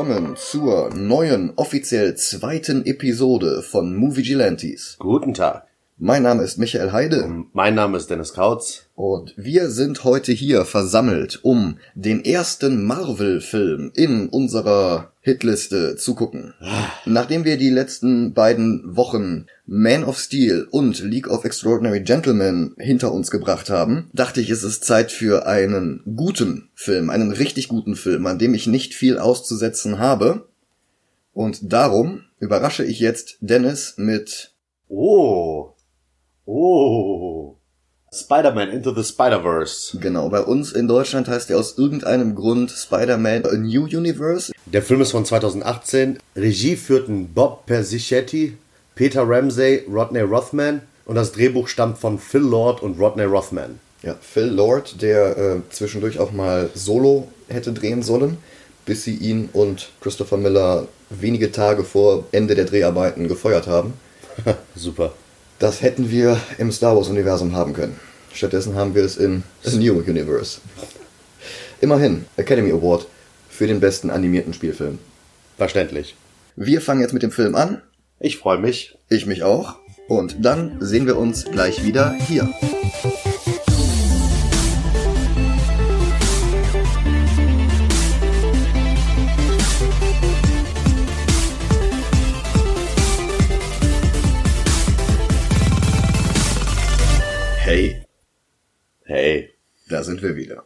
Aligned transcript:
willkommen 0.00 0.36
zur 0.36 0.90
neuen, 0.94 1.52
offiziell 1.56 2.14
zweiten 2.14 2.86
Episode 2.86 3.62
von 3.62 3.94
Movie 3.96 4.22
Gilantes. 4.22 4.96
Guten 4.98 5.34
Tag. 5.34 5.66
Mein 5.98 6.22
Name 6.22 6.42
ist 6.42 6.58
Michael 6.58 6.92
Heide. 6.92 7.44
Mein 7.52 7.74
Name 7.74 7.98
ist 7.98 8.08
Dennis 8.08 8.32
Kautz. 8.32 8.86
Und 9.02 9.32
wir 9.38 9.70
sind 9.70 10.04
heute 10.04 10.30
hier 10.30 10.66
versammelt, 10.66 11.40
um 11.42 11.78
den 11.94 12.22
ersten 12.22 12.84
Marvel-Film 12.84 13.92
in 13.94 14.28
unserer 14.28 15.12
Hitliste 15.22 15.96
zu 15.96 16.14
gucken. 16.14 16.52
Nachdem 17.06 17.46
wir 17.46 17.56
die 17.56 17.70
letzten 17.70 18.34
beiden 18.34 18.94
Wochen 18.94 19.46
Man 19.64 20.04
of 20.04 20.18
Steel 20.18 20.68
und 20.70 21.00
League 21.02 21.30
of 21.30 21.46
Extraordinary 21.46 22.02
Gentlemen 22.02 22.74
hinter 22.76 23.10
uns 23.14 23.30
gebracht 23.30 23.70
haben, 23.70 24.10
dachte 24.12 24.42
ich, 24.42 24.50
es 24.50 24.64
ist 24.64 24.84
Zeit 24.84 25.10
für 25.10 25.46
einen 25.46 26.02
guten 26.14 26.68
Film, 26.74 27.08
einen 27.08 27.32
richtig 27.32 27.68
guten 27.68 27.96
Film, 27.96 28.26
an 28.26 28.38
dem 28.38 28.52
ich 28.52 28.66
nicht 28.66 28.92
viel 28.92 29.18
auszusetzen 29.18 29.98
habe. 29.98 30.46
Und 31.32 31.72
darum 31.72 32.24
überrasche 32.38 32.84
ich 32.84 33.00
jetzt 33.00 33.38
Dennis 33.40 33.94
mit 33.96 34.52
Oh. 34.90 35.70
Oh. 36.44 37.59
Spider-Man 38.12 38.70
Into 38.70 38.92
the 38.92 39.04
Spider-Verse. 39.04 39.96
Genau, 39.98 40.28
bei 40.30 40.40
uns 40.40 40.72
in 40.72 40.88
Deutschland 40.88 41.28
heißt 41.28 41.48
er 41.50 41.58
aus 41.60 41.78
irgendeinem 41.78 42.34
Grund 42.34 42.72
Spider-Man 42.72 43.46
A 43.46 43.52
New 43.52 43.84
Universe. 43.84 44.50
Der 44.66 44.82
Film 44.82 45.00
ist 45.00 45.12
von 45.12 45.24
2018. 45.24 46.18
Regie 46.34 46.74
führten 46.74 47.32
Bob 47.32 47.66
Persichetti, 47.66 48.56
Peter 48.96 49.22
Ramsey, 49.22 49.84
Rodney 49.88 50.22
Rothman 50.22 50.82
und 51.04 51.14
das 51.14 51.30
Drehbuch 51.30 51.68
stammt 51.68 51.98
von 51.98 52.18
Phil 52.18 52.40
Lord 52.40 52.82
und 52.82 52.98
Rodney 52.98 53.22
Rothman. 53.22 53.78
Ja, 54.02 54.16
Phil 54.20 54.46
Lord, 54.46 55.00
der 55.00 55.38
äh, 55.38 55.60
zwischendurch 55.70 56.18
auch 56.18 56.32
mal 56.32 56.68
Solo 56.74 57.28
hätte 57.46 57.72
drehen 57.72 58.02
sollen, 58.02 58.38
bis 58.86 59.04
sie 59.04 59.14
ihn 59.14 59.50
und 59.52 59.90
Christopher 60.00 60.36
Miller 60.36 60.88
wenige 61.10 61.52
Tage 61.52 61.84
vor 61.84 62.24
Ende 62.32 62.56
der 62.56 62.64
Dreharbeiten 62.64 63.28
gefeuert 63.28 63.68
haben. 63.68 63.92
Super. 64.74 65.12
Das 65.60 65.82
hätten 65.82 66.10
wir 66.10 66.40
im 66.56 66.72
Star 66.72 66.96
Wars-Universum 66.96 67.54
haben 67.54 67.74
können. 67.74 68.00
Stattdessen 68.32 68.76
haben 68.76 68.94
wir 68.94 69.04
es 69.04 69.18
in 69.18 69.42
A 69.66 69.70
New 69.70 69.98
Universe. 69.98 70.58
Immerhin, 71.82 72.24
Academy 72.38 72.72
Award 72.72 73.06
für 73.50 73.66
den 73.66 73.78
besten 73.78 74.08
animierten 74.08 74.54
Spielfilm. 74.54 74.98
Verständlich. 75.58 76.16
Wir 76.56 76.80
fangen 76.80 77.02
jetzt 77.02 77.12
mit 77.12 77.22
dem 77.22 77.30
Film 77.30 77.54
an. 77.54 77.82
Ich 78.20 78.38
freue 78.38 78.56
mich. 78.56 78.96
Ich 79.10 79.26
mich 79.26 79.42
auch. 79.42 79.76
Und 80.08 80.36
dann 80.40 80.78
sehen 80.80 81.06
wir 81.06 81.18
uns 81.18 81.44
gleich 81.44 81.84
wieder 81.84 82.14
hier. 82.26 82.48
Da 99.90 100.02
sind 100.04 100.22
wir 100.22 100.36
wieder. 100.36 100.64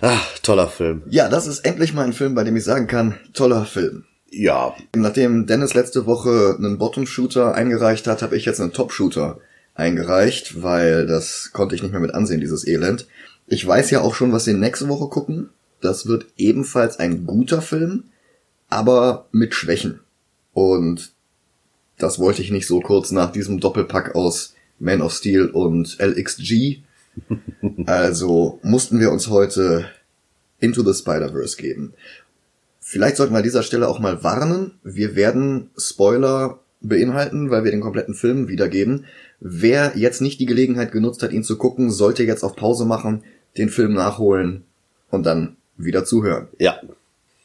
Ah, 0.00 0.20
toller 0.42 0.68
Film. 0.68 1.02
Ja, 1.10 1.28
das 1.28 1.46
ist 1.46 1.60
endlich 1.60 1.92
mal 1.92 2.04
ein 2.04 2.12
Film, 2.14 2.34
bei 2.34 2.44
dem 2.44 2.56
ich 2.56 2.64
sagen 2.64 2.86
kann, 2.86 3.16
toller 3.34 3.66
Film. 3.66 4.04
Ja. 4.30 4.74
Nachdem 4.94 5.46
Dennis 5.46 5.74
letzte 5.74 6.06
Woche 6.06 6.56
einen 6.56 6.78
Bottom-Shooter 6.78 7.54
eingereicht 7.54 8.06
hat, 8.06 8.22
habe 8.22 8.36
ich 8.36 8.44
jetzt 8.44 8.60
einen 8.60 8.72
Top-Shooter 8.72 9.40
eingereicht, 9.74 10.62
weil 10.62 11.06
das 11.06 11.50
konnte 11.52 11.74
ich 11.74 11.82
nicht 11.82 11.92
mehr 11.92 12.00
mit 12.00 12.14
ansehen, 12.14 12.40
dieses 12.40 12.66
Elend. 12.66 13.06
Ich 13.46 13.66
weiß 13.66 13.90
ja 13.90 14.00
auch 14.00 14.14
schon, 14.14 14.32
was 14.32 14.46
wir 14.46 14.54
nächste 14.54 14.88
Woche 14.88 15.08
gucken. 15.08 15.50
Das 15.80 16.06
wird 16.06 16.26
ebenfalls 16.36 16.98
ein 16.98 17.26
guter 17.26 17.60
Film, 17.60 18.04
aber 18.68 19.26
mit 19.32 19.54
Schwächen. 19.54 20.00
Und 20.52 21.12
das 21.98 22.18
wollte 22.18 22.42
ich 22.42 22.50
nicht 22.50 22.66
so 22.66 22.80
kurz 22.80 23.10
nach 23.10 23.32
diesem 23.32 23.60
Doppelpack 23.60 24.14
aus 24.14 24.54
Man 24.78 25.02
of 25.02 25.12
Steel 25.12 25.46
und 25.46 25.98
LXG. 25.98 26.82
Also 27.86 28.58
mussten 28.62 29.00
wir 29.00 29.10
uns 29.10 29.28
heute 29.28 29.86
Into 30.58 30.82
the 30.82 30.98
Spider-Verse 30.98 31.56
geben. 31.56 31.94
Vielleicht 32.80 33.16
sollten 33.16 33.32
wir 33.32 33.38
an 33.38 33.44
dieser 33.44 33.62
Stelle 33.62 33.88
auch 33.88 33.98
mal 33.98 34.22
warnen. 34.24 34.78
Wir 34.82 35.14
werden 35.14 35.70
Spoiler 35.76 36.60
beinhalten, 36.80 37.50
weil 37.50 37.64
wir 37.64 37.70
den 37.70 37.80
kompletten 37.80 38.14
Film 38.14 38.48
wiedergeben. 38.48 39.04
Wer 39.40 39.92
jetzt 39.96 40.20
nicht 40.20 40.40
die 40.40 40.46
Gelegenheit 40.46 40.92
genutzt 40.92 41.22
hat, 41.22 41.32
ihn 41.32 41.44
zu 41.44 41.56
gucken, 41.56 41.90
sollte 41.90 42.24
jetzt 42.24 42.42
auf 42.42 42.56
Pause 42.56 42.84
machen, 42.84 43.22
den 43.56 43.68
Film 43.68 43.92
nachholen 43.92 44.64
und 45.10 45.24
dann 45.24 45.56
wieder 45.76 46.04
zuhören. 46.04 46.48
Ja. 46.58 46.80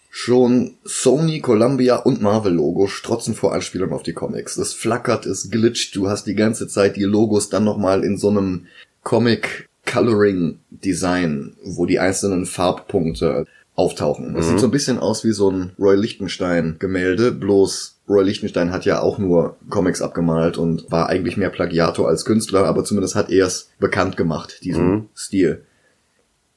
Schon 0.09 0.75
Sony, 0.85 1.41
Columbia 1.41 1.97
und 1.97 2.21
Marvel 2.21 2.53
Logo 2.53 2.87
strotzen 2.87 3.35
vor 3.35 3.53
Anspielung 3.53 3.91
auf 3.91 4.03
die 4.03 4.13
Comics. 4.13 4.55
Es 4.55 4.73
flackert, 4.73 5.25
es 5.25 5.49
glitscht, 5.49 5.95
du 5.95 6.07
hast 6.07 6.25
die 6.25 6.35
ganze 6.35 6.69
Zeit 6.69 6.95
die 6.95 7.03
Logos 7.03 7.49
dann 7.49 7.65
nochmal 7.65 8.03
in 8.05 8.17
so 8.17 8.29
einem 8.29 8.67
Comic 9.05 9.69
Coloring 9.85 10.59
Design, 10.71 11.53
wo 11.63 11.85
die 11.85 11.99
einzelnen 11.99 12.45
Farbpunkte 12.45 13.45
auftauchen. 13.75 14.33
Das 14.33 14.49
sieht 14.49 14.59
so 14.59 14.67
ein 14.67 14.71
bisschen 14.71 14.97
aus 14.97 15.23
wie 15.23 15.31
so 15.31 15.51
ein 15.51 15.73
Roy 15.79 15.95
Lichtenstein 15.95 16.77
Gemälde, 16.79 17.31
bloß 17.31 17.99
Roy 18.09 18.23
Lichtenstein 18.23 18.71
hat 18.71 18.83
ja 18.85 19.01
auch 19.01 19.19
nur 19.19 19.57
Comics 19.69 20.01
abgemalt 20.01 20.57
und 20.57 20.91
war 20.91 21.07
eigentlich 21.07 21.37
mehr 21.37 21.49
Plagiator 21.49 22.07
als 22.07 22.25
Künstler, 22.25 22.65
aber 22.65 22.83
zumindest 22.83 23.15
hat 23.15 23.29
er 23.29 23.45
es 23.45 23.69
bekannt 23.79 24.17
gemacht, 24.17 24.63
diesen 24.63 25.09
Stil. 25.15 25.63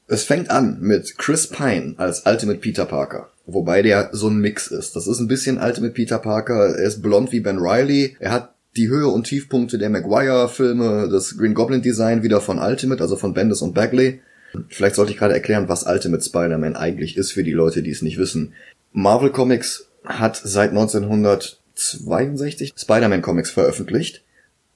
Es 0.06 0.24
fängt 0.24 0.50
an 0.50 0.78
mit 0.80 1.18
Chris 1.18 1.48
Pine 1.48 1.94
als 1.98 2.24
Ultimate 2.24 2.60
Peter 2.60 2.86
Parker. 2.86 3.28
Wobei 3.44 3.82
der 3.82 4.10
so 4.12 4.28
ein 4.28 4.38
Mix 4.38 4.68
ist. 4.68 4.96
Das 4.96 5.06
ist 5.06 5.20
ein 5.20 5.28
bisschen 5.28 5.58
Ultimate 5.58 5.92
Peter 5.92 6.18
Parker. 6.18 6.76
Er 6.76 6.86
ist 6.86 7.02
blond 7.02 7.30
wie 7.32 7.40
Ben 7.40 7.58
Riley. 7.58 8.16
Er 8.20 8.30
hat 8.30 8.54
die 8.78 8.88
Höhe 8.88 9.08
und 9.08 9.24
Tiefpunkte 9.24 9.76
der 9.76 9.90
Maguire-Filme, 9.90 11.08
das 11.10 11.36
Green 11.36 11.54
Goblin-Design 11.54 12.22
wieder 12.22 12.40
von 12.40 12.58
Ultimate, 12.58 13.02
also 13.02 13.16
von 13.16 13.34
Bendis 13.34 13.60
und 13.60 13.74
Bagley. 13.74 14.20
Vielleicht 14.68 14.94
sollte 14.94 15.12
ich 15.12 15.18
gerade 15.18 15.34
erklären, 15.34 15.68
was 15.68 15.84
Ultimate 15.84 16.24
Spider-Man 16.24 16.76
eigentlich 16.76 17.16
ist 17.16 17.32
für 17.32 17.44
die 17.44 17.52
Leute, 17.52 17.82
die 17.82 17.90
es 17.90 18.02
nicht 18.02 18.18
wissen. 18.18 18.54
Marvel 18.92 19.30
Comics 19.30 19.88
hat 20.04 20.40
seit 20.42 20.70
1962 20.70 22.74
Spider-Man 22.76 23.20
Comics 23.20 23.50
veröffentlicht 23.50 24.24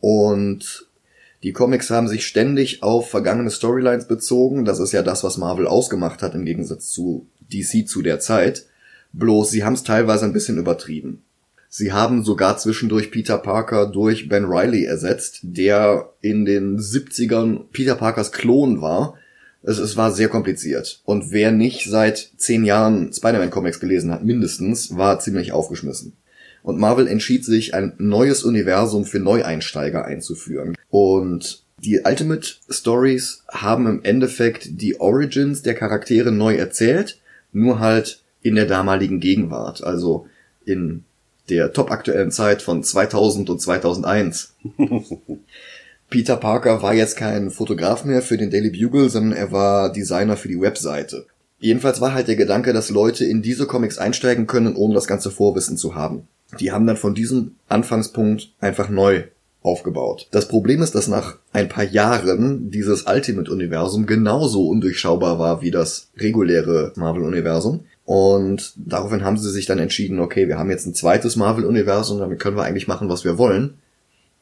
und 0.00 0.88
die 1.42 1.52
Comics 1.52 1.90
haben 1.90 2.08
sich 2.08 2.26
ständig 2.26 2.82
auf 2.82 3.08
vergangene 3.08 3.50
Storylines 3.50 4.06
bezogen. 4.06 4.64
Das 4.64 4.78
ist 4.78 4.92
ja 4.92 5.02
das, 5.02 5.24
was 5.24 5.38
Marvel 5.38 5.66
ausgemacht 5.66 6.22
hat 6.22 6.34
im 6.34 6.44
Gegensatz 6.44 6.90
zu 6.90 7.26
DC 7.52 7.88
zu 7.88 8.02
der 8.02 8.20
Zeit. 8.20 8.66
Bloß 9.12 9.50
sie 9.50 9.64
haben 9.64 9.74
es 9.74 9.82
teilweise 9.82 10.24
ein 10.24 10.32
bisschen 10.32 10.58
übertrieben. 10.58 11.22
Sie 11.74 11.90
haben 11.90 12.22
sogar 12.22 12.58
zwischendurch 12.58 13.10
Peter 13.10 13.38
Parker 13.38 13.86
durch 13.86 14.28
Ben 14.28 14.44
Riley 14.44 14.84
ersetzt, 14.84 15.38
der 15.40 16.12
in 16.20 16.44
den 16.44 16.78
70ern 16.78 17.60
Peter 17.72 17.94
Parkers 17.94 18.30
Klon 18.30 18.82
war. 18.82 19.14
Es, 19.62 19.78
es 19.78 19.96
war 19.96 20.12
sehr 20.12 20.28
kompliziert. 20.28 21.00
Und 21.06 21.32
wer 21.32 21.50
nicht 21.50 21.88
seit 21.88 22.32
zehn 22.36 22.64
Jahren 22.64 23.10
Spider-Man-Comics 23.10 23.80
gelesen 23.80 24.10
hat, 24.12 24.22
mindestens, 24.22 24.98
war 24.98 25.18
ziemlich 25.18 25.52
aufgeschmissen. 25.52 26.12
Und 26.62 26.78
Marvel 26.78 27.06
entschied 27.06 27.42
sich, 27.42 27.72
ein 27.72 27.94
neues 27.96 28.44
Universum 28.44 29.06
für 29.06 29.20
Neueinsteiger 29.20 30.04
einzuführen. 30.04 30.76
Und 30.90 31.64
die 31.78 32.02
Ultimate 32.04 32.46
Stories 32.68 33.44
haben 33.48 33.86
im 33.86 34.04
Endeffekt 34.04 34.82
die 34.82 35.00
Origins 35.00 35.62
der 35.62 35.74
Charaktere 35.74 36.32
neu 36.32 36.54
erzählt, 36.54 37.18
nur 37.50 37.78
halt 37.78 38.22
in 38.42 38.56
der 38.56 38.66
damaligen 38.66 39.20
Gegenwart, 39.20 39.82
also 39.82 40.26
in 40.66 41.04
der 41.48 41.72
topaktuellen 41.72 42.30
Zeit 42.30 42.62
von 42.62 42.82
2000 42.82 43.50
und 43.50 43.60
2001. 43.60 44.54
Peter 46.10 46.36
Parker 46.36 46.82
war 46.82 46.94
jetzt 46.94 47.16
kein 47.16 47.50
Fotograf 47.50 48.04
mehr 48.04 48.22
für 48.22 48.36
den 48.36 48.50
Daily 48.50 48.70
Bugle, 48.70 49.08
sondern 49.08 49.32
er 49.32 49.50
war 49.50 49.92
Designer 49.92 50.36
für 50.36 50.48
die 50.48 50.60
Webseite. 50.60 51.26
Jedenfalls 51.58 52.00
war 52.00 52.12
halt 52.12 52.28
der 52.28 52.36
Gedanke, 52.36 52.72
dass 52.72 52.90
Leute 52.90 53.24
in 53.24 53.40
diese 53.40 53.66
Comics 53.66 53.96
einsteigen 53.96 54.46
können, 54.46 54.76
ohne 54.76 54.94
das 54.94 55.06
ganze 55.06 55.30
Vorwissen 55.30 55.76
zu 55.76 55.94
haben. 55.94 56.26
Die 56.60 56.72
haben 56.72 56.86
dann 56.86 56.96
von 56.96 57.14
diesem 57.14 57.54
Anfangspunkt 57.68 58.52
einfach 58.60 58.88
neu 58.88 59.24
aufgebaut. 59.62 60.28
Das 60.32 60.48
Problem 60.48 60.82
ist, 60.82 60.94
dass 60.94 61.08
nach 61.08 61.38
ein 61.52 61.68
paar 61.68 61.84
Jahren 61.84 62.70
dieses 62.70 63.06
Ultimate-Universum 63.06 64.06
genauso 64.06 64.68
undurchschaubar 64.68 65.38
war 65.38 65.62
wie 65.62 65.70
das 65.70 66.08
reguläre 66.16 66.92
Marvel-Universum. 66.96 67.84
Und 68.04 68.72
daraufhin 68.76 69.24
haben 69.24 69.38
sie 69.38 69.50
sich 69.50 69.66
dann 69.66 69.78
entschieden, 69.78 70.18
okay, 70.18 70.48
wir 70.48 70.58
haben 70.58 70.70
jetzt 70.70 70.86
ein 70.86 70.94
zweites 70.94 71.36
Marvel-Universum, 71.36 72.18
damit 72.18 72.40
können 72.40 72.56
wir 72.56 72.64
eigentlich 72.64 72.88
machen, 72.88 73.08
was 73.08 73.24
wir 73.24 73.38
wollen. 73.38 73.78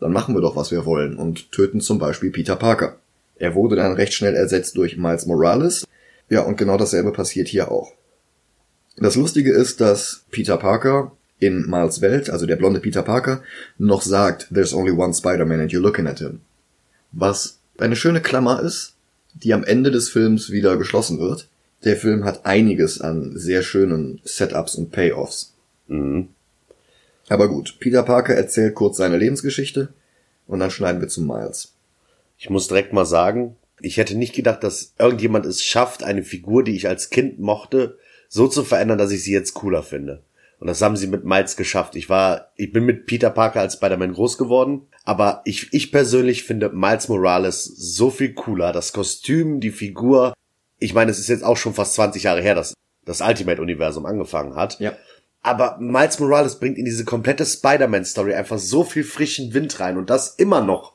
Dann 0.00 0.12
machen 0.12 0.34
wir 0.34 0.40
doch, 0.40 0.56
was 0.56 0.70
wir 0.70 0.86
wollen 0.86 1.16
und 1.16 1.52
töten 1.52 1.80
zum 1.80 1.98
Beispiel 1.98 2.30
Peter 2.30 2.56
Parker. 2.56 2.96
Er 3.36 3.54
wurde 3.54 3.76
dann 3.76 3.92
recht 3.92 4.14
schnell 4.14 4.34
ersetzt 4.34 4.76
durch 4.76 4.96
Miles 4.96 5.26
Morales. 5.26 5.86
Ja, 6.30 6.42
und 6.42 6.56
genau 6.56 6.78
dasselbe 6.78 7.12
passiert 7.12 7.48
hier 7.48 7.70
auch. 7.70 7.92
Das 8.96 9.16
Lustige 9.16 9.52
ist, 9.52 9.80
dass 9.80 10.24
Peter 10.30 10.56
Parker 10.56 11.12
in 11.38 11.68
Miles 11.68 12.00
Welt, 12.00 12.30
also 12.30 12.46
der 12.46 12.56
blonde 12.56 12.80
Peter 12.80 13.02
Parker, 13.02 13.42
noch 13.78 14.02
sagt, 14.02 14.48
there's 14.52 14.74
only 14.74 14.92
one 14.92 15.12
Spider-Man 15.14 15.60
and 15.60 15.70
you're 15.72 15.80
looking 15.80 16.06
at 16.06 16.18
him. 16.18 16.40
Was 17.12 17.58
eine 17.78 17.96
schöne 17.96 18.20
Klammer 18.20 18.62
ist, 18.62 18.94
die 19.34 19.54
am 19.54 19.64
Ende 19.64 19.90
des 19.90 20.10
Films 20.10 20.50
wieder 20.50 20.76
geschlossen 20.76 21.18
wird. 21.18 21.48
Der 21.84 21.96
Film 21.96 22.24
hat 22.24 22.44
einiges 22.44 23.00
an 23.00 23.36
sehr 23.36 23.62
schönen 23.62 24.20
Setups 24.24 24.74
und 24.74 24.90
Payoffs. 24.90 25.54
Mhm. 25.88 26.28
Aber 27.28 27.48
gut, 27.48 27.76
Peter 27.78 28.02
Parker 28.02 28.34
erzählt 28.34 28.74
kurz 28.74 28.96
seine 28.96 29.16
Lebensgeschichte 29.16 29.92
und 30.46 30.58
dann 30.58 30.70
schneiden 30.70 31.00
wir 31.00 31.08
zu 31.08 31.22
Miles. 31.22 31.74
Ich 32.38 32.50
muss 32.50 32.68
direkt 32.68 32.92
mal 32.92 33.06
sagen, 33.06 33.56
ich 33.80 33.96
hätte 33.96 34.16
nicht 34.16 34.34
gedacht, 34.34 34.62
dass 34.62 34.94
irgendjemand 34.98 35.46
es 35.46 35.62
schafft, 35.62 36.02
eine 36.02 36.22
Figur, 36.22 36.64
die 36.64 36.76
ich 36.76 36.88
als 36.88 37.10
Kind 37.10 37.38
mochte, 37.38 37.98
so 38.28 38.46
zu 38.46 38.64
verändern, 38.64 38.98
dass 38.98 39.12
ich 39.12 39.24
sie 39.24 39.32
jetzt 39.32 39.54
cooler 39.54 39.82
finde. 39.82 40.22
Und 40.58 40.66
das 40.66 40.82
haben 40.82 40.96
sie 40.96 41.06
mit 41.06 41.24
Miles 41.24 41.56
geschafft. 41.56 41.96
Ich 41.96 42.10
war, 42.10 42.52
ich 42.56 42.72
bin 42.72 42.84
mit 42.84 43.06
Peter 43.06 43.30
Parker 43.30 43.60
als 43.60 43.74
Spider-Man 43.74 44.12
groß 44.12 44.36
geworden, 44.36 44.82
aber 45.04 45.40
ich, 45.44 45.72
ich 45.72 45.90
persönlich 45.90 46.44
finde 46.44 46.68
Miles 46.68 47.08
Morales 47.08 47.64
so 47.64 48.10
viel 48.10 48.34
cooler. 48.34 48.72
Das 48.72 48.92
Kostüm, 48.92 49.60
die 49.60 49.70
Figur. 49.70 50.34
Ich 50.80 50.94
meine, 50.94 51.12
es 51.12 51.20
ist 51.20 51.28
jetzt 51.28 51.44
auch 51.44 51.56
schon 51.56 51.74
fast 51.74 51.94
20 51.94 52.24
Jahre 52.24 52.42
her, 52.42 52.56
dass 52.56 52.74
das 53.04 53.20
Ultimate-Universum 53.20 54.06
angefangen 54.06 54.56
hat. 54.56 54.80
Ja. 54.80 54.92
Aber 55.42 55.78
Miles 55.78 56.18
Morales 56.18 56.58
bringt 56.58 56.76
in 56.76 56.84
diese 56.84 57.04
komplette 57.04 57.46
Spider-Man-Story 57.46 58.34
einfach 58.34 58.58
so 58.58 58.82
viel 58.84 59.04
frischen 59.04 59.54
Wind 59.54 59.78
rein 59.80 59.96
und 59.96 60.10
das 60.10 60.34
immer 60.34 60.60
noch. 60.60 60.94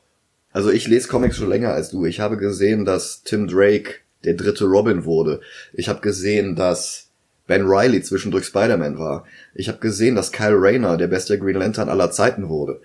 Also 0.52 0.70
ich 0.70 0.86
lese 0.86 1.08
Comics 1.08 1.36
schon 1.36 1.48
länger 1.48 1.72
als 1.72 1.90
du. 1.90 2.04
Ich 2.04 2.20
habe 2.20 2.36
gesehen, 2.36 2.84
dass 2.84 3.22
Tim 3.22 3.48
Drake 3.48 3.94
der 4.24 4.34
dritte 4.34 4.64
Robin 4.64 5.04
wurde. 5.04 5.40
Ich 5.72 5.88
habe 5.88 6.00
gesehen, 6.00 6.56
dass 6.56 7.10
Ben 7.46 7.66
Riley 7.66 8.02
zwischendurch 8.02 8.46
Spider-Man 8.46 8.98
war. 8.98 9.24
Ich 9.54 9.68
habe 9.68 9.78
gesehen, 9.78 10.16
dass 10.16 10.32
Kyle 10.32 10.56
Rayner 10.56 10.96
der 10.96 11.06
beste 11.06 11.38
Green 11.38 11.56
Lantern 11.56 11.88
aller 11.88 12.10
Zeiten 12.10 12.48
wurde. 12.48 12.80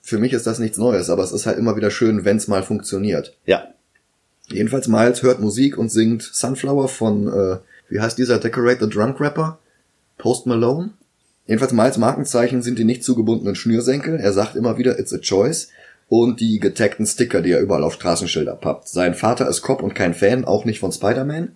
Für 0.00 0.18
mich 0.18 0.32
ist 0.32 0.46
das 0.46 0.58
nichts 0.58 0.78
Neues, 0.78 1.10
aber 1.10 1.24
es 1.24 1.32
ist 1.32 1.46
halt 1.46 1.58
immer 1.58 1.76
wieder 1.76 1.90
schön, 1.90 2.24
wenn's 2.24 2.46
mal 2.46 2.62
funktioniert. 2.62 3.36
Ja. 3.46 3.74
Jedenfalls 4.48 4.88
Miles 4.88 5.22
hört 5.22 5.40
Musik 5.40 5.76
und 5.76 5.90
singt 5.90 6.22
Sunflower 6.22 6.88
von, 6.88 7.28
äh, 7.28 7.58
wie 7.88 8.00
heißt 8.00 8.18
dieser 8.18 8.38
Decorate 8.38 8.84
the 8.84 8.90
Drunk 8.90 9.20
Rapper? 9.20 9.58
Post 10.18 10.46
Malone? 10.46 10.90
Jedenfalls 11.46 11.72
Miles 11.72 11.98
Markenzeichen 11.98 12.62
sind 12.62 12.78
die 12.78 12.84
nicht 12.84 13.04
zugebundenen 13.04 13.54
Schnürsenkel. 13.54 14.18
Er 14.18 14.32
sagt 14.32 14.56
immer 14.56 14.78
wieder, 14.78 14.98
it's 14.98 15.12
a 15.12 15.18
choice. 15.18 15.68
Und 16.08 16.40
die 16.40 16.60
getagten 16.60 17.06
Sticker, 17.06 17.42
die 17.42 17.50
er 17.50 17.60
überall 17.60 17.82
auf 17.82 17.94
Straßenschilder 17.94 18.54
pappt. 18.54 18.88
Sein 18.88 19.14
Vater 19.14 19.48
ist 19.48 19.62
Cop 19.62 19.82
und 19.82 19.94
kein 19.94 20.14
Fan, 20.14 20.44
auch 20.44 20.64
nicht 20.64 20.78
von 20.78 20.92
Spider-Man. 20.92 21.52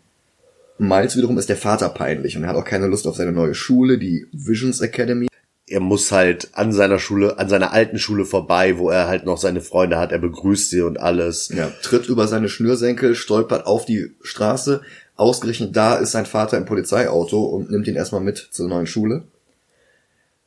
Miles 0.78 1.16
wiederum 1.16 1.38
ist 1.38 1.48
der 1.48 1.56
Vater 1.56 1.90
peinlich 1.90 2.36
und 2.36 2.44
er 2.44 2.50
hat 2.50 2.56
auch 2.56 2.64
keine 2.64 2.86
Lust 2.86 3.06
auf 3.06 3.14
seine 3.14 3.32
neue 3.32 3.54
Schule, 3.54 3.98
die 3.98 4.26
Visions 4.32 4.80
Academy. 4.80 5.29
Er 5.70 5.80
muss 5.80 6.10
halt 6.12 6.48
an 6.52 6.72
seiner 6.72 6.98
Schule, 6.98 7.38
an 7.38 7.48
seiner 7.48 7.72
alten 7.72 7.98
Schule 7.98 8.24
vorbei, 8.24 8.76
wo 8.78 8.90
er 8.90 9.06
halt 9.06 9.24
noch 9.24 9.38
seine 9.38 9.60
Freunde 9.60 9.98
hat. 9.98 10.10
Er 10.12 10.18
begrüßt 10.18 10.68
sie 10.70 10.80
und 10.82 10.98
alles. 11.00 11.48
Ja, 11.48 11.70
tritt 11.82 12.06
über 12.08 12.26
seine 12.26 12.48
Schnürsenkel, 12.48 13.14
stolpert 13.14 13.66
auf 13.66 13.84
die 13.86 14.10
Straße. 14.20 14.82
Ausgerechnet 15.14 15.76
da 15.76 15.94
ist 15.96 16.10
sein 16.12 16.26
Vater 16.26 16.56
im 16.58 16.64
Polizeiauto 16.64 17.44
und 17.44 17.70
nimmt 17.70 17.86
ihn 17.86 17.94
erstmal 17.96 18.20
mit 18.20 18.48
zur 18.50 18.68
neuen 18.68 18.86
Schule. 18.88 19.24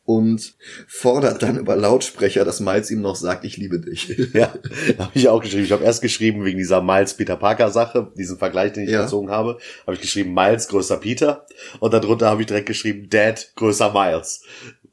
Und 0.05 0.55
fordert 0.85 1.41
dann 1.43 1.57
über 1.57 1.77
Lautsprecher, 1.77 2.43
dass 2.43 2.59
Miles 2.59 2.91
ihm 2.91 2.99
noch 2.99 3.15
sagt, 3.15 3.45
ich 3.45 3.55
liebe 3.55 3.79
dich. 3.79 4.09
Ja, 4.33 4.53
habe 4.99 5.11
ich 5.13 5.29
auch 5.29 5.41
geschrieben. 5.41 5.63
Ich 5.63 5.71
habe 5.71 5.85
erst 5.85 6.01
geschrieben 6.01 6.43
wegen 6.43 6.57
dieser 6.57 6.81
Miles 6.81 7.13
Peter 7.13 7.37
Parker 7.37 7.71
Sache, 7.71 8.11
diesen 8.17 8.37
Vergleich, 8.37 8.73
den 8.73 8.83
ich 8.83 8.89
Ja. 8.89 9.03
gezogen 9.03 9.29
habe, 9.29 9.57
habe 9.85 9.95
ich 9.95 10.01
geschrieben 10.01 10.33
Miles 10.33 10.67
größer 10.67 10.97
Peter 10.97 11.45
und 11.79 11.93
darunter 11.93 12.27
habe 12.29 12.41
ich 12.41 12.47
direkt 12.47 12.65
geschrieben 12.65 13.07
Dad 13.09 13.53
größer 13.55 13.93
Miles, 13.93 14.41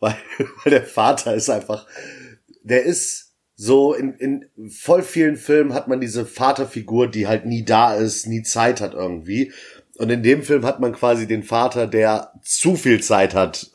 weil, 0.00 0.16
weil 0.64 0.70
der 0.70 0.84
Vater 0.84 1.34
ist 1.34 1.48
einfach, 1.48 1.86
der 2.62 2.82
ist 2.82 3.30
so 3.54 3.92
in, 3.92 4.14
in 4.14 4.46
voll 4.70 5.02
vielen 5.02 5.36
Filmen 5.36 5.74
hat 5.74 5.86
man 5.86 6.00
diese 6.00 6.24
Vaterfigur, 6.24 7.08
die 7.08 7.26
halt 7.26 7.44
nie 7.44 7.62
da 7.62 7.94
ist, 7.94 8.26
nie 8.26 8.42
Zeit 8.42 8.80
hat 8.80 8.94
irgendwie. 8.94 9.52
Und 9.98 10.08
in 10.08 10.22
dem 10.22 10.42
Film 10.42 10.64
hat 10.64 10.80
man 10.80 10.94
quasi 10.94 11.26
den 11.26 11.42
Vater, 11.42 11.86
der 11.86 12.32
zu 12.42 12.74
viel 12.74 13.02
Zeit 13.02 13.34
hat. 13.34 13.70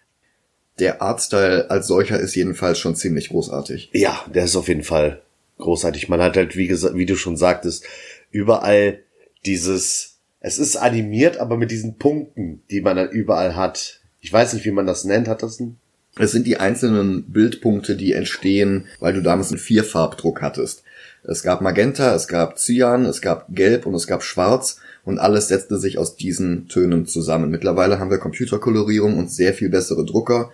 Der 0.80 1.04
Artstyle 1.04 1.69
als 1.69 1.86
solcher 1.86 2.19
ist 2.19 2.36
jedenfalls 2.36 2.80
schon 2.80 2.95
ziemlich 2.95 3.30
großartig. 3.30 3.92
Ja, 3.94 4.25
der 4.33 4.45
ist 4.45 4.56
auf 4.56 4.68
jeden 4.68 4.83
Fall 4.83 5.21
großartig. 5.60 6.10
Man 6.10 6.19
hat 6.19 6.36
halt, 6.36 6.56
wie 6.57 6.66
gesagt, 6.66 6.95
wie 6.95 7.06
du 7.06 7.16
schon 7.16 7.38
sagtest, 7.38 7.86
überall 8.31 9.04
dieses, 9.45 10.18
es 10.39 10.57
ist 10.57 10.78
animiert, 10.78 11.38
aber 11.38 11.57
mit 11.57 11.69
diesen 11.69 11.98
Punkten, 11.98 12.63
die 12.71 12.81
man 12.81 12.98
dann 12.98 13.10
überall 13.12 13.56
hat. 13.56 14.01
Ich 14.19 14.33
weiß 14.33 14.54
nicht, 14.54 14.66
wie 14.66 14.71
man 14.71 14.88
das 14.88 15.04
nennt. 15.04 15.28
Hat 15.28 15.44
das 15.44 15.60
ein? 15.60 15.78
Es 16.17 16.31
sind 16.31 16.47
die 16.47 16.57
einzelnen 16.57 17.23
Bildpunkte, 17.23 17.95
die 17.95 18.13
entstehen, 18.13 18.85
weil 19.00 19.13
du 19.13 19.21
damals 19.21 19.50
einen 19.50 19.59
Vierfarbdruck 19.59 20.41
hattest. 20.41 20.83
Es 21.23 21.44
gab 21.44 21.62
Magenta, 21.62 22.15
es 22.15 22.27
gab 22.27 22.57
Cyan, 22.57 23.06
es 23.06 23.21
gab 23.21 23.47
Gelb 23.53 23.85
und 23.85 23.95
es 23.95 24.07
gab 24.07 24.23
Schwarz 24.23 24.79
und 25.03 25.19
alles 25.19 25.47
setzte 25.47 25.77
sich 25.77 25.97
aus 25.97 26.15
diesen 26.15 26.67
Tönen 26.67 27.06
zusammen. 27.06 27.51
Mittlerweile 27.51 28.00
haben 28.00 28.12
wir 28.12 28.17
Computerkolorierung 28.17 29.17
und 29.17 29.31
sehr 29.31 29.53
viel 29.53 29.69
bessere 29.69 30.06
Drucker, 30.06 30.51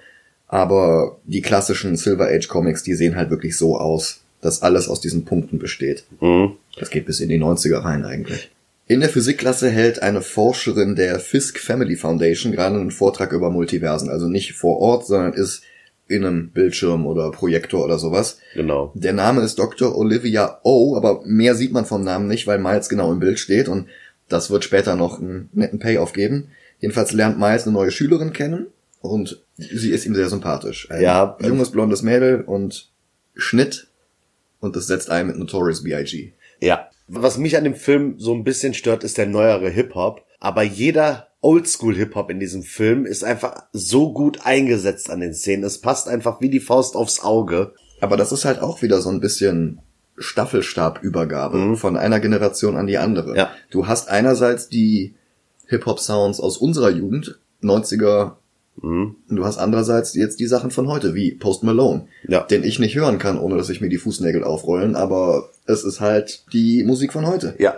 aber 0.47 1.17
die 1.25 1.41
klassischen 1.41 1.95
Silver 1.95 2.27
Age 2.27 2.47
Comics, 2.47 2.83
die 2.83 2.95
sehen 2.95 3.15
halt 3.15 3.29
wirklich 3.29 3.57
so 3.57 3.77
aus, 3.77 4.21
dass 4.41 4.61
alles 4.61 4.87
aus 4.87 4.99
diesen 4.99 5.25
Punkten 5.25 5.59
besteht. 5.59 6.05
Mhm. 6.19 6.53
Das 6.79 6.89
geht 6.89 7.05
bis 7.05 7.19
in 7.19 7.29
die 7.29 7.39
90er 7.39 7.83
rein 7.83 8.05
eigentlich. 8.05 8.49
In 8.87 8.99
der 8.99 9.09
Physikklasse 9.09 9.69
hält 9.69 10.01
eine 10.01 10.21
Forscherin 10.21 10.95
der 10.95 11.19
Fisk 11.19 11.59
Family 11.59 11.95
Foundation 11.95 12.51
gerade 12.51 12.75
einen 12.75 12.91
Vortrag 12.91 13.31
über 13.31 13.49
Multiversen. 13.49 14.09
Also 14.09 14.27
nicht 14.27 14.53
vor 14.53 14.79
Ort, 14.79 15.05
sondern 15.07 15.33
ist 15.33 15.63
in 16.07 16.25
einem 16.25 16.49
Bildschirm 16.49 17.05
oder 17.07 17.31
Projektor 17.31 17.85
oder 17.85 17.97
sowas. 17.97 18.39
Genau. 18.53 18.91
Der 18.95 19.13
Name 19.13 19.41
ist 19.43 19.57
Dr. 19.59 19.95
Olivia 19.97 20.59
O, 20.63 20.97
aber 20.97 21.21
mehr 21.25 21.55
sieht 21.55 21.71
man 21.71 21.85
vom 21.85 22.03
Namen 22.03 22.27
nicht, 22.27 22.47
weil 22.47 22.59
Miles 22.59 22.89
genau 22.89 23.13
im 23.13 23.19
Bild 23.19 23.39
steht 23.39 23.69
und 23.69 23.87
das 24.27 24.49
wird 24.49 24.63
später 24.65 24.95
noch 24.97 25.19
einen 25.19 25.49
netten 25.53 25.79
Payoff 25.79 26.11
geben. 26.11 26.49
Jedenfalls 26.79 27.13
lernt 27.13 27.39
Miles 27.39 27.63
eine 27.63 27.73
neue 27.73 27.91
Schülerin 27.91 28.33
kennen 28.33 28.67
und 28.99 29.41
sie 29.57 29.91
ist 29.91 30.05
ihm 30.05 30.15
sehr 30.15 30.27
sympathisch. 30.29 30.89
Ein 30.91 31.01
Ja. 31.01 31.37
junges 31.41 31.71
blondes 31.71 32.01
Mädel 32.01 32.41
und 32.41 32.89
Schnitt 33.35 33.87
und 34.59 34.75
das 34.75 34.87
setzt 34.87 35.09
ein 35.09 35.27
mit 35.27 35.37
Notorious 35.37 35.83
B.I.G. 35.83 36.33
Ja. 36.59 36.89
Was 37.13 37.37
mich 37.37 37.57
an 37.57 37.65
dem 37.65 37.75
Film 37.75 38.15
so 38.19 38.33
ein 38.33 38.45
bisschen 38.45 38.73
stört, 38.73 39.03
ist 39.03 39.17
der 39.17 39.27
neuere 39.27 39.69
Hip-Hop. 39.69 40.25
Aber 40.39 40.63
jeder 40.63 41.27
Oldschool-Hip-Hop 41.41 42.29
in 42.29 42.39
diesem 42.39 42.63
Film 42.63 43.05
ist 43.05 43.23
einfach 43.23 43.63
so 43.73 44.13
gut 44.13 44.45
eingesetzt 44.45 45.09
an 45.09 45.19
den 45.19 45.33
Szenen. 45.33 45.65
Es 45.65 45.81
passt 45.81 46.07
einfach 46.07 46.39
wie 46.39 46.49
die 46.49 46.59
Faust 46.59 46.95
aufs 46.95 47.21
Auge. 47.21 47.73
Aber 47.99 48.15
das 48.15 48.31
ist 48.31 48.45
halt 48.45 48.61
auch 48.61 48.81
wieder 48.81 49.01
so 49.01 49.09
ein 49.09 49.19
bisschen 49.19 49.79
Staffelstabübergabe 50.17 51.75
von 51.75 51.97
einer 51.97 52.19
Generation 52.19 52.77
an 52.77 52.87
die 52.87 52.97
andere. 52.97 53.35
Ja. 53.35 53.51
Du 53.71 53.87
hast 53.87 54.09
einerseits 54.09 54.69
die 54.69 55.15
Hip-Hop-Sounds 55.67 56.39
aus 56.39 56.57
unserer 56.57 56.91
Jugend, 56.91 57.39
90er, 57.61 58.35
und 58.77 59.15
du 59.29 59.45
hast 59.45 59.57
andererseits 59.57 60.15
jetzt 60.15 60.39
die 60.39 60.47
Sachen 60.47 60.71
von 60.71 60.87
heute, 60.87 61.13
wie 61.13 61.33
Post 61.33 61.63
Malone, 61.63 62.07
Ja. 62.27 62.43
den 62.43 62.63
ich 62.63 62.79
nicht 62.79 62.95
hören 62.95 63.19
kann, 63.19 63.37
ohne 63.37 63.57
dass 63.57 63.69
ich 63.69 63.81
mir 63.81 63.89
die 63.89 63.97
Fußnägel 63.97 64.43
aufrollen, 64.43 64.95
aber 64.95 65.49
es 65.67 65.83
ist 65.83 65.99
halt 65.99 66.45
die 66.53 66.83
Musik 66.83 67.13
von 67.13 67.27
heute. 67.27 67.53
Ja. 67.59 67.75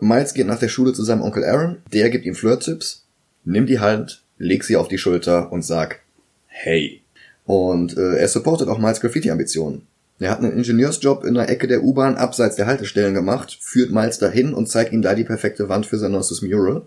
Miles 0.00 0.34
geht 0.34 0.46
nach 0.46 0.58
der 0.58 0.68
Schule 0.68 0.92
zu 0.92 1.04
seinem 1.04 1.22
Onkel 1.22 1.44
Aaron, 1.44 1.76
der 1.92 2.10
gibt 2.10 2.24
ihm 2.26 2.34
Flirt-Tipps, 2.34 3.04
nimm 3.44 3.66
die 3.66 3.78
Hand, 3.78 4.22
leg 4.38 4.64
sie 4.64 4.76
auf 4.76 4.88
die 4.88 4.98
Schulter 4.98 5.52
und 5.52 5.62
sag, 5.64 6.00
hey. 6.46 7.02
Und 7.46 7.96
äh, 7.96 8.16
er 8.16 8.28
supportet 8.28 8.68
auch 8.68 8.78
Miles 8.78 9.00
Graffiti-Ambitionen. 9.00 9.82
Er 10.18 10.30
hat 10.30 10.38
einen 10.38 10.52
Ingenieursjob 10.56 11.24
in 11.24 11.34
der 11.34 11.48
Ecke 11.48 11.66
der 11.68 11.82
U-Bahn 11.84 12.16
abseits 12.16 12.56
der 12.56 12.66
Haltestellen 12.66 13.14
gemacht, 13.14 13.58
führt 13.60 13.90
Miles 13.92 14.18
dahin 14.18 14.54
und 14.54 14.68
zeigt 14.68 14.92
ihm 14.92 15.02
da 15.02 15.14
die 15.14 15.24
perfekte 15.24 15.68
Wand 15.68 15.86
für 15.86 15.98
sein 15.98 16.12
neuestes 16.12 16.40
Mural. 16.42 16.82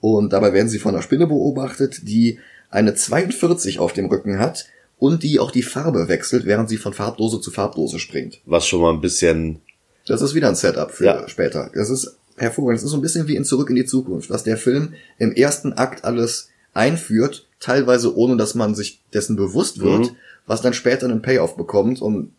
Und 0.00 0.32
dabei 0.32 0.52
werden 0.52 0.68
sie 0.68 0.78
von 0.78 0.94
einer 0.94 1.02
Spinne 1.02 1.26
beobachtet, 1.26 2.06
die 2.06 2.38
eine 2.70 2.94
42 2.94 3.78
auf 3.78 3.92
dem 3.92 4.06
Rücken 4.06 4.38
hat 4.38 4.66
und 4.98 5.22
die 5.22 5.38
auch 5.38 5.50
die 5.50 5.62
Farbe 5.62 6.08
wechselt, 6.08 6.44
während 6.46 6.68
sie 6.68 6.76
von 6.78 6.92
Farbdose 6.92 7.40
zu 7.40 7.50
Farbdose 7.50 7.98
springt. 7.98 8.40
Was 8.46 8.66
schon 8.66 8.80
mal 8.80 8.92
ein 8.92 9.00
bisschen, 9.00 9.60
Das 10.06 10.22
ist 10.22 10.34
wieder 10.34 10.48
ein 10.48 10.54
Setup 10.54 10.90
für 10.90 11.04
Ja. 11.04 11.28
später. 11.28 11.70
Das 11.74 11.90
ist 11.90 12.16
hervorragend. 12.36 12.78
Das 12.78 12.84
ist 12.84 12.90
so 12.90 12.96
ein 12.96 13.02
bisschen 13.02 13.26
wie 13.28 13.36
in 13.36 13.44
Zurück 13.44 13.70
in 13.70 13.76
die 13.76 13.84
Zukunft, 13.86 14.30
was 14.30 14.44
der 14.44 14.56
Film 14.56 14.94
im 15.18 15.32
ersten 15.32 15.72
Akt 15.72 16.04
alles 16.04 16.48
einführt, 16.74 17.46
teilweise 17.60 18.14
ohne, 18.16 18.36
dass 18.36 18.54
man 18.54 18.74
sich 18.74 19.00
dessen 19.14 19.36
bewusst 19.36 19.80
wird, 19.80 20.10
Mhm. 20.12 20.16
was 20.46 20.60
dann 20.62 20.74
später 20.74 21.06
einen 21.06 21.22
Payoff 21.22 21.56
bekommt 21.56 22.00
und 22.02 22.32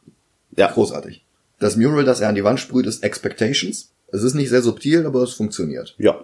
ja. 0.55 0.71
großartig. 0.71 1.23
Das 1.59 1.75
Mural, 1.75 2.05
das 2.05 2.21
er 2.21 2.29
an 2.29 2.35
die 2.35 2.43
Wand 2.43 2.59
sprüht, 2.59 2.85
ist 2.85 3.03
Expectations. 3.03 3.89
Es 4.11 4.23
ist 4.23 4.35
nicht 4.35 4.49
sehr 4.49 4.61
subtil, 4.61 5.05
aber 5.05 5.23
es 5.23 5.33
funktioniert. 5.33 5.95
Ja. 5.97 6.23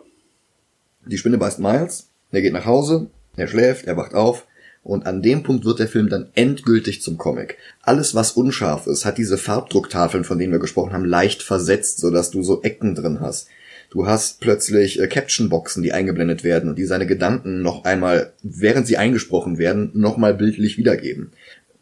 Die 1.05 1.17
Spinne 1.17 1.37
beißt 1.37 1.59
Miles, 1.59 2.07
er 2.31 2.41
geht 2.41 2.53
nach 2.53 2.65
Hause, 2.65 3.07
er 3.35 3.47
schläft, 3.47 3.85
er 3.85 3.97
wacht 3.97 4.13
auf 4.13 4.45
Und 4.83 5.05
an 5.05 5.21
dem 5.21 5.43
Punkt 5.43 5.65
wird 5.65 5.79
der 5.79 5.87
Film 5.87 6.09
dann 6.09 6.29
endgültig 6.35 7.01
zum 7.01 7.17
Comic. 7.17 7.57
Alles, 7.81 8.15
was 8.15 8.31
unscharf 8.31 8.85
ist, 8.87 9.05
hat 9.05 9.17
diese 9.17 9.37
Farbdrucktafeln, 9.37 10.25
von 10.25 10.37
denen 10.37 10.51
wir 10.51 10.59
gesprochen 10.59 10.93
haben, 10.93 11.05
leicht 11.05 11.41
versetzt, 11.41 11.99
sodass 11.99 12.31
du 12.31 12.43
so 12.43 12.61
Ecken 12.63 12.93
drin 12.93 13.19
hast. 13.21 13.47
Du 13.93 14.07
hast 14.07 14.41
plötzlich 14.41 14.99
äh, 14.99 15.07
Caption-Boxen, 15.07 15.83
die 15.83 15.93
eingeblendet 15.93 16.43
werden 16.43 16.67
und 16.67 16.77
die 16.77 16.85
seine 16.85 17.05
Gedanken 17.05 17.61
noch 17.61 17.85
einmal, 17.85 18.33
während 18.41 18.87
sie 18.87 18.97
eingesprochen 18.97 19.57
werden, 19.57 19.91
nochmal 19.93 20.33
bildlich 20.33 20.77
wiedergeben. 20.77 21.31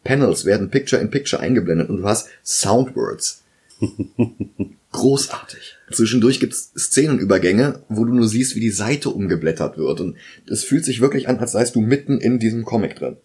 Panels 0.04 0.44
werden 0.44 0.70
Picture-in-Picture 0.70 1.42
eingeblendet 1.42 1.88
und 1.88 1.98
du 1.98 2.04
hast 2.04 2.28
Soundwords. 2.44 3.42
Großartig. 4.92 5.78
Zwischendurch 5.92 6.40
gibt's 6.40 6.72
Szenenübergänge, 6.76 7.84
wo 7.88 8.04
du 8.04 8.12
nur 8.14 8.28
siehst, 8.28 8.54
wie 8.56 8.60
die 8.60 8.70
Seite 8.70 9.10
umgeblättert 9.10 9.78
wird. 9.78 10.00
Und 10.00 10.16
es 10.48 10.64
fühlt 10.64 10.84
sich 10.84 11.00
wirklich 11.00 11.28
an, 11.28 11.38
als 11.38 11.52
seist 11.52 11.74
du 11.74 11.80
mitten 11.80 12.18
in 12.18 12.38
diesem 12.38 12.64
Comic 12.64 12.96
drin. 12.96 13.16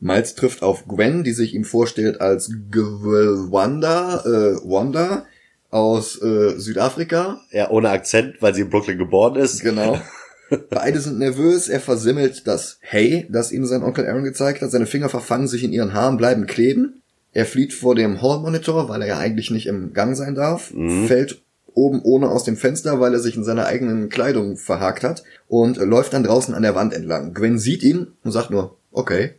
Miles 0.00 0.34
trifft 0.34 0.62
auf 0.62 0.86
Gwen, 0.86 1.24
die 1.24 1.32
sich 1.32 1.54
ihm 1.54 1.64
vorstellt 1.64 2.20
als 2.20 2.52
Gwanda, 2.70 4.22
äh, 4.24 4.56
Wanda 4.68 5.24
aus 5.70 6.20
äh, 6.22 6.58
Südafrika. 6.58 7.40
Ja, 7.50 7.70
ohne 7.70 7.90
Akzent, 7.90 8.36
weil 8.40 8.54
sie 8.54 8.62
in 8.62 8.70
Brooklyn 8.70 8.98
geboren 8.98 9.36
ist. 9.36 9.62
Genau. 9.62 10.00
Beide 10.70 11.00
sind 11.00 11.18
nervös, 11.18 11.68
er 11.68 11.80
versimmelt 11.80 12.46
das 12.46 12.78
Hey, 12.80 13.26
das 13.30 13.50
ihm 13.50 13.64
sein 13.64 13.82
Onkel 13.82 14.06
Aaron 14.06 14.24
gezeigt 14.24 14.62
hat. 14.62 14.70
Seine 14.70 14.86
Finger 14.86 15.08
verfangen 15.08 15.48
sich 15.48 15.64
in 15.64 15.72
ihren 15.72 15.94
Haaren, 15.94 16.16
bleiben 16.16 16.46
kleben. 16.46 17.02
Er 17.32 17.46
flieht 17.46 17.72
vor 17.72 17.94
dem 17.94 18.22
Hallmonitor, 18.22 18.88
weil 18.88 19.02
er 19.02 19.08
ja 19.08 19.18
eigentlich 19.18 19.50
nicht 19.50 19.66
im 19.66 19.92
Gang 19.92 20.16
sein 20.16 20.34
darf, 20.34 20.72
mhm. 20.72 21.08
fällt 21.08 21.42
oben 21.74 22.00
ohne 22.02 22.28
aus 22.28 22.44
dem 22.44 22.56
Fenster, 22.56 23.00
weil 23.00 23.12
er 23.12 23.20
sich 23.20 23.36
in 23.36 23.44
seiner 23.44 23.66
eigenen 23.66 24.08
Kleidung 24.08 24.56
verhakt 24.56 25.02
hat 25.02 25.24
und 25.48 25.76
läuft 25.76 26.12
dann 26.12 26.24
draußen 26.24 26.54
an 26.54 26.62
der 26.62 26.74
Wand 26.74 26.94
entlang. 26.94 27.34
Gwen 27.34 27.58
sieht 27.58 27.82
ihn 27.82 28.08
und 28.22 28.32
sagt 28.32 28.50
nur, 28.50 28.76
okay. 28.92 29.34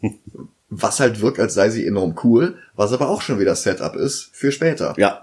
was 0.70 1.00
halt 1.00 1.20
wirkt, 1.20 1.38
als 1.38 1.54
sei 1.54 1.68
sie 1.68 1.86
enorm 1.86 2.16
cool, 2.24 2.56
was 2.74 2.92
aber 2.92 3.10
auch 3.10 3.20
schon 3.20 3.38
wieder 3.38 3.54
Setup 3.54 3.94
ist 3.94 4.30
für 4.32 4.50
später. 4.50 4.94
Ja. 4.96 5.22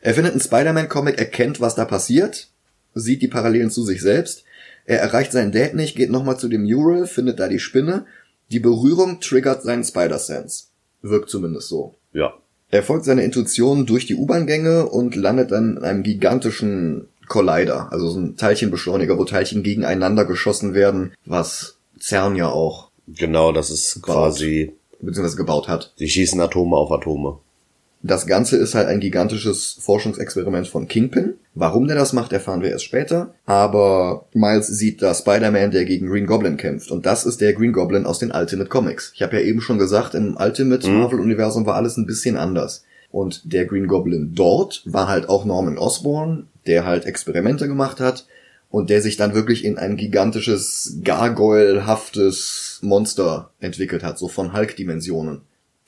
Er 0.00 0.14
findet 0.14 0.32
einen 0.32 0.40
Spider-Man-Comic, 0.40 1.18
erkennt, 1.18 1.60
was 1.60 1.74
da 1.74 1.84
passiert, 1.84 2.48
sieht 2.94 3.20
die 3.20 3.28
Parallelen 3.28 3.70
zu 3.70 3.84
sich 3.84 4.00
selbst. 4.00 4.44
Er 4.86 5.00
erreicht 5.00 5.32
seinen 5.32 5.52
Dad 5.52 5.74
nicht, 5.74 5.96
geht 5.96 6.10
nochmal 6.10 6.38
zu 6.38 6.48
dem 6.48 6.62
Mural, 6.62 7.06
findet 7.06 7.40
da 7.40 7.48
die 7.48 7.58
Spinne. 7.58 8.06
Die 8.50 8.60
Berührung 8.60 9.20
triggert 9.20 9.62
seinen 9.62 9.84
Spider-Sense. 9.84 10.66
Wirkt 11.02 11.28
zumindest 11.28 11.68
so. 11.68 11.94
Ja. 12.12 12.34
Er 12.70 12.82
folgt 12.82 13.04
seiner 13.04 13.22
Intuition 13.22 13.86
durch 13.86 14.06
die 14.06 14.16
U-Bahn-Gänge 14.16 14.86
und 14.86 15.14
landet 15.14 15.52
dann 15.52 15.76
in 15.76 15.84
einem 15.84 16.02
gigantischen 16.02 17.08
Collider, 17.28 17.92
also 17.92 18.08
so 18.08 18.20
ein 18.20 18.36
Teilchenbeschleuniger, 18.36 19.18
wo 19.18 19.24
Teilchen 19.24 19.62
gegeneinander 19.62 20.24
geschossen 20.24 20.74
werden, 20.74 21.12
was 21.24 21.78
CERN 22.00 22.36
ja 22.36 22.48
auch. 22.48 22.90
Genau, 23.08 23.52
das 23.52 23.70
ist 23.70 24.02
baut, 24.02 24.14
quasi. 24.14 24.72
Beziehungsweise 25.00 25.36
gebaut 25.36 25.68
hat. 25.68 25.92
Sie 25.96 26.08
schießen 26.08 26.40
Atome 26.40 26.76
auf 26.76 26.90
Atome. 26.90 27.38
Das 28.06 28.26
Ganze 28.26 28.56
ist 28.56 28.76
halt 28.76 28.86
ein 28.86 29.00
gigantisches 29.00 29.78
Forschungsexperiment 29.80 30.68
von 30.68 30.86
Kingpin. 30.86 31.34
Warum 31.54 31.88
der 31.88 31.96
das 31.96 32.12
macht, 32.12 32.32
erfahren 32.32 32.62
wir 32.62 32.70
erst 32.70 32.84
später. 32.84 33.34
Aber 33.46 34.26
Miles 34.32 34.68
sieht 34.68 35.02
da 35.02 35.12
Spider-Man, 35.12 35.72
der 35.72 35.84
gegen 35.84 36.06
Green 36.06 36.26
Goblin 36.26 36.56
kämpft. 36.56 36.92
Und 36.92 37.04
das 37.04 37.26
ist 37.26 37.40
der 37.40 37.52
Green 37.52 37.72
Goblin 37.72 38.06
aus 38.06 38.20
den 38.20 38.30
Ultimate 38.30 38.70
Comics. 38.70 39.10
Ich 39.14 39.22
habe 39.22 39.36
ja 39.36 39.42
eben 39.42 39.60
schon 39.60 39.78
gesagt, 39.78 40.14
im 40.14 40.36
Ultimate 40.36 40.88
mhm. 40.88 40.98
Marvel-Universum 40.98 41.66
war 41.66 41.74
alles 41.74 41.96
ein 41.96 42.06
bisschen 42.06 42.36
anders. 42.36 42.84
Und 43.10 43.52
der 43.52 43.64
Green 43.64 43.88
Goblin 43.88 44.34
dort 44.34 44.82
war 44.84 45.08
halt 45.08 45.28
auch 45.28 45.44
Norman 45.44 45.76
Osborn, 45.76 46.46
der 46.66 46.84
halt 46.84 47.06
Experimente 47.06 47.66
gemacht 47.66 47.98
hat 47.98 48.26
und 48.70 48.88
der 48.90 49.02
sich 49.02 49.16
dann 49.16 49.34
wirklich 49.34 49.64
in 49.64 49.78
ein 49.78 49.96
gigantisches, 49.96 50.98
gargoyle-haftes 51.02 52.80
Monster 52.82 53.50
entwickelt 53.58 54.04
hat, 54.04 54.18
so 54.18 54.28
von 54.28 54.52
Hulk-Dimensionen. 54.52 55.40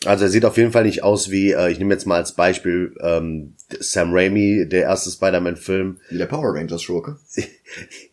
Also 0.05 0.25
er 0.25 0.31
sieht 0.31 0.45
auf 0.45 0.57
jeden 0.57 0.71
Fall 0.71 0.85
nicht 0.85 1.02
aus 1.02 1.31
wie, 1.31 1.52
äh, 1.52 1.71
ich 1.71 1.78
nehme 1.78 1.93
jetzt 1.93 2.07
mal 2.07 2.17
als 2.17 2.33
Beispiel 2.33 2.95
ähm, 3.00 3.55
Sam 3.81 4.11
Raimi, 4.12 4.69
der 4.69 4.83
erste 4.83 5.11
Spider-Man-Film. 5.11 5.99
Wie 6.11 6.19
der 6.19 6.26
Power 6.26 6.55
Rangers-Schurke. 6.55 7.17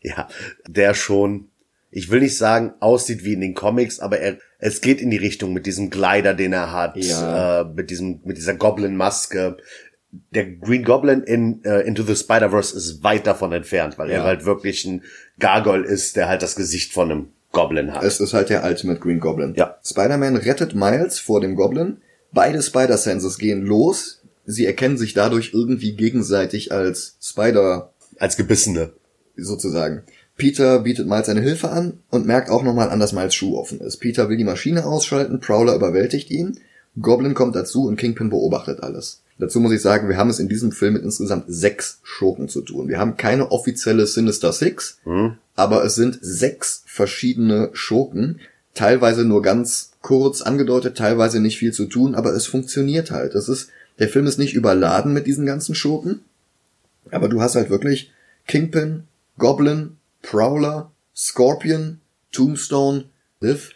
ja, 0.02 0.28
der 0.68 0.96
schon, 0.96 1.50
ich 1.92 2.10
will 2.10 2.22
nicht 2.22 2.38
sagen, 2.38 2.74
aussieht 2.80 3.24
wie 3.24 3.34
in 3.34 3.42
den 3.42 3.54
Comics, 3.54 4.00
aber 4.00 4.20
er, 4.20 4.38
es 4.58 4.82
geht 4.82 5.00
in 5.00 5.12
die 5.12 5.18
Richtung 5.18 5.54
mit 5.54 5.68
diesem 5.68 5.92
Glider, 5.92 6.34
den 6.34 6.54
er 6.54 6.72
hat, 6.72 6.98
ja. 6.98 7.62
äh, 7.62 7.66
mit 7.66 7.92
diesem, 7.92 8.20
mit 8.24 8.38
dieser 8.38 8.56
Goblin-Maske. 8.56 9.58
Der 10.32 10.46
Green 10.46 10.86
Goblin 10.86 11.22
in 11.22 11.62
uh, 11.66 11.82
Into 11.82 12.02
the 12.02 12.16
Spider-Verse 12.16 12.76
ist 12.76 13.04
weit 13.04 13.28
davon 13.28 13.52
entfernt, 13.52 13.98
weil 13.98 14.10
ja. 14.10 14.18
er 14.18 14.24
halt 14.24 14.46
wirklich 14.46 14.86
ein 14.86 15.04
Gargoyle 15.40 15.86
ist, 15.86 16.16
der 16.16 16.30
halt 16.30 16.42
das 16.42 16.56
Gesicht 16.56 16.94
von 16.94 17.12
einem 17.12 17.28
Goblin 17.56 17.94
hat. 17.94 18.04
Es 18.04 18.20
ist 18.20 18.34
halt 18.34 18.50
der 18.50 18.64
Ultimate 18.64 19.00
Green 19.00 19.20
Goblin. 19.20 19.54
Ja. 19.56 19.78
Spider-Man 19.84 20.36
rettet 20.36 20.76
Miles 20.76 21.18
vor 21.18 21.42
dem 21.42 21.56
Goblin. 21.56 21.98
Beide 22.32 22.62
Spider-Senses 22.62 23.40
gehen 23.40 23.66
los. 23.66 24.22
Sie 24.46 24.66
erkennen 24.66 24.98
sich 24.98 25.14
dadurch 25.16 25.52
irgendwie 25.54 25.96
gegenseitig 25.96 26.72
als 26.72 27.18
Spider... 27.22 27.92
Als 28.20 28.38
Gebissene. 28.38 28.94
Sozusagen. 29.36 30.04
Peter 30.38 30.80
bietet 30.80 31.08
Miles 31.08 31.28
seine 31.28 31.42
Hilfe 31.42 31.70
an 31.70 32.00
und 32.10 32.26
merkt 32.26 32.50
auch 32.50 32.64
nochmal 32.64 32.90
an, 32.90 33.00
dass 33.00 33.14
Miles 33.14 33.34
Schuh 33.34 33.58
offen 33.58 33.80
ist. 33.80 33.98
Peter 33.98 34.30
will 34.30 34.38
die 34.38 34.44
Maschine 34.44 34.86
ausschalten, 34.86 35.40
Prowler 35.40 35.76
überwältigt 35.76 36.30
ihn, 36.30 36.60
Goblin 37.02 37.34
kommt 37.34 37.56
dazu 37.56 37.88
und 37.88 37.98
Kingpin 37.98 38.30
beobachtet 38.30 38.84
alles. 38.84 39.24
Dazu 39.38 39.60
muss 39.60 39.74
ich 39.74 39.82
sagen, 39.82 40.08
wir 40.08 40.18
haben 40.18 40.30
es 40.30 40.40
in 40.40 40.48
diesem 40.48 40.72
Film 40.72 40.94
mit 40.94 41.04
insgesamt 41.04 41.46
sechs 41.48 42.00
Schurken 42.04 42.48
zu 42.48 42.62
tun. 42.62 42.88
Wir 42.88 43.00
haben 43.00 43.18
keine 43.18 43.52
offizielle 43.52 44.08
Sinister 44.08 44.54
Six, 44.54 45.00
mhm. 45.04 45.38
aber 45.56 45.84
es 45.84 45.96
sind 45.96 46.20
sechs 46.22 46.84
verschiedene 46.86 47.70
Schurken, 47.74 48.40
teilweise 48.74 49.26
nur 49.26 49.42
ganz 49.42 49.92
kurz 50.02 50.42
angedeutet, 50.42 50.98
teilweise 50.98 51.42
nicht 51.42 51.58
viel 51.58 51.74
zu 51.74 51.86
tun, 51.86 52.16
aber 52.16 52.34
es 52.34 52.48
funktioniert 52.48 53.12
halt. 53.12 53.36
Es 53.36 53.50
ist, 53.50 53.70
der 54.00 54.08
Film 54.08 54.26
ist 54.26 54.40
nicht 54.40 54.54
überladen 54.54 55.14
mit 55.14 55.28
diesen 55.28 55.46
ganzen 55.46 55.76
Schurken, 55.76 56.22
aber 57.12 57.28
du 57.28 57.42
hast 57.42 57.56
halt 57.56 57.70
wirklich 57.70 58.12
Kingpin, 58.48 59.04
Goblin, 59.38 59.98
Prowler, 60.22 60.92
Scorpion, 61.16 62.00
Tombstone, 62.32 63.06
Liv, 63.42 63.72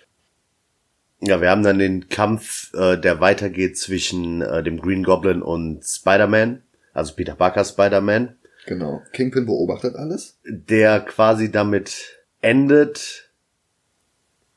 ja, 1.21 1.41
wir 1.41 1.49
haben 1.49 1.63
dann 1.63 1.79
den 1.79 2.09
Kampf, 2.09 2.73
äh, 2.73 2.97
der 2.97 3.19
weitergeht 3.19 3.77
zwischen 3.77 4.41
äh, 4.41 4.63
dem 4.63 4.79
Green 4.79 5.03
Goblin 5.03 5.41
und 5.41 5.83
Spider-Man, 5.83 6.61
also 6.93 7.13
Peter 7.15 7.35
Parker 7.35 7.65
Spider-Man. 7.65 8.35
Genau. 8.65 9.01
Kingpin 9.13 9.45
beobachtet 9.45 9.95
alles. 9.95 10.37
Der 10.45 10.99
quasi 11.01 11.51
damit 11.51 12.19
endet, 12.41 13.29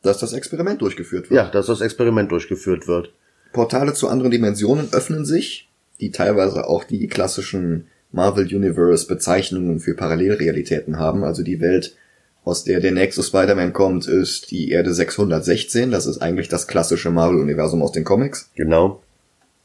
dass 0.02 0.18
das 0.18 0.32
Experiment 0.32 0.80
durchgeführt 0.82 1.30
wird. 1.30 1.36
Ja, 1.36 1.50
dass 1.50 1.66
das 1.66 1.80
Experiment 1.80 2.30
durchgeführt 2.30 2.86
wird. 2.86 3.12
Portale 3.52 3.94
zu 3.94 4.08
anderen 4.08 4.30
Dimensionen 4.30 4.88
öffnen 4.92 5.24
sich, 5.24 5.68
die 6.00 6.10
teilweise 6.10 6.66
auch 6.66 6.84
die 6.84 7.06
klassischen 7.06 7.88
Marvel 8.12 8.44
Universe 8.44 9.06
Bezeichnungen 9.06 9.80
für 9.80 9.94
Parallelrealitäten 9.94 10.98
haben, 10.98 11.24
also 11.24 11.42
die 11.42 11.60
Welt 11.60 11.96
aus 12.44 12.64
der 12.64 12.80
der 12.80 12.92
nächste 12.92 13.22
Spider-Man 13.22 13.72
kommt, 13.72 14.06
ist 14.06 14.50
die 14.50 14.70
Erde 14.70 14.92
616. 14.92 15.90
Das 15.90 16.06
ist 16.06 16.18
eigentlich 16.18 16.48
das 16.48 16.66
klassische 16.66 17.10
Marvel-Universum 17.10 17.82
aus 17.82 17.92
den 17.92 18.04
Comics. 18.04 18.50
Genau. 18.54 19.00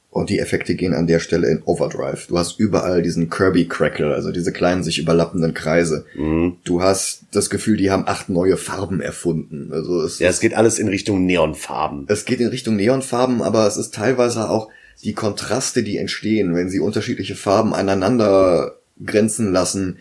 Und 0.10 0.30
die 0.30 0.40
Effekte 0.40 0.76
gehen 0.76 0.94
an 0.94 1.06
der 1.06 1.20
Stelle 1.20 1.48
in 1.48 1.62
Overdrive. 1.64 2.28
Du 2.28 2.38
hast 2.38 2.60
überall 2.60 3.02
diesen 3.02 3.30
Kirby-Crackle, 3.30 4.14
also 4.14 4.32
diese 4.32 4.52
kleinen 4.52 4.84
sich 4.84 5.00
überlappenden 5.00 5.54
Kreise. 5.54 6.06
Mhm. 6.16 6.58
Du 6.64 6.82
hast 6.82 7.24
das 7.32 7.50
Gefühl, 7.50 7.78
die 7.78 7.92
haben 7.92 8.08
acht 8.08 8.30
neue 8.30 8.58
Farben 8.58 9.02
erfunden. 9.02 9.70
Also 9.72 10.02
es 10.02 10.20
ja, 10.20 10.30
es 10.30 10.40
geht 10.40 10.54
alles 10.56 10.80
in 10.80 10.88
Richtung 10.88 11.26
Neonfarben. 11.26 12.06
Es 12.08 12.26
geht 12.26 12.40
in 12.40 12.48
Richtung 12.48 12.78
Neonfarben, 12.78 13.42
aber 13.42 13.68
es 13.68 13.78
ist 13.78 13.94
teilweise 13.94 14.50
auch 14.50 14.70
die 15.04 15.14
Kontraste, 15.14 15.84
die 15.84 15.98
entstehen, 15.98 16.56
wenn 16.56 16.70
sie 16.70 16.80
unterschiedliche 16.80 17.36
Farben 17.36 17.74
aneinander 17.74 18.78
grenzen 19.06 19.52
lassen 19.52 19.98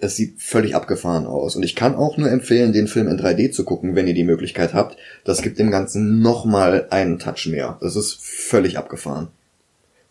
es 0.00 0.16
sieht 0.16 0.40
völlig 0.40 0.74
abgefahren 0.74 1.26
aus. 1.26 1.56
Und 1.56 1.62
ich 1.62 1.76
kann 1.76 1.94
auch 1.94 2.16
nur 2.16 2.30
empfehlen, 2.30 2.72
den 2.72 2.88
Film 2.88 3.08
in 3.08 3.18
3D 3.18 3.52
zu 3.52 3.64
gucken, 3.64 3.94
wenn 3.94 4.06
ihr 4.06 4.14
die 4.14 4.24
Möglichkeit 4.24 4.74
habt. 4.74 4.96
Das 5.24 5.42
gibt 5.42 5.58
dem 5.58 5.70
Ganzen 5.70 6.20
nochmal 6.20 6.86
einen 6.90 7.18
Touch 7.18 7.46
mehr. 7.46 7.78
Das 7.80 7.96
ist 7.96 8.18
völlig 8.20 8.78
abgefahren. 8.78 9.28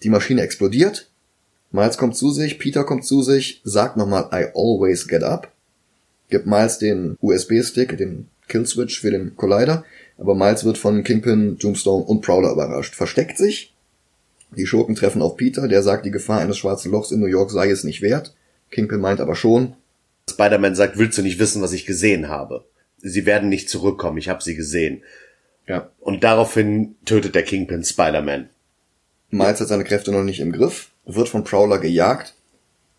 Die 0.04 0.10
Maschine 0.10 0.42
explodiert. 0.42 1.10
Miles 1.72 1.98
kommt 1.98 2.16
zu 2.16 2.32
sich, 2.32 2.58
Peter 2.58 2.84
kommt 2.84 3.06
zu 3.06 3.22
sich, 3.22 3.62
sagt 3.64 3.98
nochmal 3.98 4.30
I 4.32 4.48
always 4.56 5.08
get 5.08 5.24
up. 5.24 5.52
Gibt 6.30 6.48
Miles 6.48 6.80
den 6.80 7.18
USB-Stick, 7.22 7.98
den 7.98 8.28
Killswitch 8.48 9.02
für 9.02 9.12
den 9.12 9.36
Collider. 9.36 9.84
Aber 10.18 10.36
Miles 10.36 10.66
wird 10.66 10.78
von 10.78 11.04
Kingpin, 11.04 11.58
Tombstone 11.60 12.04
und 12.04 12.22
Prowler 12.22 12.52
überrascht. 12.52 12.96
Versteckt 12.96 13.38
sich. 13.38 13.74
Die 14.56 14.66
Schurken 14.66 14.96
treffen 14.96 15.22
auf 15.22 15.38
Peter, 15.38 15.68
der 15.68 15.84
sagt, 15.84 16.06
die 16.06 16.12
Gefahr 16.12 16.40
eines 16.40 16.58
schwarzen 16.58 16.92
Lochs 16.92 17.12
in 17.12 17.20
New 17.20 17.28
York 17.28 17.52
sei 17.52 17.70
es 17.70 17.84
nicht 17.84 18.02
wert. 18.02 18.34
Kingpin 18.72 19.00
meint 19.00 19.22
aber 19.22 19.36
schon. 19.36 19.76
Spider-Man 20.30 20.76
sagt, 20.76 20.98
willst 20.98 21.18
du 21.18 21.22
nicht 21.22 21.40
wissen, 21.40 21.62
was 21.62 21.74
ich 21.74 21.86
gesehen 21.86 22.30
habe? 22.30 22.66
Sie 22.98 23.26
werden 23.26 23.50
nicht 23.50 23.70
zurückkommen, 23.70 24.18
ich 24.18 24.30
habe 24.30 24.44
sie 24.44 24.56
gesehen. 24.56 25.04
Ja. 25.68 25.90
Und 26.00 26.24
daraufhin 26.24 26.96
tötet 27.06 27.36
der 27.36 27.44
Kingpin 27.44 27.84
Spider-Man. 27.84 28.50
Miles 29.30 29.60
hat 29.60 29.68
seine 29.68 29.84
Kräfte 29.84 30.12
noch 30.12 30.24
nicht 30.24 30.40
im 30.40 30.52
Griff, 30.52 30.90
wird 31.06 31.30
von 31.30 31.44
Prowler 31.44 31.78
gejagt, 31.78 32.34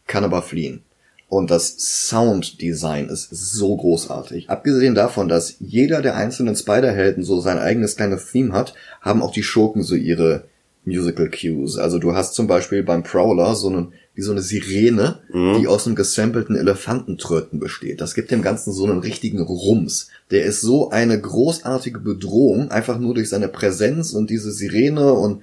kann 0.06 0.24
aber 0.24 0.42
fliehen. 0.42 0.84
Und 1.28 1.50
das 1.50 1.76
Sounddesign 2.08 3.08
ist 3.08 3.30
so 3.30 3.76
großartig. 3.76 4.50
Abgesehen 4.50 4.96
davon, 4.96 5.28
dass 5.28 5.56
jeder 5.60 6.02
der 6.02 6.16
einzelnen 6.16 6.56
Spider-Helden 6.56 7.22
so 7.22 7.40
sein 7.40 7.58
eigenes 7.58 7.96
kleines 7.96 8.30
Theme 8.30 8.52
hat, 8.52 8.74
haben 9.00 9.22
auch 9.22 9.32
die 9.32 9.44
Schurken 9.44 9.84
so 9.84 9.94
ihre 9.94 10.44
Musical 10.84 11.30
Cues. 11.30 11.76
Also 11.76 11.98
du 11.98 12.14
hast 12.14 12.34
zum 12.34 12.46
Beispiel 12.46 12.82
beim 12.82 13.02
Prowler 13.02 13.54
so 13.54 13.68
einen, 13.68 13.92
wie 14.14 14.22
so 14.22 14.32
eine 14.32 14.42
Sirene, 14.42 15.20
die 15.32 15.66
aus 15.66 15.86
einem 15.86 15.96
gesampelten 15.96 16.56
Elefantentröten 16.56 17.60
besteht. 17.60 18.00
Das 18.00 18.14
gibt 18.14 18.30
dem 18.30 18.42
Ganzen 18.42 18.72
so 18.72 18.84
einen 18.84 19.00
richtigen 19.00 19.40
Rums. 19.40 20.08
Der 20.30 20.44
ist 20.44 20.60
so 20.62 20.90
eine 20.90 21.20
großartige 21.20 22.00
Bedrohung, 22.00 22.70
einfach 22.70 22.98
nur 22.98 23.14
durch 23.14 23.28
seine 23.28 23.48
Präsenz 23.48 24.12
und 24.12 24.30
diese 24.30 24.52
Sirene 24.52 25.12
und 25.12 25.42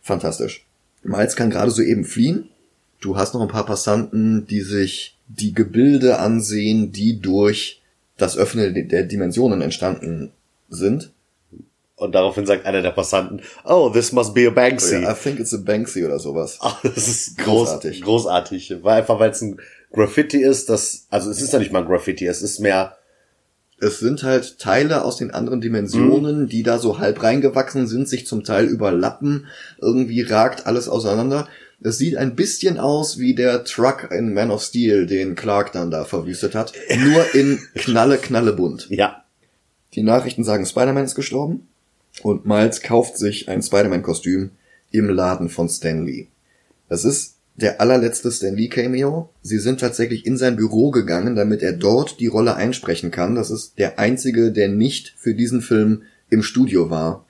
fantastisch. 0.00 0.66
Miles 1.02 1.36
kann 1.36 1.50
gerade 1.50 1.70
so 1.70 1.82
eben 1.82 2.04
fliehen. 2.04 2.48
Du 3.00 3.16
hast 3.16 3.34
noch 3.34 3.42
ein 3.42 3.48
paar 3.48 3.66
Passanten, 3.66 4.46
die 4.46 4.60
sich 4.60 5.16
die 5.28 5.54
Gebilde 5.54 6.18
ansehen, 6.18 6.92
die 6.92 7.20
durch 7.20 7.80
das 8.16 8.36
Öffnen 8.36 8.88
der 8.88 9.04
Dimensionen 9.04 9.62
entstanden 9.62 10.30
sind. 10.68 11.12
Und 12.00 12.14
daraufhin 12.14 12.46
sagt 12.46 12.66
einer 12.66 12.82
der 12.82 12.90
Passanten, 12.90 13.42
oh, 13.64 13.90
this 13.90 14.12
must 14.12 14.34
be 14.34 14.46
a 14.46 14.50
Banksy. 14.50 15.04
I 15.04 15.14
think 15.14 15.38
it's 15.38 15.52
a 15.54 15.58
Banksy 15.58 16.04
oder 16.04 16.18
sowas. 16.18 16.58
Ach, 16.60 16.80
das 16.82 17.08
ist 17.08 17.38
großartig. 17.38 18.02
Großartig. 18.02 18.78
Weil 18.82 19.00
einfach, 19.00 19.20
weil 19.20 19.30
es 19.30 19.42
ein 19.42 19.60
Graffiti 19.92 20.42
ist, 20.42 20.70
das, 20.70 21.06
also 21.10 21.30
es 21.30 21.42
ist 21.42 21.52
ja 21.52 21.58
nicht 21.58 21.72
mal 21.72 21.80
ein 21.82 21.88
Graffiti, 21.88 22.26
es 22.26 22.42
ist 22.42 22.58
mehr, 22.60 22.96
Es 23.82 23.98
sind 23.98 24.22
halt 24.22 24.58
Teile 24.58 25.04
aus 25.04 25.16
den 25.16 25.30
anderen 25.30 25.60
Dimensionen, 25.60 26.48
die 26.48 26.62
da 26.62 26.78
so 26.78 26.98
halb 26.98 27.22
reingewachsen 27.22 27.86
sind, 27.86 28.08
sich 28.08 28.26
zum 28.26 28.44
Teil 28.44 28.66
überlappen. 28.66 29.46
Irgendwie 29.80 30.22
ragt 30.22 30.66
alles 30.66 30.88
auseinander. 30.88 31.48
Es 31.82 31.96
sieht 31.96 32.16
ein 32.16 32.36
bisschen 32.36 32.78
aus 32.78 33.18
wie 33.18 33.34
der 33.34 33.64
Truck 33.64 34.10
in 34.10 34.34
Man 34.34 34.50
of 34.50 34.62
Steel, 34.62 35.06
den 35.06 35.34
Clark 35.34 35.72
dann 35.72 35.90
da 35.90 36.04
verwüstet 36.04 36.54
hat. 36.54 36.72
Nur 36.98 37.34
in 37.34 37.58
Knalle, 37.74 38.18
Knalle 38.18 38.52
bunt. 38.52 38.86
ja, 38.90 39.24
Die 39.94 40.02
Nachrichten 40.02 40.44
sagen, 40.44 40.66
Spider-Man 40.66 41.04
ist 41.04 41.14
gestorben. 41.14 41.66
Und 42.22 42.46
Miles 42.46 42.82
kauft 42.82 43.16
sich 43.16 43.48
ein 43.48 43.62
Spider-Man-Kostüm 43.62 44.50
im 44.90 45.08
Laden 45.08 45.48
von 45.48 45.68
Stan 45.68 46.04
Lee. 46.04 46.26
Das 46.88 47.04
ist 47.04 47.36
der 47.56 47.80
allerletzte 47.80 48.30
Stan 48.30 48.54
Lee 48.54 48.68
Cameo. 48.68 49.30
Sie 49.42 49.58
sind 49.58 49.80
tatsächlich 49.80 50.26
in 50.26 50.36
sein 50.36 50.56
Büro 50.56 50.90
gegangen, 50.90 51.36
damit 51.36 51.62
er 51.62 51.72
dort 51.72 52.20
die 52.20 52.26
Rolle 52.26 52.56
einsprechen 52.56 53.10
kann. 53.10 53.34
Das 53.34 53.50
ist 53.50 53.78
der 53.78 53.98
einzige, 53.98 54.52
der 54.52 54.68
nicht 54.68 55.14
für 55.16 55.34
diesen 55.34 55.60
Film 55.60 56.02
im 56.30 56.42
Studio 56.42 56.90
war. 56.90 57.24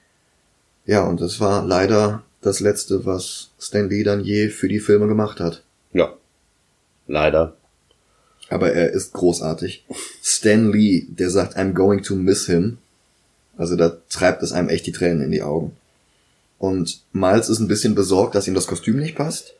Ja, 0.86 1.04
und 1.04 1.20
das 1.20 1.40
war 1.40 1.64
leider 1.64 2.22
das 2.40 2.60
letzte, 2.60 3.04
was 3.04 3.50
Stan 3.58 3.88
Lee 3.88 4.02
dann 4.02 4.20
je 4.24 4.48
für 4.48 4.68
die 4.68 4.80
Filme 4.80 5.06
gemacht 5.06 5.40
hat. 5.40 5.64
ja. 5.92 6.14
Leider. 7.06 7.56
Aber 8.50 8.72
er 8.72 8.90
ist 8.90 9.12
großartig. 9.14 9.84
Stan 10.22 10.70
Lee, 10.70 11.06
der 11.08 11.30
sagt, 11.30 11.56
I'm 11.56 11.72
going 11.72 12.02
to 12.04 12.14
miss 12.14 12.46
him. 12.46 12.78
Also 13.60 13.76
da 13.76 13.98
treibt 14.08 14.42
es 14.42 14.52
einem 14.52 14.70
echt 14.70 14.86
die 14.86 14.92
Tränen 14.92 15.20
in 15.20 15.30
die 15.32 15.42
Augen. 15.42 15.76
Und 16.58 17.02
Miles 17.12 17.50
ist 17.50 17.58
ein 17.58 17.68
bisschen 17.68 17.94
besorgt, 17.94 18.34
dass 18.34 18.48
ihm 18.48 18.54
das 18.54 18.66
Kostüm 18.66 18.96
nicht 18.96 19.16
passt. 19.16 19.54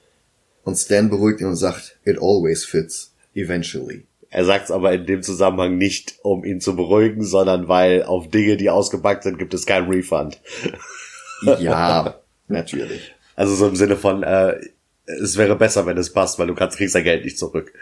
Und 0.64 0.76
Stan 0.76 1.10
beruhigt 1.10 1.42
ihn 1.42 1.48
und 1.48 1.56
sagt, 1.56 1.98
it 2.06 2.16
always 2.16 2.64
fits, 2.64 3.12
eventually. 3.34 4.06
Er 4.30 4.46
sagt 4.46 4.64
es 4.64 4.70
aber 4.70 4.94
in 4.94 5.04
dem 5.04 5.22
Zusammenhang 5.22 5.76
nicht, 5.76 6.14
um 6.22 6.46
ihn 6.46 6.62
zu 6.62 6.76
beruhigen, 6.76 7.24
sondern 7.24 7.68
weil 7.68 8.02
auf 8.02 8.30
Dinge, 8.30 8.56
die 8.56 8.70
ausgepackt 8.70 9.24
sind, 9.24 9.38
gibt 9.38 9.52
es 9.52 9.66
keinen 9.66 9.90
Refund. 9.90 10.40
Ja, 11.58 12.20
natürlich. 12.48 13.14
Also 13.34 13.54
so 13.54 13.66
im 13.66 13.74
Sinne 13.74 13.96
von, 13.96 14.22
äh, 14.22 14.60
es 15.06 15.38
wäre 15.38 15.56
besser, 15.56 15.86
wenn 15.86 15.96
es 15.96 16.12
passt, 16.12 16.38
weil 16.38 16.48
du 16.48 16.54
kannst, 16.54 16.76
kriegst 16.76 16.94
dein 16.94 17.04
Geld 17.04 17.24
nicht 17.24 17.38
zurück. 17.38 17.72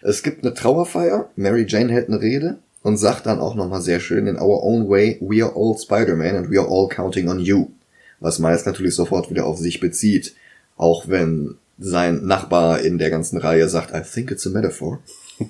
Es 0.00 0.22
gibt 0.22 0.44
eine 0.44 0.54
Trauerfeier, 0.54 1.28
Mary 1.34 1.66
Jane 1.68 1.92
hält 1.92 2.06
eine 2.06 2.20
Rede 2.20 2.60
und 2.82 2.96
sagt 2.96 3.26
dann 3.26 3.40
auch 3.40 3.54
nochmal 3.54 3.82
sehr 3.82 4.00
schön, 4.00 4.26
in 4.26 4.36
our 4.36 4.62
own 4.62 4.88
way, 4.88 5.18
we 5.20 5.44
are 5.44 5.54
all 5.54 5.76
Spider-Man 5.76 6.36
and 6.36 6.50
we 6.50 6.58
are 6.58 6.68
all 6.68 6.88
counting 6.88 7.28
on 7.28 7.38
you. 7.38 7.70
Was 8.20 8.38
Miles 8.38 8.66
natürlich 8.66 8.94
sofort 8.94 9.30
wieder 9.30 9.46
auf 9.46 9.58
sich 9.58 9.80
bezieht. 9.80 10.34
Auch 10.76 11.08
wenn 11.08 11.56
sein 11.78 12.24
Nachbar 12.24 12.80
in 12.80 12.98
der 12.98 13.10
ganzen 13.10 13.38
Reihe 13.38 13.68
sagt, 13.68 13.94
I 13.94 14.02
think 14.02 14.30
it's 14.30 14.46
a 14.46 14.50
metaphor. 14.50 15.00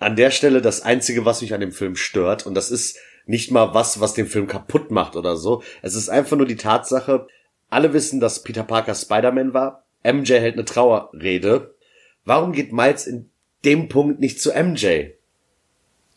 An 0.00 0.14
der 0.14 0.30
Stelle 0.30 0.62
das 0.62 0.82
Einzige, 0.82 1.24
was 1.24 1.42
mich 1.42 1.52
an 1.52 1.60
dem 1.60 1.72
Film 1.72 1.96
stört, 1.96 2.46
und 2.46 2.54
das 2.54 2.70
ist 2.70 2.98
nicht 3.26 3.50
mal 3.50 3.74
was, 3.74 4.00
was 4.00 4.14
den 4.14 4.28
Film 4.28 4.46
kaputt 4.46 4.92
macht 4.92 5.16
oder 5.16 5.36
so. 5.36 5.64
Es 5.82 5.96
ist 5.96 6.08
einfach 6.08 6.36
nur 6.36 6.46
die 6.46 6.54
Tatsache, 6.54 7.26
alle 7.68 7.92
wissen, 7.92 8.20
dass 8.20 8.44
Peter 8.44 8.62
Parker 8.62 8.94
Spider-Man 8.94 9.54
war. 9.54 9.84
MJ 10.04 10.34
hält 10.34 10.54
eine 10.54 10.64
Trauerrede. 10.64 11.74
Warum 12.24 12.52
geht 12.52 12.72
Miles 12.72 13.08
in 13.08 13.28
dem 13.64 13.88
Punkt 13.88 14.20
nicht 14.20 14.40
zu 14.40 14.52
MJ? 14.52 15.17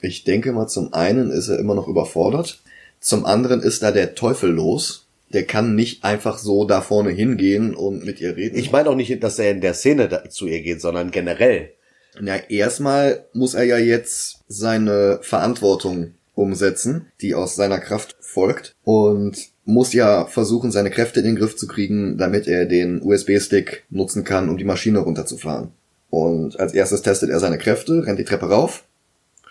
Ich 0.02 0.24
denke 0.24 0.52
mal, 0.52 0.68
zum 0.68 0.94
einen 0.94 1.32
ist 1.32 1.48
er 1.48 1.60
immer 1.60 1.76
noch 1.76 1.88
überfordert. 1.88 2.62
Zum 3.00 3.26
anderen 3.26 3.62
ist 3.62 3.84
da 3.84 3.92
der 3.92 4.16
Teufel 4.16 4.52
los. 4.52 5.08
Der 5.34 5.44
kann 5.44 5.76
nicht 5.76 6.04
einfach 6.04 6.38
so 6.38 6.66
da 6.66 6.82
vorne 6.82 7.12
hingehen 7.12 7.74
und 7.74 8.06
mit 8.06 8.20
ihr 8.20 8.36
reden. 8.36 8.58
Ich 8.58 8.72
meine 8.72 8.90
auch 8.90 8.96
nicht, 8.96 9.24
dass 9.24 9.40
er 9.40 9.52
in 9.52 9.62
der 9.62 9.74
Szene 9.74 10.10
da 10.10 10.30
zu 10.30 10.48
ihr 10.48 10.62
geht, 10.62 10.82
sondern 10.82 11.12
generell. 11.12 11.72
Na, 12.20 12.38
erstmal 12.50 13.26
muss 13.32 13.54
er 13.54 13.64
ja 13.64 13.78
jetzt 13.78 14.40
seine 14.48 15.20
Verantwortung 15.22 16.16
umsetzen, 16.36 17.08
die 17.22 17.36
aus 17.36 17.56
seiner 17.56 17.80
Kraft 17.80 18.18
folgt 18.20 18.76
und 18.84 19.50
muss 19.64 19.94
ja 19.94 20.26
versuchen, 20.26 20.72
seine 20.72 20.90
Kräfte 20.90 21.22
in 21.22 21.28
den 21.28 21.36
Griff 21.36 21.56
zu 21.56 21.68
kriegen, 21.68 22.18
damit 22.18 22.48
er 22.48 22.66
den 22.66 23.02
USB-Stick 23.02 23.84
nutzen 23.90 24.24
kann, 24.24 24.50
um 24.50 24.58
die 24.58 24.66
Maschine 24.66 25.00
runterzufahren. 25.00 25.72
Und 26.10 26.60
als 26.60 26.74
erstes 26.74 27.04
testet 27.04 27.30
er 27.30 27.40
seine 27.40 27.58
Kräfte, 27.58 28.06
rennt 28.06 28.20
die 28.20 28.26
Treppe 28.26 28.50
rauf, 28.50 28.84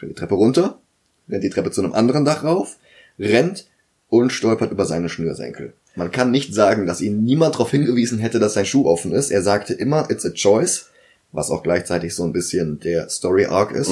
die 0.08 0.14
Treppe 0.14 0.34
runter, 0.34 0.80
rennt 1.28 1.44
die 1.44 1.50
Treppe 1.50 1.70
zu 1.70 1.82
einem 1.82 1.92
anderen 1.92 2.24
Dach 2.24 2.44
rauf, 2.44 2.76
rennt 3.18 3.66
und 4.08 4.32
stolpert 4.32 4.72
über 4.72 4.86
seine 4.86 5.08
Schnürsenkel. 5.08 5.74
Man 5.96 6.10
kann 6.10 6.30
nicht 6.30 6.54
sagen, 6.54 6.86
dass 6.86 7.00
ihn 7.00 7.24
niemand 7.24 7.54
darauf 7.54 7.70
hingewiesen 7.70 8.18
hätte, 8.18 8.38
dass 8.38 8.54
sein 8.54 8.66
Schuh 8.66 8.86
offen 8.86 9.12
ist. 9.12 9.30
Er 9.30 9.42
sagte 9.42 9.74
immer, 9.74 10.10
it's 10.10 10.24
a 10.24 10.30
choice, 10.30 10.90
was 11.32 11.50
auch 11.50 11.62
gleichzeitig 11.62 12.14
so 12.14 12.24
ein 12.24 12.32
bisschen 12.32 12.80
der 12.80 13.08
Story 13.08 13.46
Arc 13.46 13.72
ist. 13.72 13.90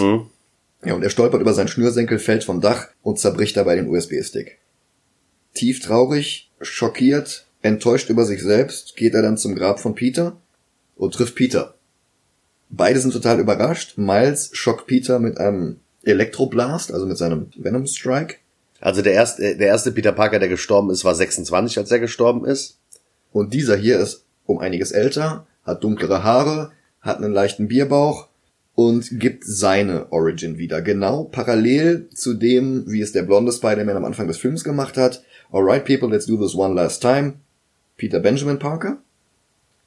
Ja, 0.84 0.94
und 0.94 1.02
er 1.02 1.10
stolpert 1.10 1.40
über 1.40 1.54
seinen 1.54 1.68
Schnürsenkel, 1.68 2.18
fällt 2.18 2.44
vom 2.44 2.60
Dach 2.60 2.88
und 3.02 3.18
zerbricht 3.18 3.56
dabei 3.56 3.74
den 3.74 3.88
USB-Stick. 3.88 4.58
Tief 5.54 5.80
traurig, 5.80 6.50
schockiert, 6.60 7.46
enttäuscht 7.62 8.10
über 8.10 8.24
sich 8.24 8.42
selbst, 8.42 8.96
geht 8.96 9.14
er 9.14 9.22
dann 9.22 9.36
zum 9.36 9.56
Grab 9.56 9.80
von 9.80 9.96
Peter 9.96 10.36
und 10.96 11.14
trifft 11.14 11.34
Peter. 11.34 11.74
Beide 12.70 13.00
sind 13.00 13.12
total 13.12 13.40
überrascht. 13.40 13.98
Miles 13.98 14.50
schockt 14.52 14.86
Peter 14.86 15.18
mit 15.18 15.38
einem 15.38 15.80
Elektroblast, 16.08 16.92
also 16.92 17.06
mit 17.06 17.18
seinem 17.18 17.50
Venom 17.56 17.86
Strike. 17.86 18.36
Also 18.80 19.02
der 19.02 19.12
erste, 19.12 19.56
der 19.56 19.68
erste 19.68 19.92
Peter 19.92 20.12
Parker, 20.12 20.38
der 20.38 20.48
gestorben 20.48 20.90
ist, 20.90 21.04
war 21.04 21.14
26, 21.14 21.78
als 21.78 21.90
er 21.90 21.98
gestorben 21.98 22.44
ist. 22.44 22.78
Und 23.32 23.52
dieser 23.54 23.76
hier 23.76 23.98
ist 23.98 24.24
um 24.46 24.58
einiges 24.58 24.92
älter, 24.92 25.46
hat 25.64 25.84
dunklere 25.84 26.22
Haare, 26.22 26.72
hat 27.00 27.18
einen 27.18 27.32
leichten 27.32 27.68
Bierbauch 27.68 28.28
und 28.74 29.18
gibt 29.18 29.44
seine 29.44 30.12
Origin 30.12 30.56
wieder. 30.56 30.80
Genau 30.82 31.24
parallel 31.24 32.08
zu 32.14 32.34
dem, 32.34 32.84
wie 32.86 33.00
es 33.00 33.12
der 33.12 33.24
blonde 33.24 33.52
Spider-Man 33.52 33.96
am 33.96 34.04
Anfang 34.04 34.28
des 34.28 34.38
Films 34.38 34.62
gemacht 34.62 34.96
hat. 34.96 35.22
Alright 35.50 35.84
people, 35.84 36.08
let's 36.08 36.26
do 36.26 36.36
this 36.36 36.54
one 36.54 36.74
last 36.74 37.02
time. 37.02 37.34
Peter 37.96 38.20
Benjamin 38.20 38.60
Parker, 38.60 38.98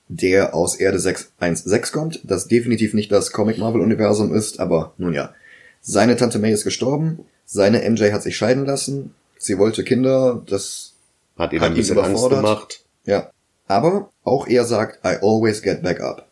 der 0.10 0.54
aus 0.54 0.76
Erde 0.76 1.00
616 1.00 1.94
kommt, 1.94 2.20
das 2.24 2.50
definitiv 2.50 2.94
nicht 2.94 3.12
das 3.12 3.32
Comic 3.32 3.58
Marvel 3.58 3.82
Universum 3.82 4.34
ist, 4.36 4.60
aber 4.60 4.94
nun 4.98 5.14
ja. 5.14 5.34
Seine 5.82 6.16
Tante 6.16 6.40
May 6.40 6.52
ist 6.52 6.64
gestorben, 6.64 7.26
seine 7.46 7.88
MJ 7.90 8.12
hat 8.12 8.24
sich 8.24 8.38
scheiden 8.38 8.66
lassen, 8.66 9.14
sie 9.38 9.58
wollte 9.58 9.84
Kinder, 9.84 10.42
das 10.46 10.94
Hat 11.38 11.54
ihm 11.54 11.62
Hat 11.62 11.68
ein 11.70 11.74
ihn 11.74 11.78
bisschen 11.78 12.00
Angst 12.00 12.30
gemacht. 12.30 12.82
ja. 13.06 13.32
Aber 13.68 14.10
auch 14.24 14.48
er 14.48 14.66
sagt, 14.66 15.00
I 15.06 15.18
always 15.22 15.62
get 15.62 15.82
back 15.82 16.02
up. 16.02 16.28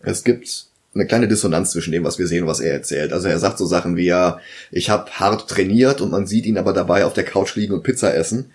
Es 0.00 0.22
gibt 0.22 0.66
eine 0.94 1.06
kleine 1.06 1.26
Dissonanz 1.26 1.72
zwischen 1.72 1.90
dem, 1.90 2.04
was 2.04 2.18
wir 2.18 2.28
sehen 2.28 2.44
und 2.44 2.48
was 2.48 2.60
er 2.60 2.72
erzählt. 2.72 3.12
Also 3.12 3.26
er 3.26 3.40
sagt 3.40 3.58
so 3.58 3.66
Sachen 3.66 3.96
wie, 3.96 4.06
ja, 4.06 4.38
ich 4.70 4.88
habe 4.90 5.10
hart 5.10 5.48
trainiert 5.50 6.00
und 6.00 6.10
man 6.12 6.26
sieht 6.28 6.46
ihn 6.46 6.58
aber 6.58 6.72
dabei 6.72 7.04
auf 7.04 7.12
der 7.12 7.24
Couch 7.24 7.56
liegen 7.56 7.74
und 7.74 7.82
Pizza 7.82 8.14
essen. 8.14 8.52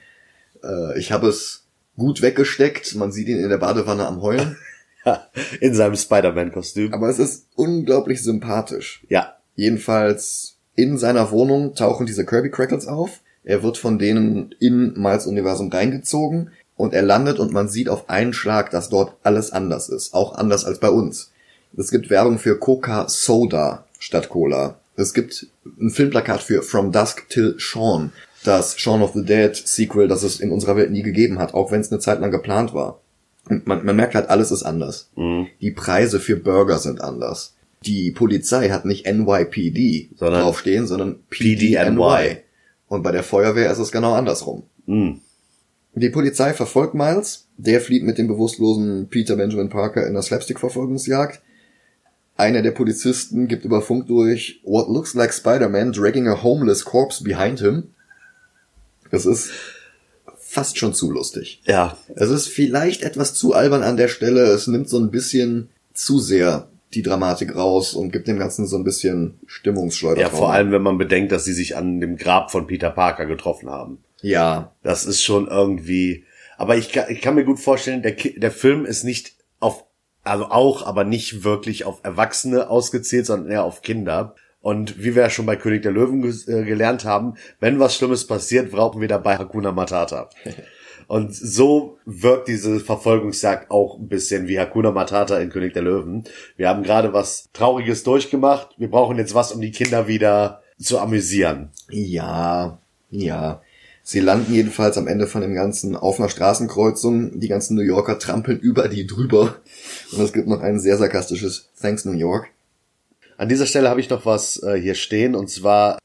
Äh, 0.63 0.97
ich 0.97 1.11
habe 1.11 1.27
es 1.27 1.63
gut 1.97 2.21
weggesteckt, 2.21 2.95
man 2.95 3.11
sieht 3.11 3.27
ihn 3.27 3.39
in 3.39 3.49
der 3.49 3.57
Badewanne 3.57 4.07
am 4.07 4.21
Heulen. 4.21 4.57
In 5.61 5.73
seinem 5.73 5.95
Spider-Man-Kostüm. 5.95 6.93
Aber 6.93 7.09
es 7.09 7.19
ist 7.19 7.47
unglaublich 7.55 8.23
sympathisch. 8.23 9.03
Ja. 9.09 9.35
Jedenfalls 9.55 10.57
in 10.75 10.97
seiner 10.97 11.31
Wohnung 11.31 11.75
tauchen 11.75 12.05
diese 12.05 12.25
Kirby 12.25 12.49
Crackles 12.49 12.87
auf. 12.87 13.19
Er 13.43 13.63
wird 13.63 13.77
von 13.77 13.99
denen 13.99 14.55
in 14.59 14.93
Miles 14.95 15.25
Universum 15.25 15.69
reingezogen 15.69 16.51
und 16.75 16.93
er 16.93 17.01
landet 17.01 17.39
und 17.39 17.51
man 17.51 17.67
sieht 17.67 17.89
auf 17.89 18.09
einen 18.09 18.31
Schlag, 18.31 18.71
dass 18.71 18.89
dort 18.89 19.17
alles 19.23 19.51
anders 19.51 19.89
ist. 19.89 20.13
Auch 20.13 20.35
anders 20.35 20.63
als 20.63 20.79
bei 20.79 20.89
uns. 20.89 21.31
Es 21.75 21.91
gibt 21.91 22.09
Werbung 22.09 22.39
für 22.39 22.57
Coca 22.57 23.09
Soda 23.09 23.85
statt 23.99 24.29
Cola. 24.29 24.79
Es 24.95 25.13
gibt 25.13 25.47
ein 25.79 25.89
Filmplakat 25.89 26.41
für 26.41 26.61
From 26.61 26.91
Dusk 26.91 27.29
Till 27.29 27.55
Shaun. 27.57 28.11
Das 28.43 28.79
Shaun 28.79 29.01
of 29.01 29.13
the 29.13 29.25
Dead 29.25 29.55
Sequel, 29.55 30.07
das 30.07 30.23
es 30.23 30.39
in 30.39 30.51
unserer 30.51 30.77
Welt 30.77 30.91
nie 30.91 31.03
gegeben 31.03 31.39
hat, 31.39 31.53
auch 31.53 31.71
wenn 31.71 31.81
es 31.81 31.91
eine 31.91 31.99
Zeit 31.99 32.21
lang 32.21 32.31
geplant 32.31 32.73
war. 32.73 32.99
Man, 33.49 33.85
man 33.85 33.95
merkt 33.95 34.15
halt, 34.15 34.29
alles 34.29 34.51
ist 34.51 34.63
anders. 34.63 35.09
Mhm. 35.15 35.47
Die 35.59 35.71
Preise 35.71 36.19
für 36.19 36.35
Burger 36.35 36.77
sind 36.77 37.01
anders. 37.01 37.55
Die 37.85 38.11
Polizei 38.11 38.69
hat 38.69 38.85
nicht 38.85 39.05
NYPD 39.05 40.09
Sondern 40.15 40.41
draufstehen, 40.41 40.85
sondern 40.85 41.19
PDNY. 41.29 42.37
Und 42.87 43.03
bei 43.03 43.11
der 43.11 43.23
Feuerwehr 43.23 43.71
ist 43.71 43.79
es 43.79 43.91
genau 43.91 44.13
andersrum. 44.13 44.63
Mhm. 44.85 45.21
Die 45.95 46.09
Polizei 46.09 46.53
verfolgt 46.53 46.93
Miles. 46.93 47.47
Der 47.57 47.81
flieht 47.81 48.03
mit 48.03 48.17
dem 48.17 48.27
bewusstlosen 48.27 49.07
Peter 49.09 49.35
Benjamin 49.35 49.69
Parker 49.69 50.05
in 50.07 50.13
der 50.13 50.21
Slapstick-Verfolgungsjagd. 50.21 51.41
Einer 52.37 52.61
der 52.61 52.71
Polizisten 52.71 53.47
gibt 53.47 53.65
über 53.65 53.81
Funk 53.81 54.07
durch 54.07 54.61
What 54.63 54.87
looks 54.87 55.13
like 55.13 55.33
Spider-Man 55.33 55.91
dragging 55.91 56.27
a 56.27 56.41
homeless 56.41 56.85
corpse 56.85 57.23
behind 57.23 57.59
him. 57.59 57.89
Es 59.11 59.25
ist 59.25 59.51
fast 60.49 60.77
schon 60.79 60.93
zu 60.93 61.11
lustig. 61.11 61.61
Ja, 61.65 61.95
Es 62.15 62.29
ist 62.29 62.47
vielleicht 62.47 63.03
etwas 63.03 63.33
zu 63.35 63.53
albern 63.53 63.83
an 63.83 63.97
der 63.97 64.07
Stelle. 64.07 64.41
Es 64.45 64.65
nimmt 64.67 64.89
so 64.89 64.97
ein 64.99 65.11
bisschen 65.11 65.69
zu 65.93 66.19
sehr 66.19 66.67
die 66.95 67.03
Dramatik 67.03 67.55
raus 67.55 67.93
und 67.93 68.11
gibt 68.11 68.27
dem 68.27 68.39
Ganzen 68.39 68.65
so 68.65 68.75
ein 68.77 68.83
bisschen 68.83 69.39
Stimmungsschleuder. 69.45 70.21
ja, 70.21 70.29
vor 70.29 70.51
allem, 70.51 70.71
wenn 70.71 70.81
man 70.81 70.97
bedenkt, 70.97 71.31
dass 71.31 71.45
sie 71.45 71.53
sich 71.53 71.77
an 71.77 72.01
dem 72.01 72.17
Grab 72.17 72.49
von 72.51 72.65
Peter 72.65 72.89
Parker 72.89 73.27
getroffen 73.27 73.69
haben. 73.69 73.99
Ja, 74.21 74.73
Das 74.81 75.05
ist 75.05 75.23
schon 75.23 75.47
irgendwie. 75.47 76.23
Aber 76.57 76.75
ich 76.77 76.91
kann, 76.91 77.05
ich 77.09 77.21
kann 77.21 77.35
mir 77.35 77.45
gut 77.45 77.59
vorstellen, 77.59 78.01
der, 78.01 78.13
der 78.13 78.51
Film 78.51 78.85
ist 78.85 79.03
nicht 79.03 79.33
auf, 79.59 79.85
also 80.23 80.45
auch, 80.45 80.85
aber 80.85 81.03
nicht 81.03 81.43
wirklich 81.43 81.85
auf 81.85 81.99
Erwachsene 82.03 82.69
ausgezählt, 82.69 83.27
sondern 83.27 83.51
eher 83.51 83.63
auf 83.63 83.81
Kinder. 83.83 84.35
Und 84.61 84.99
wie 84.99 85.15
wir 85.15 85.23
ja 85.23 85.29
schon 85.29 85.45
bei 85.45 85.55
König 85.55 85.83
der 85.83 85.91
Löwen 85.91 86.23
äh, 86.23 86.63
gelernt 86.63 87.05
haben, 87.05 87.35
wenn 87.59 87.79
was 87.79 87.95
Schlimmes 87.95 88.27
passiert, 88.27 88.71
brauchen 88.71 88.99
wir 88.99 89.07
dabei 89.07 89.37
Hakuna 89.37 89.71
Matata. 89.71 90.29
Und 91.07 91.35
so 91.35 91.97
wirkt 92.05 92.49
diese 92.49 92.79
Verfolgungsjagd 92.79 93.71
auch 93.71 93.97
ein 93.97 94.09
bisschen 94.09 94.47
wie 94.47 94.59
Hakuna 94.59 94.91
Matata 94.91 95.39
in 95.39 95.49
König 95.49 95.73
der 95.73 95.81
Löwen. 95.81 96.25
Wir 96.55 96.69
haben 96.69 96.83
gerade 96.83 97.13
was 97.13 97.49
Trauriges 97.51 98.03
durchgemacht. 98.03 98.75
Wir 98.77 98.91
brauchen 98.91 99.17
jetzt 99.17 99.33
was, 99.33 99.51
um 99.51 99.59
die 99.59 99.71
Kinder 99.71 100.07
wieder 100.07 100.61
zu 100.77 100.99
amüsieren. 100.99 101.69
Ja, 101.89 102.79
ja. 103.09 103.61
Sie 104.03 104.19
landen 104.19 104.53
jedenfalls 104.53 104.99
am 104.99 105.07
Ende 105.07 105.25
von 105.25 105.41
dem 105.41 105.55
Ganzen 105.55 105.95
auf 105.95 106.19
einer 106.19 106.29
Straßenkreuzung. 106.29 107.39
Die 107.39 107.47
ganzen 107.47 107.75
New 107.75 107.81
Yorker 107.81 108.19
trampeln 108.19 108.59
über 108.59 108.87
die 108.87 109.07
drüber. 109.07 109.55
Und 110.11 110.21
es 110.21 110.33
gibt 110.33 110.47
noch 110.47 110.61
ein 110.61 110.79
sehr 110.79 110.97
sarkastisches 110.97 111.69
Thanks 111.81 112.05
New 112.05 112.11
York. 112.11 112.51
An 113.39 113.47
dieser 113.47 113.65
Stelle 113.65 113.87
habe 113.87 114.01
ich 114.01 114.09
noch 114.09 114.25
was 114.25 114.61
äh, 114.63 114.75
hier 114.75 114.95
stehen 114.95 115.33
und 115.33 115.49
zwar, 115.49 115.97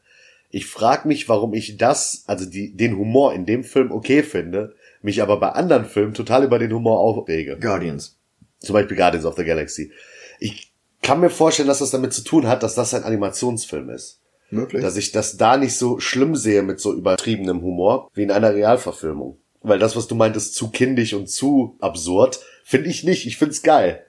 ich 0.50 0.66
frage 0.66 1.08
mich, 1.08 1.28
warum 1.28 1.52
ich 1.52 1.76
das, 1.76 2.22
also 2.28 2.48
die, 2.48 2.76
den 2.76 2.96
Humor 2.96 3.34
in 3.34 3.44
dem 3.44 3.64
Film 3.64 3.90
okay 3.90 4.22
finde, 4.22 4.76
mich 5.02 5.20
aber 5.20 5.40
bei 5.40 5.48
anderen 5.48 5.84
Filmen 5.84 6.14
total 6.14 6.44
über 6.44 6.60
den 6.60 6.72
Humor 6.72 7.00
aufrege. 7.00 7.58
Guardians. 7.58 8.20
Zum 8.60 8.74
Beispiel 8.74 8.96
Guardians 8.96 9.26
of 9.26 9.34
the 9.34 9.44
Galaxy. 9.44 9.90
Ich 10.38 10.72
kann 11.02 11.18
mir 11.18 11.28
vorstellen, 11.28 11.66
dass 11.66 11.80
das 11.80 11.90
damit 11.90 12.12
zu 12.12 12.22
tun 12.22 12.46
hat, 12.46 12.62
dass 12.62 12.76
das 12.76 12.94
ein 12.94 13.02
Animationsfilm 13.02 13.90
ist. 13.90 14.20
Möglich. 14.50 14.80
Dass 14.82 14.96
ich 14.96 15.10
das 15.10 15.36
da 15.36 15.56
nicht 15.56 15.76
so 15.76 15.98
schlimm 15.98 16.36
sehe 16.36 16.62
mit 16.62 16.78
so 16.78 16.94
übertriebenem 16.94 17.62
Humor 17.62 18.12
wie 18.14 18.22
in 18.22 18.30
einer 18.30 18.54
Realverfilmung. 18.54 19.38
Weil 19.60 19.80
das, 19.80 19.96
was 19.96 20.06
du 20.06 20.14
meintest, 20.14 20.54
zu 20.54 20.70
kindisch 20.70 21.14
und 21.14 21.28
zu 21.28 21.76
absurd, 21.80 22.38
finde 22.62 22.90
ich 22.90 23.02
nicht. 23.02 23.26
Ich 23.26 23.38
find's 23.38 23.64
geil. 23.64 24.04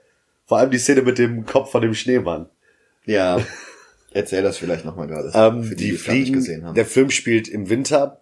Vor 0.46 0.60
allem 0.60 0.70
die 0.70 0.78
Szene 0.78 1.02
mit 1.02 1.18
dem 1.18 1.48
Kopf 1.48 1.72
von 1.72 1.82
dem 1.82 1.96
Schneemann. 1.96 2.50
Ja. 3.06 3.40
Erzähl 4.14 4.44
das 4.44 4.58
vielleicht 4.58 4.86
nochmal 4.86 5.08
gerade. 5.08 5.32
Ähm, 5.34 5.64
für 5.64 5.76
die, 5.76 5.92
nicht 5.92 6.02
fliegen, 6.02 6.34
gesehen 6.36 6.64
haben. 6.66 6.76
der 6.76 6.86
Film 6.86 7.10
spielt 7.10 7.50
im 7.50 7.70
Winter 7.70 8.22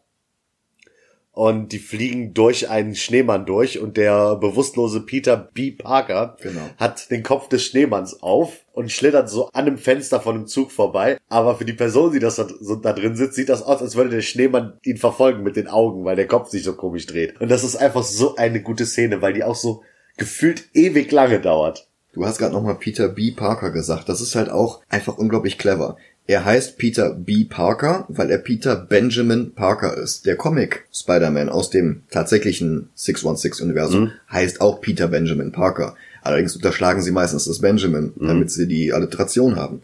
und 1.31 1.71
die 1.71 1.79
fliegen 1.79 2.33
durch 2.33 2.69
einen 2.69 2.95
Schneemann 2.95 3.45
durch 3.45 3.79
und 3.79 3.97
der 3.97 4.35
bewusstlose 4.35 5.01
Peter 5.01 5.35
B. 5.35 5.71
Parker 5.71 6.37
Genau. 6.41 6.61
hat 6.77 7.09
den 7.09 7.23
Kopf 7.23 7.47
des 7.47 7.63
Schneemanns 7.65 8.21
auf 8.21 8.65
und 8.71 8.91
schlittert 8.91 9.29
so 9.29 9.47
an 9.49 9.65
einem 9.67 9.77
Fenster 9.79 10.19
von 10.19 10.35
einem 10.35 10.47
Zug 10.47 10.71
vorbei. 10.71 11.17
Aber 11.29 11.57
für 11.57 11.65
die 11.65 11.73
Person, 11.73 12.11
die 12.13 12.19
das 12.19 12.35
da, 12.35 12.47
so 12.59 12.75
da 12.75 12.93
drin 12.93 13.15
sitzt, 13.15 13.35
sieht 13.35 13.49
das 13.49 13.63
aus, 13.63 13.81
als 13.81 13.95
würde 13.95 14.11
der 14.11 14.21
Schneemann 14.21 14.73
ihn 14.83 14.97
verfolgen 14.97 15.41
mit 15.43 15.55
den 15.55 15.67
Augen, 15.67 16.05
weil 16.05 16.15
der 16.15 16.27
Kopf 16.27 16.49
sich 16.49 16.63
so 16.63 16.73
komisch 16.75 17.05
dreht. 17.07 17.39
Und 17.41 17.49
das 17.49 17.63
ist 17.63 17.75
einfach 17.75 18.03
so 18.03 18.35
eine 18.35 18.61
gute 18.61 18.85
Szene, 18.85 19.21
weil 19.23 19.33
die 19.33 19.43
auch 19.43 19.55
so 19.55 19.81
gefühlt 20.17 20.65
ewig 20.73 21.11
lange 21.11 21.39
dauert. 21.39 21.87
Du 22.13 22.26
hast 22.26 22.38
gerade 22.38 22.54
nochmal 22.54 22.76
Peter 22.76 23.10
B. 23.10 23.32
Parker 23.32 23.71
gesagt. 23.71 24.08
Das 24.08 24.21
ist 24.21 24.36
halt 24.36 24.49
auch 24.49 24.82
einfach 24.88 25.17
unglaublich 25.17 25.58
clever. 25.58 25.97
Er 26.26 26.45
heißt 26.45 26.78
Peter 26.78 27.13
B. 27.13 27.43
Parker, 27.43 28.06
weil 28.08 28.30
er 28.30 28.38
Peter 28.38 28.76
Benjamin 28.78 29.54
Parker 29.54 29.97
ist. 29.97 30.26
Der 30.26 30.38
Comic 30.38 30.86
Spider-Man 30.93 31.49
aus 31.49 31.69
dem 31.69 32.04
tatsächlichen 32.12 32.89
616-Universum 32.95 34.12
heißt 34.32 34.62
auch 34.62 34.80
Peter 34.80 35.08
Benjamin 35.08 35.52
Parker. 35.52 35.95
Allerdings 36.21 36.56
unterschlagen 36.56 37.02
sie 37.02 37.12
meistens 37.12 37.45
das 37.45 37.60
Benjamin, 37.60 38.13
damit 38.15 38.52
sie 38.52 38.67
die 38.67 38.93
Alliteration 38.93 39.58
haben. 39.58 39.82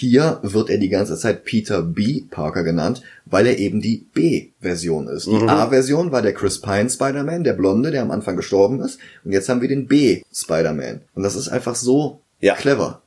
Hier 0.00 0.38
wird 0.42 0.70
er 0.70 0.78
die 0.78 0.90
ganze 0.90 1.16
Zeit 1.16 1.42
Peter 1.42 1.82
B. 1.82 2.22
Parker 2.30 2.62
genannt, 2.62 3.02
weil 3.24 3.48
er 3.48 3.58
eben 3.58 3.80
die 3.80 4.06
B-Version 4.14 5.08
ist. 5.08 5.26
Die 5.26 5.34
A-Version 5.48 6.12
war 6.12 6.22
der 6.22 6.34
Chris 6.34 6.60
Pine 6.60 6.88
Spider-Man, 6.88 7.42
der 7.42 7.54
Blonde, 7.54 7.90
der 7.90 8.02
am 8.02 8.12
Anfang 8.12 8.36
gestorben 8.36 8.80
ist. 8.80 9.00
Und 9.24 9.32
jetzt 9.32 9.48
haben 9.48 9.60
wir 9.60 9.66
den 9.66 9.88
B-Spider-Man. 9.88 11.00
Und 11.16 11.22
das 11.24 11.34
ist 11.34 11.48
einfach 11.48 11.74
so 11.74 12.20
Ja. 12.38 12.54
clever. 12.54 13.02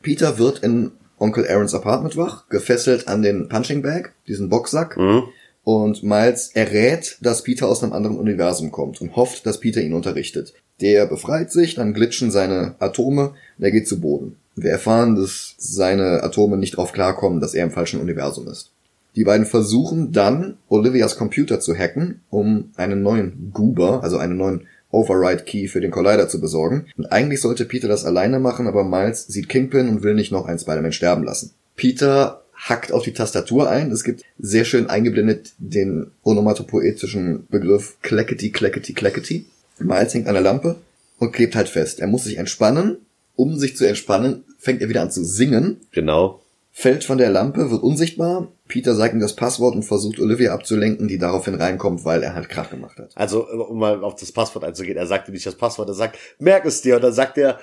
Peter 0.00 0.38
wird 0.38 0.60
in 0.60 0.92
Onkel 1.18 1.46
Aarons 1.46 1.74
Apartment 1.74 2.16
wach, 2.16 2.48
gefesselt 2.48 3.06
an 3.06 3.20
den 3.20 3.50
Punching 3.50 3.82
Bag, 3.82 4.14
diesen 4.26 4.48
Boxsack. 4.48 4.96
Und 5.62 6.02
Miles 6.02 6.52
errät, 6.54 7.18
dass 7.20 7.42
Peter 7.42 7.68
aus 7.68 7.82
einem 7.82 7.92
anderen 7.92 8.16
Universum 8.18 8.70
kommt 8.72 9.02
und 9.02 9.14
hofft, 9.14 9.44
dass 9.44 9.60
Peter 9.60 9.82
ihn 9.82 9.92
unterrichtet. 9.92 10.54
Der 10.80 11.04
befreit 11.04 11.52
sich, 11.52 11.74
dann 11.74 11.92
glitschen 11.92 12.30
seine 12.30 12.76
Atome 12.78 13.34
und 13.58 13.64
er 13.64 13.72
geht 13.72 13.86
zu 13.86 14.00
Boden. 14.00 14.36
Wir 14.62 14.70
erfahren, 14.70 15.16
dass 15.16 15.54
seine 15.58 16.22
Atome 16.22 16.58
nicht 16.58 16.74
darauf 16.74 16.92
klarkommen, 16.92 17.40
dass 17.40 17.54
er 17.54 17.64
im 17.64 17.70
falschen 17.70 18.00
Universum 18.00 18.46
ist. 18.48 18.72
Die 19.16 19.24
beiden 19.24 19.46
versuchen 19.46 20.12
dann, 20.12 20.58
Olivias 20.68 21.16
Computer 21.16 21.60
zu 21.60 21.74
hacken, 21.74 22.20
um 22.30 22.70
einen 22.76 23.02
neuen 23.02 23.50
Goober, 23.52 24.02
also 24.02 24.18
einen 24.18 24.36
neuen 24.36 24.66
Override 24.90 25.44
Key 25.44 25.68
für 25.68 25.80
den 25.80 25.90
Collider 25.90 26.28
zu 26.28 26.40
besorgen. 26.40 26.86
Und 26.96 27.06
eigentlich 27.06 27.40
sollte 27.40 27.64
Peter 27.64 27.88
das 27.88 28.04
alleine 28.04 28.38
machen, 28.38 28.66
aber 28.66 28.84
Miles 28.84 29.26
sieht 29.26 29.48
Kingpin 29.48 29.88
und 29.88 30.02
will 30.02 30.14
nicht 30.14 30.32
noch 30.32 30.46
einen 30.46 30.58
Spider-Man 30.58 30.92
sterben 30.92 31.24
lassen. 31.24 31.52
Peter 31.76 32.42
hackt 32.54 32.92
auf 32.92 33.02
die 33.02 33.14
Tastatur 33.14 33.70
ein. 33.70 33.90
Es 33.90 34.04
gibt 34.04 34.22
sehr 34.38 34.64
schön 34.64 34.90
eingeblendet 34.90 35.52
den 35.58 36.10
onomatopoetischen 36.22 37.46
Begriff 37.48 37.96
Clackety, 38.02 38.50
Clackety, 38.50 38.92
Clackety. 38.92 39.46
Miles 39.78 40.12
hängt 40.12 40.26
an 40.26 40.34
der 40.34 40.42
Lampe 40.42 40.76
und 41.18 41.32
klebt 41.32 41.56
halt 41.56 41.68
fest. 41.68 42.00
Er 42.00 42.06
muss 42.06 42.24
sich 42.24 42.36
entspannen. 42.36 42.98
Um 43.36 43.56
sich 43.56 43.74
zu 43.74 43.86
entspannen, 43.86 44.44
fängt 44.60 44.80
er 44.82 44.88
wieder 44.88 45.02
an 45.02 45.10
zu 45.10 45.24
singen 45.24 45.80
Genau. 45.90 46.40
fällt 46.70 47.02
von 47.04 47.18
der 47.18 47.30
Lampe, 47.30 47.70
wird 47.70 47.82
unsichtbar. 47.82 48.48
Peter 48.68 48.94
sagt 48.94 49.14
ihm 49.14 49.20
das 49.20 49.34
Passwort 49.34 49.74
und 49.74 49.82
versucht 49.82 50.20
Olivia 50.20 50.52
abzulenken, 50.54 51.08
die 51.08 51.18
daraufhin 51.18 51.54
reinkommt, 51.56 52.04
weil 52.04 52.22
er 52.22 52.34
halt 52.34 52.48
Krach 52.48 52.70
gemacht 52.70 52.96
hat. 52.98 53.10
Also, 53.16 53.48
um 53.48 53.78
mal 53.80 54.04
auf 54.04 54.14
das 54.14 54.30
Passwort 54.30 54.64
einzugehen, 54.64 54.96
er 54.96 55.06
sagte 55.08 55.32
nicht 55.32 55.44
das 55.44 55.56
Passwort, 55.56 55.88
er 55.88 55.94
sagt, 55.94 56.16
merk 56.38 56.64
es 56.66 56.80
dir. 56.80 56.94
Und 56.96 57.02
dann 57.02 57.12
sagt 57.12 57.36
er, 57.38 57.58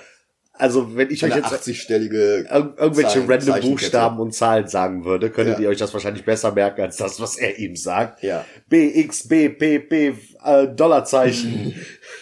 also 0.52 0.96
wenn 0.96 1.08
ich 1.10 1.24
euch 1.24 1.32
Eine 1.32 1.42
jetzt 1.42 1.52
80-stellige 1.68 2.46
irg 2.50 2.78
irgendwelche 2.78 3.24
Zahlen- 3.26 3.30
random. 3.30 3.60
Buchstaben 3.70 4.18
und 4.18 4.34
Zahlen 4.34 4.66
sagen 4.66 5.04
würde, 5.04 5.30
könntet 5.30 5.54
Ja. 5.58 5.62
ihr 5.62 5.68
euch 5.70 5.78
das 5.78 5.94
wahrscheinlich 5.94 6.24
besser 6.24 6.52
merken 6.52 6.80
als 6.82 6.96
das, 6.96 7.20
was 7.20 7.36
er 7.38 7.58
ihm 7.60 7.76
sagt. 7.76 8.22
Ja. 8.24 8.44
B, 8.68 8.90
X, 9.00 9.28
B, 9.28 9.48
P, 9.50 9.78
P, 9.78 10.14
äh, 10.44 10.66
Dollarzeichen. 10.66 11.74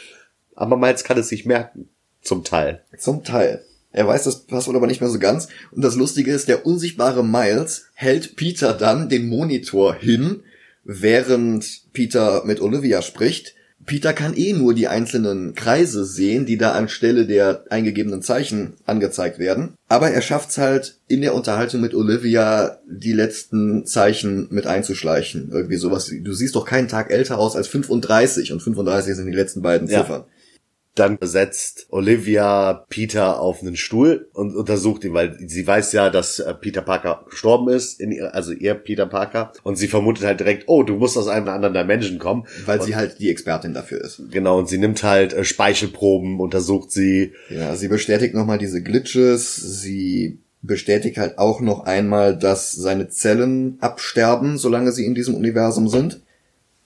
Aber 0.55 0.77
Miles 0.77 1.03
kann 1.03 1.19
es 1.19 1.29
sich 1.29 1.47
merken. 1.47 1.89
Zum 2.23 2.45
Teil. 2.45 2.83
Zum 2.99 3.25
Teil. 3.25 3.65
Er 3.97 4.07
weiß 4.07 4.25
das 4.25 4.45
Passwort 4.45 4.77
aber 4.77 4.87
nicht 4.87 5.01
mehr 5.01 5.09
so 5.09 5.19
ganz. 5.19 5.49
Und 5.73 5.83
das 5.83 5.97
Lustige 5.97 6.31
ist, 6.31 6.49
der 6.49 6.67
unsichtbare 6.67 7.25
Miles 7.25 7.87
hält 7.95 8.37
Peter 8.37 8.75
dann 8.75 9.09
den 9.09 9.27
Monitor 9.27 9.95
hin, 9.95 10.43
während 10.85 11.93
Peter 11.95 12.45
mit 12.45 12.61
Olivia 12.61 13.01
spricht. 13.01 13.55
Peter 13.87 14.13
kann 14.13 14.37
eh 14.37 14.53
nur 14.53 14.75
die 14.75 14.89
einzelnen 14.89 15.55
Kreise 15.55 16.05
sehen, 16.05 16.45
die 16.45 16.59
da 16.59 16.73
anstelle 16.73 17.27
der 17.27 17.65
eingegebenen 17.71 18.21
Zeichen 18.21 18.75
angezeigt 18.85 19.39
werden. 19.39 19.75
Aber 19.89 20.11
er 20.11 20.21
schafft's 20.21 20.59
halt 20.59 20.99
in 21.09 21.23
der 21.23 21.35
Unterhaltung 21.35 21.81
mit 21.81 21.95
Olivia 21.95 22.81
die 22.87 23.13
letzten 23.13 23.87
Zeichen 23.87 24.49
mit 24.51 24.67
einzuschleichen. 24.67 25.51
Irgendwie 25.53 25.77
sowas. 25.77 26.13
Du 26.21 26.33
siehst 26.35 26.55
doch 26.55 26.67
keinen 26.67 26.89
Tag 26.89 27.11
älter 27.11 27.39
aus 27.39 27.57
als 27.57 27.69
35 27.69 28.53
und 28.53 28.61
35 28.61 29.15
sind 29.15 29.27
die 29.27 29.33
letzten 29.33 29.63
beiden 29.63 29.89
Ja. 29.89 30.27
Dann 30.97 31.19
setzt 31.21 31.87
Olivia 31.91 32.85
Peter 32.89 33.41
auf 33.41 33.63
einen 33.63 33.77
Stuhl 33.77 34.29
und 34.33 34.57
untersucht 34.57 35.05
ihn, 35.05 35.15
weil 35.15 35.37
sie 35.47 35.67
weiß 35.67 35.93
ja, 35.93 36.11
dass 36.11 36.39
äh, 36.41 36.55
Peter 36.55 36.81
Parker 36.83 37.25
gestorben 37.31 37.69
ist, 37.69 38.01
ihr, 38.01 38.35
also 38.35 38.53
ihr 38.53 38.75
Peter 38.75 39.07
Parker. 39.07 39.53
Und 39.63 39.77
sie 39.77 39.89
vermutet 39.89 40.25
halt 40.25 40.41
direkt, 40.41 40.65
oh, 40.67 40.83
du 40.83 40.97
musst 40.97 41.19
aus 41.19 41.29
einem 41.29 41.49
anderen 41.49 41.75
Dimension 41.75 42.19
kommen. 42.19 42.47
Weil 42.65 42.81
sie 42.83 42.97
halt 42.97 43.19
die 43.19 43.31
Expertin 43.31 43.75
dafür 43.75 44.01
ist. 44.01 44.23
Genau, 44.31 44.59
und 44.59 44.69
sie 44.69 44.79
nimmt 44.79 45.03
halt 45.03 45.33
äh, 45.35 45.45
Speichelproben, 45.45 46.41
untersucht 46.41 46.91
sie. 46.91 47.33
Ja, 47.51 47.77
sie 47.77 47.89
bestätigt 47.89 48.35
nochmal 48.35 48.59
diese 48.59 48.83
Glitches, 48.83 49.55
sie 49.57 50.41
bestätigt 50.63 51.19
halt 51.19 51.39
auch 51.39 51.61
noch 51.61 51.85
einmal, 51.85 52.37
dass 52.37 52.73
seine 52.73 53.09
Zellen 53.09 53.77
absterben, 53.81 54.59
solange 54.59 54.93
sie 54.93 55.05
in 55.05 55.15
diesem 55.15 55.35
Universum 55.35 55.89
sind. 55.89 56.23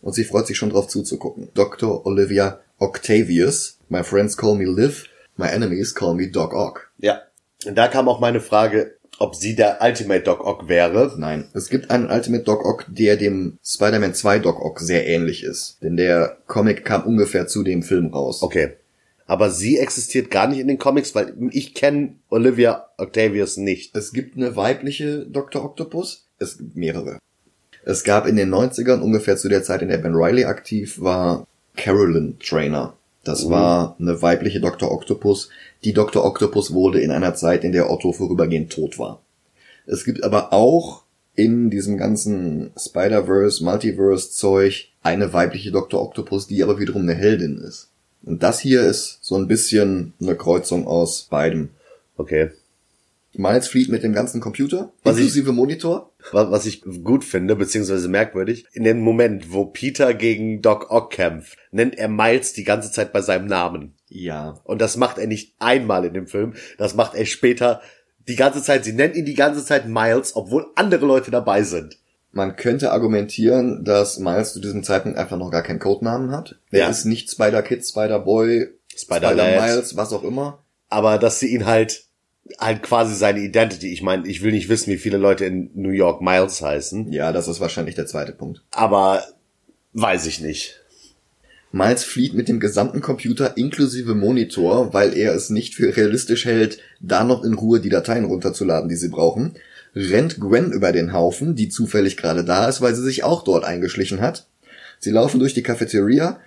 Und 0.02 0.14
sie 0.14 0.24
freut 0.24 0.46
sich 0.46 0.56
schon 0.56 0.70
drauf 0.70 0.88
zuzugucken. 0.88 1.48
Dr. 1.54 2.06
Olivia 2.06 2.60
Octavius 2.78 3.78
My 3.90 4.04
friends 4.04 4.36
call 4.36 4.54
me 4.54 4.66
Liv, 4.66 5.08
my 5.36 5.48
enemies 5.48 5.92
call 5.92 6.14
me 6.14 6.28
Doc 6.28 6.54
Ock. 6.54 6.92
Ja. 6.98 7.22
Und 7.66 7.76
da 7.76 7.88
kam 7.88 8.08
auch 8.08 8.20
meine 8.20 8.40
Frage, 8.40 8.94
ob 9.18 9.34
sie 9.34 9.56
der 9.56 9.78
Ultimate 9.82 10.22
Doc 10.22 10.46
Ock 10.46 10.68
wäre. 10.68 11.12
Nein, 11.18 11.48
es 11.54 11.68
gibt 11.68 11.90
einen 11.90 12.08
Ultimate 12.08 12.44
Doc 12.44 12.64
Ock, 12.64 12.86
der 12.88 13.16
dem 13.16 13.58
Spider-Man 13.64 14.14
2 14.14 14.38
Doc 14.38 14.64
Ock 14.64 14.78
sehr 14.78 15.08
ähnlich 15.08 15.42
ist. 15.42 15.78
Denn 15.82 15.96
der 15.96 16.38
Comic 16.46 16.84
kam 16.84 17.04
ungefähr 17.04 17.48
zu 17.48 17.64
dem 17.64 17.82
Film 17.82 18.14
raus. 18.14 18.42
Okay. 18.44 18.76
Aber 19.26 19.50
sie 19.50 19.78
existiert 19.78 20.30
gar 20.30 20.46
nicht 20.46 20.60
in 20.60 20.68
den 20.68 20.78
Comics, 20.78 21.16
weil 21.16 21.34
ich 21.50 21.74
kenne 21.74 22.14
Olivia 22.28 22.86
Octavius 22.96 23.56
nicht. 23.56 23.96
Es 23.96 24.12
gibt 24.12 24.36
eine 24.36 24.54
weibliche 24.54 25.26
Dr. 25.26 25.64
Octopus. 25.64 26.28
Es 26.38 26.58
gibt 26.58 26.76
mehrere. 26.76 27.18
Es 27.84 28.04
gab 28.04 28.28
in 28.28 28.36
den 28.36 28.54
90ern, 28.54 29.00
ungefähr 29.00 29.36
zu 29.36 29.48
der 29.48 29.64
Zeit, 29.64 29.82
in 29.82 29.88
der 29.88 29.98
Ben 29.98 30.14
Riley 30.14 30.44
aktiv 30.44 31.00
war, 31.00 31.46
Carolyn 31.76 32.38
Trainer. 32.38 32.96
Das 33.24 33.44
Mhm. 33.44 33.50
war 33.50 33.96
eine 33.98 34.22
weibliche 34.22 34.60
Dr. 34.60 34.90
Octopus. 34.90 35.50
Die 35.84 35.92
Dr. 35.92 36.24
Octopus 36.24 36.72
wurde 36.72 37.00
in 37.00 37.10
einer 37.10 37.34
Zeit, 37.34 37.64
in 37.64 37.72
der 37.72 37.90
Otto 37.90 38.12
vorübergehend 38.12 38.72
tot 38.72 38.98
war. 38.98 39.20
Es 39.86 40.04
gibt 40.04 40.22
aber 40.24 40.52
auch 40.52 41.02
in 41.34 41.70
diesem 41.70 41.96
ganzen 41.96 42.70
Spider-Verse, 42.78 43.62
Multiverse-Zeug 43.64 44.88
eine 45.02 45.32
weibliche 45.32 45.70
Dr. 45.70 46.00
Octopus, 46.02 46.46
die 46.46 46.62
aber 46.62 46.78
wiederum 46.78 47.02
eine 47.02 47.14
Heldin 47.14 47.58
ist. 47.58 47.88
Und 48.22 48.42
das 48.42 48.60
hier 48.60 48.82
ist 48.82 49.18
so 49.22 49.36
ein 49.36 49.48
bisschen 49.48 50.12
eine 50.20 50.36
Kreuzung 50.36 50.86
aus 50.86 51.22
beidem. 51.30 51.70
Okay. 52.16 52.50
Miles 53.32 53.68
flieht 53.68 53.88
mit 53.88 54.02
dem 54.02 54.12
ganzen 54.12 54.40
Computer, 54.40 54.92
Was 55.04 55.16
ich- 55.16 55.22
inklusive 55.22 55.52
Monitor. 55.52 56.09
Was 56.32 56.66
ich 56.66 56.82
gut 57.04 57.24
finde, 57.24 57.56
beziehungsweise 57.56 58.08
merkwürdig, 58.08 58.66
in 58.72 58.84
dem 58.84 59.00
Moment, 59.00 59.52
wo 59.52 59.66
Peter 59.66 60.14
gegen 60.14 60.62
Doc 60.62 60.90
Ock 60.90 61.12
kämpft, 61.12 61.58
nennt 61.70 61.96
er 61.98 62.08
Miles 62.08 62.52
die 62.52 62.64
ganze 62.64 62.90
Zeit 62.92 63.12
bei 63.12 63.20
seinem 63.20 63.46
Namen. 63.46 63.94
Ja. 64.08 64.60
Und 64.64 64.80
das 64.80 64.96
macht 64.96 65.18
er 65.18 65.26
nicht 65.26 65.54
einmal 65.58 66.04
in 66.04 66.14
dem 66.14 66.26
Film, 66.26 66.54
das 66.78 66.94
macht 66.94 67.14
er 67.14 67.26
später 67.26 67.80
die 68.28 68.36
ganze 68.36 68.62
Zeit. 68.62 68.84
Sie 68.84 68.92
nennt 68.92 69.16
ihn 69.16 69.24
die 69.24 69.34
ganze 69.34 69.64
Zeit 69.64 69.88
Miles, 69.88 70.36
obwohl 70.36 70.66
andere 70.76 71.06
Leute 71.06 71.30
dabei 71.30 71.62
sind. 71.62 71.96
Man 72.32 72.54
könnte 72.54 72.92
argumentieren, 72.92 73.84
dass 73.84 74.18
Miles 74.18 74.52
zu 74.52 74.60
diesem 74.60 74.84
Zeitpunkt 74.84 75.18
einfach 75.18 75.36
noch 75.36 75.50
gar 75.50 75.62
keinen 75.62 75.80
Codenamen 75.80 76.30
hat. 76.30 76.60
Er 76.70 76.80
Ja. 76.80 76.88
ist 76.88 77.04
nicht 77.04 77.28
Spider-Kid, 77.30 77.84
Spider-Boy. 77.84 78.68
Spider-Miles, 78.96 79.96
was 79.96 80.12
auch 80.12 80.22
immer. 80.22 80.62
Aber 80.88 81.18
dass 81.18 81.40
sie 81.40 81.48
ihn 81.48 81.66
halt, 81.66 82.04
halt 82.58 82.82
quasi 82.82 83.14
seine 83.14 83.40
Identity, 83.40 83.92
ich 83.92 84.02
meine, 84.02 84.26
ich 84.26 84.42
will 84.42 84.52
nicht 84.52 84.68
wissen, 84.68 84.90
wie 84.92 84.98
viele 84.98 85.18
Leute 85.18 85.44
in 85.44 85.70
New 85.74 85.90
York 85.90 86.20
Miles 86.22 86.60
heißen, 86.62 87.12
Ja, 87.12 87.32
das 87.32 87.48
ist 87.48 87.60
wahrscheinlich 87.60 87.94
der 87.94 88.06
zweite 88.06 88.32
Punkt. 88.32 88.62
aber 88.70 89.24
weiß 89.92 90.26
ich 90.26 90.40
nicht. 90.40 90.76
Miles 91.72 92.02
flieht 92.04 92.34
mit 92.34 92.48
dem 92.48 92.58
gesamten 92.58 93.00
Computer 93.00 93.56
inklusive 93.56 94.14
Monitor, 94.16 94.92
weil 94.92 95.16
er 95.16 95.34
es 95.34 95.50
nicht 95.50 95.74
für 95.74 95.96
realistisch 95.96 96.44
hält, 96.44 96.78
da 97.00 97.22
noch 97.22 97.44
in 97.44 97.54
Ruhe 97.54 97.80
die 97.80 97.88
Dateien 97.90 98.24
runterzuladen, 98.24 98.88
die 98.88 98.96
sie 98.96 99.08
brauchen. 99.08 99.54
Rennt 99.94 100.40
Gwen 100.40 100.72
über 100.72 100.90
den 100.92 101.12
Haufen, 101.12 101.54
die 101.54 101.68
zufällig 101.68 102.16
gerade 102.16 102.44
da 102.44 102.68
ist, 102.68 102.80
weil 102.80 102.94
sie 102.94 103.02
sich 103.02 103.22
auch 103.22 103.44
dort 103.44 103.64
eingeschlichen 103.64 104.20
hat. 104.20 104.46
Sie 104.98 105.10
laufen 105.10 105.38
durch 105.38 105.54
die 105.54 105.62
Cafeteria 105.62 106.40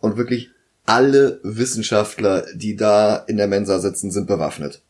und 0.00 0.16
wirklich 0.18 0.50
alle 0.86 1.40
Wissenschaftler, 1.42 2.44
die 2.54 2.76
da 2.76 3.16
in 3.16 3.36
der 3.38 3.46
Mensa 3.48 3.78
sitzen, 3.78 4.10
sind 4.10 4.26
bewaffnet. 4.26 4.82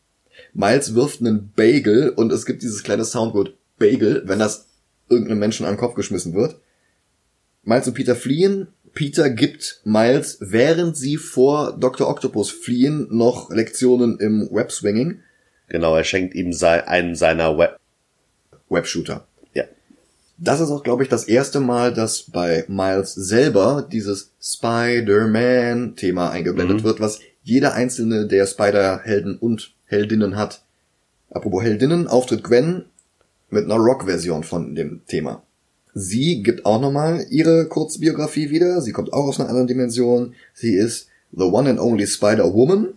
Miles 0.53 0.95
wirft 0.95 1.21
einen 1.21 1.51
Bagel 1.55 2.09
und 2.09 2.31
es 2.31 2.45
gibt 2.45 2.61
dieses 2.63 2.83
kleine 2.83 3.05
Soundboard 3.05 3.53
Bagel, 3.77 4.23
wenn 4.25 4.39
das 4.39 4.67
irgendeinem 5.09 5.39
Menschen 5.39 5.65
an 5.65 5.73
den 5.73 5.79
Kopf 5.79 5.95
geschmissen 5.95 6.33
wird. 6.33 6.59
Miles 7.63 7.87
und 7.87 7.93
Peter 7.93 8.15
fliehen. 8.15 8.67
Peter 8.93 9.29
gibt 9.29 9.81
Miles, 9.83 10.37
während 10.39 10.97
sie 10.97 11.17
vor 11.17 11.77
Dr. 11.77 12.09
Octopus 12.09 12.49
fliehen, 12.49 13.07
noch 13.11 13.51
Lektionen 13.51 14.19
im 14.19 14.49
Webswinging. 14.51 15.21
Genau, 15.67 15.95
er 15.95 16.03
schenkt 16.03 16.33
ihm 16.33 16.51
einen 16.63 17.15
seiner 17.15 17.57
Web. 17.57 17.79
Webshooter. 18.69 19.27
Ja. 19.53 19.65
Das 20.37 20.59
ist 20.59 20.69
auch, 20.71 20.83
glaube 20.83 21.03
ich, 21.03 21.09
das 21.09 21.25
erste 21.25 21.59
Mal, 21.59 21.93
dass 21.93 22.23
bei 22.23 22.65
Miles 22.67 23.13
selber 23.13 23.87
dieses 23.91 24.31
Spider-Man-Thema 24.41 26.31
eingeblendet 26.31 26.77
Mhm. 26.77 26.83
wird, 26.83 26.99
was 26.99 27.19
jeder 27.43 27.73
einzelne 27.73 28.27
der 28.27 28.45
Spider-Helden 28.47 29.37
und 29.37 29.73
Heldinnen 29.89 30.37
hat. 30.37 30.61
Apropos 31.29 31.63
Heldinnen, 31.63 32.07
auftritt 32.07 32.43
Gwen 32.43 32.85
mit 33.49 33.65
einer 33.65 33.75
Rock-Version 33.75 34.43
von 34.43 34.75
dem 34.75 35.01
Thema. 35.07 35.43
Sie 35.93 36.43
gibt 36.43 36.65
auch 36.65 36.79
nochmal 36.79 37.25
ihre 37.29 37.67
Kurzbiografie 37.67 38.51
wieder. 38.51 38.81
Sie 38.81 38.91
kommt 38.91 39.11
auch 39.11 39.27
aus 39.27 39.39
einer 39.39 39.49
anderen 39.49 39.67
Dimension. 39.67 40.35
Sie 40.53 40.75
ist 40.75 41.07
the 41.31 41.43
one 41.43 41.69
and 41.69 41.79
only 41.79 42.07
Spider-Woman. 42.07 42.93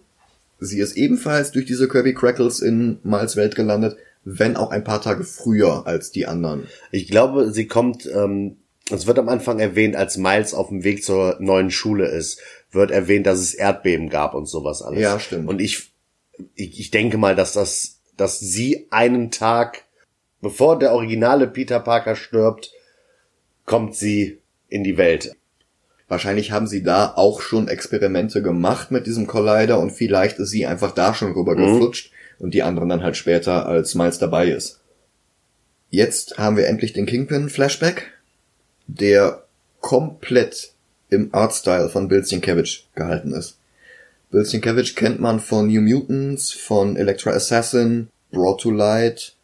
Sie 0.61 0.79
ist 0.79 0.97
ebenfalls 0.97 1.51
durch 1.51 1.67
diese 1.67 1.89
Kirby 1.89 2.15
Crackles 2.15 2.61
in 2.61 2.99
Miles 3.03 3.37
Welt 3.37 3.57
gelandet, 3.57 3.97
wenn 4.25 4.57
auch 4.57 4.71
ein 4.71 4.85
paar 4.85 5.01
Tage 5.01 5.25
früher 5.25 5.87
als 5.87 6.13
die 6.13 6.27
anderen. 6.27 6.69
Ich 6.93 7.09
glaube, 7.09 7.51
sie 7.51 7.67
kommt, 7.67 8.07
ähm, 8.07 8.57
es 8.91 9.07
wird 9.07 9.19
am 9.19 9.29
Anfang 9.29 9.59
erwähnt, 9.59 9.97
als 9.97 10.19
Miles 10.19 10.55
auf 10.55 10.69
dem 10.69 10.85
Weg 10.85 11.03
zur 11.03 11.37
neuen 11.41 11.71
Schule 11.71 12.07
ist, 12.09 12.41
wird 12.71 12.91
erwähnt, 12.91 13.27
dass 13.27 13.41
es 13.41 13.55
Erdbeben 13.55 14.09
gab 14.09 14.35
und 14.35 14.47
sowas 14.47 14.83
alles. 14.83 15.01
Ja, 15.01 15.19
stimmt. 15.19 15.49
Und 15.49 15.61
ich, 15.61 15.92
ich, 16.55 16.81
ich 16.81 16.91
denke 16.91 17.19
mal, 17.19 17.37
dass 17.37 17.53
das, 17.53 18.01
dass 18.17 18.41
sie 18.41 18.87
einen 18.91 19.31
Tag, 19.31 19.85
bevor 20.41 20.79
der 20.79 20.93
originale 20.93 21.47
Peter 21.47 21.81
Parker 21.81 22.17
stirbt, 22.17 22.73
kommt 23.67 23.95
sie 23.95 24.39
in 24.69 24.85
die 24.85 24.97
Welt. 24.97 25.35
Wahrscheinlich 26.09 26.51
haben 26.51 26.67
sie 26.67 26.83
da 26.83 27.15
auch 27.15 27.41
schon 27.41 27.69
Experimente 27.69 28.43
gemacht 28.43 28.91
mit 28.91 29.07
diesem 29.07 29.27
Collider 29.27 29.79
und 29.81 29.93
vielleicht 29.93 30.39
ist 30.39 30.51
sie 30.51 30.67
einfach 30.67 30.93
da 30.93 31.15
schon 31.15 31.33
rübergeflutscht 31.33 32.13
und 32.39 32.55
die 32.55 32.63
anderen 32.63 32.89
dann 32.89 33.03
halt 33.03 33.17
später, 33.17 33.67
als 33.67 33.95
Miles 33.95 34.19
dabei 34.19 34.49
ist. 34.49 34.81
Jetzt 35.91 36.39
haben 36.39 36.57
wir 36.57 36.67
endlich 36.67 36.93
den 36.93 37.07
Kingpin-Flashback, 37.07 38.11
der 38.87 39.45
komplett 39.81 40.73
im 41.09 41.33
Artstyle 41.33 41.89
von 41.89 42.09
Bill 42.09 42.25
Sienkiewicz 42.25 42.85
gehalten 42.95 43.33
ist. 43.33 43.59
Bill 44.33 44.47
Sienkiewicz 44.47 44.95
kennt 44.95 45.21
man 45.21 45.41
von 45.41 45.67
New 45.67 45.83
Mutants, 45.83 46.53
von 46.53 46.97
Electra 46.97 47.33
Assassin, 47.33 48.09
Brought 48.31 48.63
to 48.63 48.71
Light 48.71 49.37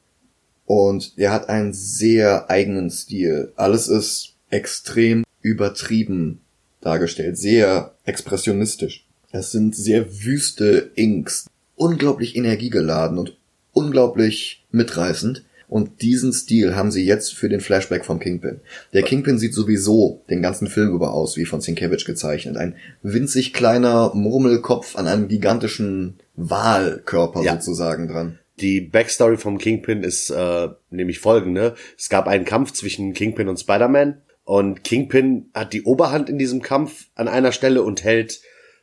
und 0.65 1.13
er 1.19 1.31
hat 1.31 1.51
einen 1.51 1.75
sehr 1.75 2.49
eigenen 2.49 2.89
Stil. 2.89 3.53
Alles 3.57 3.89
ist 3.89 4.33
extrem 4.49 5.25
übertrieben 5.43 6.41
dargestellt, 6.81 7.37
sehr 7.37 7.97
expressionistisch. 8.05 9.07
Es 9.31 9.53
sind 9.53 9.77
sehr 9.77 10.25
wüste 10.25 10.91
Inks, 10.95 11.51
unglaublich 11.77 12.35
energiegeladen 12.35 13.19
und 13.19 13.37
unglaublich 13.75 14.65
mitreißend. 14.71 15.45
Und 15.69 16.01
diesen 16.01 16.33
Stil 16.33 16.75
haben 16.77 16.91
sie 16.91 17.05
jetzt 17.05 17.35
für 17.35 17.49
den 17.51 17.61
Flashback 17.61 18.05
vom 18.05 18.19
Kingpin. 18.19 18.61
Der 18.95 19.03
Kingpin 19.03 19.39
sieht 19.39 19.55
sowieso 19.55 20.25
den 20.31 20.41
ganzen 20.41 20.67
Film 20.67 20.95
über 20.95 21.13
aus, 21.13 21.37
wie 21.37 21.45
von 21.45 21.61
Sienkiewicz 21.61 22.05
gezeichnet. 22.07 22.57
Ein 22.57 22.75
winzig 23.03 23.53
kleiner 23.53 24.13
Murmelkopf 24.15 24.97
an 24.97 25.07
einem 25.07 25.29
gigantischen 25.29 26.19
Wahlkörper 26.37 27.43
Ja. 27.43 27.55
sozusagen 27.55 28.09
dran. 28.09 28.39
Die 28.61 28.81
Backstory 28.81 29.37
vom 29.37 29.59
Kingpin 29.59 30.03
ist 30.03 30.31
äh, 30.31 30.69
nämlich 30.91 31.21
folgende. 31.21 31.75
Es 31.97 32.09
gab 32.09 32.27
einen 32.27 32.45
Kampf 32.45 32.73
zwischen 32.73 33.13
Kingpin 33.13 33.49
und 33.49 33.61
Spider-Man 33.61 34.23
und 34.45 34.83
Kingpin 34.83 35.51
hat 35.55 35.75
die 35.75 35.83
Oberhand 35.83 36.31
in 36.31 36.39
diesem 36.39 36.63
Kampf 36.63 37.07
an 37.15 37.29
einer 37.29 37.53
Stelle 37.53 37.83
und 37.83 38.03
hält 38.03 38.41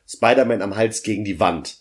Spider-Man 0.08 0.62
am 0.62 0.76
Hals 0.76 1.02
gegen 1.02 1.26
die 1.26 1.40
Wand. 1.40 1.80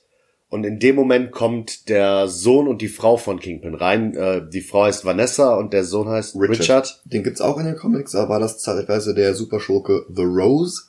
Und 0.51 0.65
in 0.65 0.79
dem 0.79 0.95
Moment 0.95 1.33
kommt 1.33 1.89
der 1.89 2.29
Sohn 2.29 2.69
und 2.69 2.81
die 2.81 2.89
Frau 2.89 3.17
von 3.17 3.41
Kingpin 3.41 3.75
rein. 3.75 4.15
Äh, 4.15 4.43
die 4.49 4.61
Frau 4.61 4.85
heißt 4.85 5.05
Vanessa 5.05 5.55
und 5.57 5.73
der 5.73 5.85
Sohn 5.85 6.09
heißt 6.09 6.37
Richard. 6.37 7.01
Den 7.05 7.25
gibt's 7.25 7.41
auch 7.41 7.59
in 7.59 7.67
den 7.67 7.77
Comics, 7.77 8.13
da 8.13 8.29
war 8.29 8.39
das 8.39 8.59
zeitweise 8.59 9.15
der 9.15 9.35
Superschurke 9.35 10.07
The 10.15 10.23
Rose. 10.23 10.83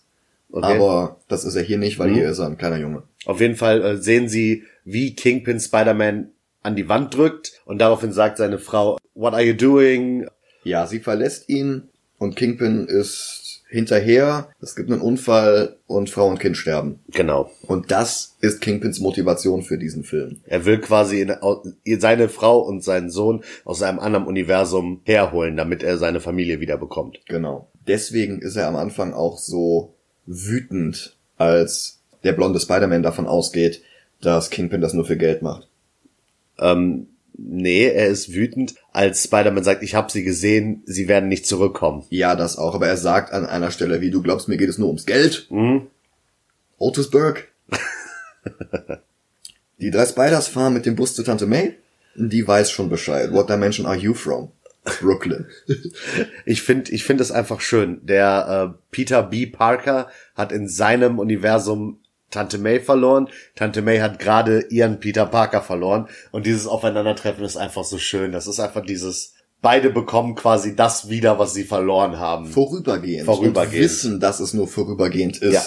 Okay. 0.52 0.66
Aber 0.80 1.18
das 1.28 1.44
ist 1.46 1.56
er 1.56 1.64
hier 1.64 1.78
nicht, 1.80 1.98
weil 2.00 2.10
Mhm. 2.12 2.14
hier 2.16 2.30
ist 2.30 2.40
er 2.40 2.46
ein 2.46 2.58
kleiner 2.58 2.78
Junge. 2.78 3.04
Auf 3.26 3.42
jeden 3.42 3.56
Fall 3.56 3.82
äh, 3.84 3.98
sehen 3.98 4.30
sie, 4.30 4.64
wie 4.84 5.16
Kingpin 5.16 5.60
Spider-Man 5.60 6.30
an 6.62 6.76
die 6.76 6.88
Wand 6.88 7.16
drückt 7.16 7.54
und 7.66 7.80
daraufhin 7.80 8.12
sagt 8.12 8.38
seine 8.38 8.60
Frau, 8.60 8.98
What 9.16 9.34
are 9.34 9.44
you 9.44 9.54
doing? 9.54 10.28
Ja, 10.64 10.86
sie 10.88 11.00
verlässt 11.00 11.50
ihn 11.50 11.90
und 12.20 12.36
Kingpin 12.36 12.86
ist 12.88 13.42
hinterher. 13.68 14.50
Es 14.62 14.76
gibt 14.76 14.92
einen 14.92 15.02
Unfall 15.02 15.78
und 15.88 16.10
Frau 16.10 16.28
und 16.28 16.40
Kind 16.40 16.58
sterben. 16.58 17.00
Genau. 17.10 17.52
Und 17.64 17.92
das 17.92 18.36
ist 18.42 18.62
Kingpins 18.62 19.00
Motivation 19.00 19.64
für 19.64 19.78
diesen 19.78 20.04
Film. 20.04 20.42
Er 20.46 20.66
will 20.66 20.80
quasi 20.80 21.22
in, 21.22 22.00
seine 22.00 22.30
Frau 22.30 22.60
und 22.60 22.84
seinen 22.84 23.10
Sohn 23.10 23.44
aus 23.64 23.82
einem 23.82 24.00
anderen 24.00 24.26
Universum 24.26 25.02
herholen, 25.04 25.58
damit 25.58 25.84
er 25.84 25.98
seine 25.98 26.20
Familie 26.20 26.60
wieder 26.60 26.78
bekommt. 26.78 27.20
Genau. 27.28 27.68
Deswegen 27.88 28.40
ist 28.40 28.56
er 28.56 28.68
am 28.68 28.76
Anfang 28.76 29.14
auch 29.14 29.38
so 29.38 29.94
wütend, 30.26 31.16
als 31.38 32.00
der 32.24 32.34
blonde 32.34 32.60
Spider-Man 32.60 33.04
davon 33.04 33.28
ausgeht, 33.28 33.82
dass 34.22 34.50
Kingpin 34.50 34.82
das 34.82 34.94
nur 34.94 35.06
für 35.06 35.18
Geld 35.18 35.42
macht. 35.42 35.68
Ähm, 36.58 37.08
nee, 37.38 37.86
er 37.86 38.08
ist 38.08 38.34
wütend, 38.34 38.76
als 38.92 39.24
Spider-Man 39.24 39.64
sagt, 39.64 39.84
ich 39.84 39.96
habe 39.96 40.12
sie 40.12 40.24
gesehen, 40.24 40.84
sie 40.86 41.08
werden 41.08 41.30
nicht 41.30 41.46
zurückkommen. 41.46 42.06
Ja, 42.10 42.36
das 42.36 42.58
auch, 42.58 42.76
aber 42.76 42.88
er 42.88 42.98
sagt 42.98 43.32
an 43.34 43.46
einer 43.46 43.72
Stelle, 43.72 44.02
wie 44.02 44.12
du 44.12 44.22
glaubst, 44.22 44.48
mir 44.48 44.58
geht 44.58 44.70
es 44.70 44.78
nur 44.78 44.88
ums 44.88 45.06
Geld. 45.06 45.48
Mhm. 45.50 45.88
Otisburg. 46.78 47.48
Die 49.80 49.92
drei 49.92 50.06
Spiders 50.06 50.48
fahren 50.48 50.74
mit 50.74 50.86
dem 50.86 50.96
Bus 50.96 51.16
zu 51.16 51.24
Tante 51.24 51.48
May. 51.48 51.76
Die 52.16 52.48
weiß 52.48 52.72
schon 52.72 52.90
Bescheid. 52.90 53.32
What 53.34 53.50
dimension 53.50 53.86
are 53.86 53.98
you 53.98 54.14
from? 54.14 54.52
Brooklyn. 55.02 55.48
Ich 56.46 56.62
finde, 56.62 56.92
ich 56.92 57.04
finde 57.04 57.24
es 57.24 57.32
einfach 57.32 57.60
schön. 57.60 58.00
Der 58.04 58.76
äh, 58.76 58.78
Peter 58.92 59.24
B. 59.24 59.48
Parker 59.48 60.10
hat 60.36 60.52
in 60.52 60.68
seinem 60.68 61.18
Universum 61.18 62.00
Tante 62.36 62.58
May 62.58 62.82
verloren. 62.82 63.30
Tante 63.56 63.82
May 63.82 64.00
hat 64.00 64.20
gerade 64.20 64.66
ihren 64.70 65.00
Peter 65.00 65.26
Parker 65.26 65.62
verloren. 65.62 66.10
Und 66.32 66.46
dieses 66.46 66.68
Aufeinandertreffen 66.68 67.46
ist 67.46 67.56
einfach 67.56 67.86
so 67.86 67.98
schön. 67.98 68.34
Das 68.34 68.46
ist 68.46 68.60
einfach 68.60 68.86
dieses, 68.86 69.36
beide 69.62 69.90
bekommen 69.90 70.36
quasi 70.36 70.76
das 70.76 71.08
wieder, 71.08 71.40
was 71.40 71.54
sie 71.54 71.64
verloren 71.64 72.20
haben. 72.20 72.48
Vorübergehend. 72.48 73.26
Vorübergehend. 73.26 73.74
Und 73.74 73.80
wissen, 73.80 74.20
dass 74.20 74.42
es 74.42 74.54
nur 74.54 74.68
vorübergehend 74.68 75.38
ist. 75.38 75.54
Ja. 75.54 75.64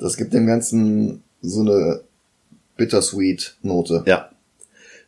Das 0.00 0.16
gibt 0.16 0.34
dem 0.34 0.46
Ganzen 0.46 1.22
so 1.40 1.60
eine 1.60 2.00
bittersweet 2.76 3.56
Note. 3.62 4.02
Ja. 4.06 4.30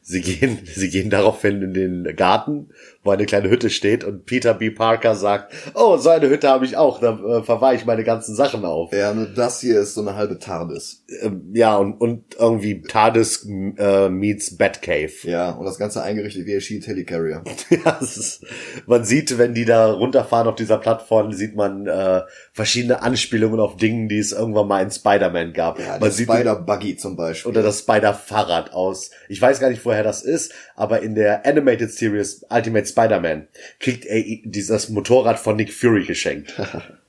Sie 0.02 0.20
gehen, 0.20 0.60
sie 0.74 0.90
gehen 0.90 1.10
daraufhin 1.10 1.60
in 1.60 1.74
den 1.74 2.16
Garten, 2.16 2.70
wo 3.02 3.10
eine 3.10 3.24
kleine 3.24 3.48
Hütte 3.48 3.70
steht 3.70 4.04
und 4.04 4.26
Peter 4.26 4.52
B. 4.52 4.70
Parker 4.70 5.14
sagt, 5.14 5.54
oh, 5.74 5.96
so 5.96 6.10
eine 6.10 6.28
Hütte 6.28 6.50
habe 6.50 6.66
ich 6.66 6.76
auch, 6.76 7.00
da 7.00 7.18
äh, 7.18 7.42
verwahre 7.42 7.74
ich 7.74 7.86
meine 7.86 8.04
ganzen 8.04 8.34
Sachen 8.34 8.64
auf. 8.66 8.92
Ja, 8.92 9.14
nur 9.14 9.26
das 9.26 9.60
hier 9.60 9.80
ist 9.80 9.94
so 9.94 10.02
eine 10.02 10.16
halbe 10.16 10.38
TARDIS. 10.38 11.04
Ähm, 11.22 11.50
ja, 11.54 11.76
und, 11.76 11.94
und 11.94 12.36
irgendwie 12.38 12.82
TARDIS 12.82 13.48
äh, 13.78 14.10
meets 14.10 14.56
Batcave. 14.58 15.12
Ja, 15.22 15.52
und 15.52 15.64
das 15.64 15.78
Ganze 15.78 16.02
eingerichtet 16.02 16.44
wie 16.44 16.54
ein 16.54 16.60
Shield 16.60 16.86
Helicarrier. 16.86 17.42
Ja, 17.70 17.92
ist, 18.00 18.44
man 18.86 19.04
sieht, 19.04 19.38
wenn 19.38 19.54
die 19.54 19.64
da 19.64 19.92
runterfahren 19.92 20.48
auf 20.48 20.56
dieser 20.56 20.78
Plattform, 20.78 21.32
sieht 21.32 21.54
man 21.54 21.86
äh, 21.86 22.22
verschiedene 22.52 23.00
Anspielungen 23.00 23.60
auf 23.60 23.76
Dingen, 23.76 24.08
die 24.08 24.18
es 24.18 24.32
irgendwann 24.32 24.66
mal 24.66 24.82
in 24.82 24.90
Spider-Man 24.90 25.52
gab. 25.52 25.78
Ja, 25.78 25.98
man 25.98 26.10
sieht 26.10 26.28
Spider-Buggy 26.28 26.96
zum 26.96 27.16
Beispiel. 27.16 27.50
oder 27.50 27.62
das 27.62 27.80
Spider-Fahrrad 27.80 28.72
aus. 28.72 29.10
Ich 29.28 29.40
weiß 29.40 29.60
gar 29.60 29.70
nicht, 29.70 29.84
woher 29.84 30.02
das 30.02 30.22
ist, 30.22 30.52
aber 30.74 31.00
in 31.02 31.14
der 31.14 31.46
Animated 31.46 31.92
Series 31.92 32.44
Ultimate 32.50 32.89
Spider-Man 32.90 33.48
kriegt 33.78 34.04
er 34.04 34.22
dieses 34.44 34.88
Motorrad 34.88 35.38
von 35.38 35.56
Nick 35.56 35.72
Fury 35.72 36.04
geschenkt. 36.04 36.54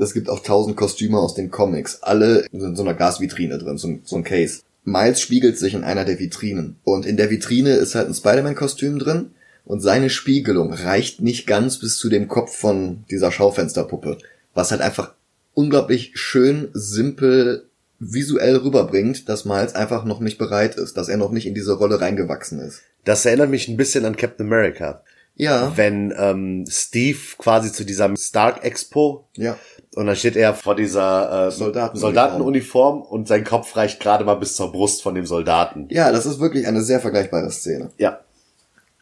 Es 0.00 0.14
gibt 0.14 0.28
auch 0.28 0.44
tausend 0.44 0.76
Kostüme 0.76 1.18
aus 1.18 1.34
den 1.34 1.50
Comics. 1.50 2.04
Alle 2.04 2.44
sind 2.52 2.62
in 2.62 2.76
so 2.76 2.84
einer 2.84 2.94
Gasvitrine 2.94 3.58
drin, 3.58 3.78
so 3.78 3.88
ein, 3.88 4.02
so 4.04 4.14
ein 4.14 4.22
Case. 4.22 4.60
Miles 4.84 5.20
spiegelt 5.20 5.58
sich 5.58 5.74
in 5.74 5.82
einer 5.82 6.04
der 6.04 6.20
Vitrinen. 6.20 6.76
Und 6.84 7.04
in 7.04 7.16
der 7.16 7.30
Vitrine 7.30 7.70
ist 7.70 7.96
halt 7.96 8.06
ein 8.06 8.14
Spider-Man-Kostüm 8.14 9.00
drin. 9.00 9.32
Und 9.64 9.80
seine 9.80 10.08
Spiegelung 10.08 10.72
reicht 10.72 11.20
nicht 11.20 11.46
ganz 11.46 11.78
bis 11.78 11.98
zu 11.98 12.08
dem 12.08 12.28
Kopf 12.28 12.56
von 12.56 13.04
dieser 13.10 13.32
Schaufensterpuppe. 13.32 14.18
Was 14.54 14.70
halt 14.70 14.80
einfach 14.80 15.14
unglaublich 15.52 16.12
schön, 16.14 16.68
simpel, 16.72 17.68
visuell 17.98 18.56
rüberbringt, 18.56 19.28
dass 19.28 19.44
Miles 19.44 19.74
einfach 19.74 20.04
noch 20.04 20.20
nicht 20.20 20.38
bereit 20.38 20.76
ist, 20.76 20.96
dass 20.96 21.08
er 21.08 21.16
noch 21.16 21.32
nicht 21.32 21.46
in 21.46 21.54
diese 21.54 21.74
Rolle 21.74 22.00
reingewachsen 22.00 22.60
ist. 22.60 22.82
Das 23.04 23.26
erinnert 23.26 23.50
mich 23.50 23.68
ein 23.68 23.76
bisschen 23.76 24.04
an 24.04 24.16
Captain 24.16 24.46
America. 24.46 25.02
Ja, 25.38 25.76
Wenn 25.76 26.12
ähm, 26.18 26.64
Steve 26.68 27.18
quasi 27.38 27.72
zu 27.72 27.84
dieser 27.84 28.14
Stark 28.16 28.64
Expo 28.64 29.28
ja. 29.36 29.56
und 29.94 30.06
dann 30.06 30.16
steht 30.16 30.34
er 30.34 30.52
vor 30.52 30.74
dieser 30.74 31.46
äh, 31.46 31.50
Soldatenuniform. 31.52 32.00
Soldatenuniform 32.00 33.02
und 33.02 33.28
sein 33.28 33.44
Kopf 33.44 33.76
reicht 33.76 34.00
gerade 34.00 34.24
mal 34.24 34.34
bis 34.34 34.56
zur 34.56 34.72
Brust 34.72 35.00
von 35.00 35.14
dem 35.14 35.26
Soldaten. 35.26 35.86
Ja, 35.90 36.10
das 36.10 36.26
ist 36.26 36.40
wirklich 36.40 36.66
eine 36.66 36.82
sehr 36.82 36.98
vergleichbare 36.98 37.52
Szene. 37.52 37.92
Ja. 37.98 38.18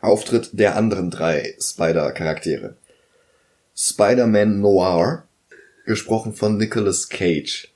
Auftritt 0.02 0.50
der 0.52 0.76
anderen 0.76 1.10
drei 1.10 1.56
Spider-Charaktere. 1.58 2.76
Spider-Man 3.74 4.60
Noir, 4.60 5.24
gesprochen 5.86 6.34
von 6.34 6.58
Nicolas 6.58 7.08
Cage, 7.08 7.72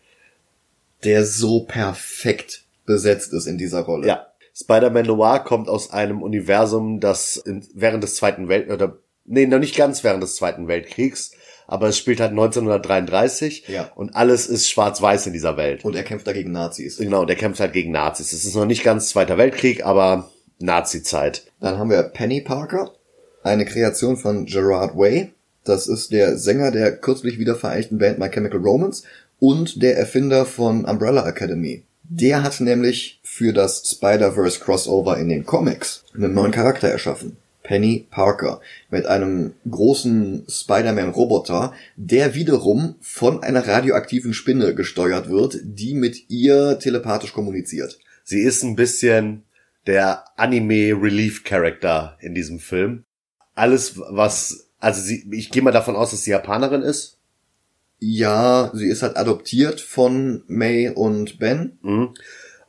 der 1.03 1.25
so 1.25 1.61
perfekt 1.61 2.65
besetzt 2.85 3.33
ist 3.33 3.47
in 3.47 3.57
dieser 3.57 3.81
Rolle. 3.81 4.07
Ja. 4.07 4.30
Spider-Man 4.61 5.07
Noir 5.07 5.41
kommt 5.41 5.69
aus 5.69 5.91
einem 5.91 6.23
Universum, 6.23 7.01
das 7.01 7.37
in, 7.37 7.67
während 7.75 8.03
des 8.05 8.17
Zweiten 8.17 8.49
Welt 8.49 8.71
oder 8.71 8.99
nee, 9.25 9.47
noch 9.47 9.59
nicht 9.59 9.77
ganz 9.77 10.05
während 10.05 10.23
des 10.23 10.37
Zweiten 10.37 10.69
Weltkriegs, 10.69 11.33
aber 11.67 11.89
es 11.89 11.99
spielt 11.99 12.21
halt 12.21 12.31
1933 12.31 13.69
Ja. 13.69 13.91
und 13.95 14.15
alles 14.17 14.47
ist 14.47 14.69
schwarz-weiß 14.69 15.27
in 15.27 15.33
dieser 15.33 15.57
Welt. 15.57 15.85
Und 15.85 15.95
er 15.95 16.03
kämpft 16.03 16.27
dagegen 16.27 16.53
Nazis. 16.53 16.99
Genau, 16.99 17.25
der 17.25 17.37
kämpft 17.37 17.61
halt 17.61 17.73
gegen 17.73 17.93
Nazis. 17.93 18.33
Es 18.33 18.45
ist 18.45 18.57
noch 18.57 18.67
nicht 18.67 18.83
ganz 18.85 19.09
Zweiter 19.11 19.39
Weltkrieg, 19.39 19.85
aber 19.85 20.31
Nazi-Zeit. 20.59 21.45
Dann 21.61 21.79
haben 21.79 21.91
wir 21.91 22.03
Penny 22.03 22.41
Parker, 22.41 22.93
eine 23.43 23.65
Kreation 23.65 24.17
von 24.17 24.47
Gerard 24.47 24.97
Way. 24.97 25.33
Das 25.65 25.87
ist 25.87 26.13
der 26.13 26.39
Sänger 26.39 26.71
der 26.71 26.97
kürzlich 26.97 27.39
wiedervereinigten 27.39 27.99
Band 27.99 28.19
My 28.19 28.29
Chemical 28.29 28.61
Romance 28.61 29.05
und 29.39 29.83
der 29.83 29.97
Erfinder 29.97 30.45
von 30.47 30.85
Umbrella 30.85 31.27
Academy. 31.29 31.85
Der 32.03 32.43
hat 32.43 32.61
nämlich 32.61 33.20
für 33.41 33.55
das 33.55 33.91
Spider-Verse 33.91 34.61
Crossover 34.61 35.17
in 35.17 35.31
den 35.31 35.47
Comics 35.47 36.05
einen 36.15 36.35
neuen 36.35 36.53
Charakter 36.53 36.89
erschaffen. 36.89 37.39
Penny 37.63 38.07
Parker 38.11 38.61
mit 38.91 39.07
einem 39.07 39.55
großen 39.71 40.45
Spider-Man-Roboter, 40.47 41.73
der 41.97 42.35
wiederum 42.35 42.97
von 43.01 43.43
einer 43.43 43.67
radioaktiven 43.67 44.35
Spinne 44.35 44.75
gesteuert 44.75 45.31
wird, 45.31 45.57
die 45.63 45.95
mit 45.95 46.29
ihr 46.29 46.79
telepathisch 46.81 47.33
kommuniziert. 47.33 47.99
Sie 48.25 48.41
ist 48.41 48.63
ein 48.63 48.77
bisschen 48.77 49.45
der 49.87 50.25
Anime-Relief-Character 50.37 52.19
in 52.21 52.35
diesem 52.35 52.59
Film. 52.59 53.05
Alles, 53.55 53.99
was, 53.99 54.69
also 54.81 55.01
sie, 55.01 55.27
ich 55.33 55.51
gehe 55.51 55.63
mal 55.63 55.73
davon 55.73 55.97
aus, 55.97 56.11
dass 56.11 56.25
sie 56.25 56.33
Japanerin 56.33 56.83
ist. 56.83 57.17
Ja, 58.01 58.71
sie 58.75 58.89
ist 58.89 59.03
halt 59.03 59.17
adoptiert 59.17 59.81
von 59.81 60.43
May 60.47 60.91
und 60.91 61.39
Ben. 61.39 61.79
Mhm. 61.81 62.11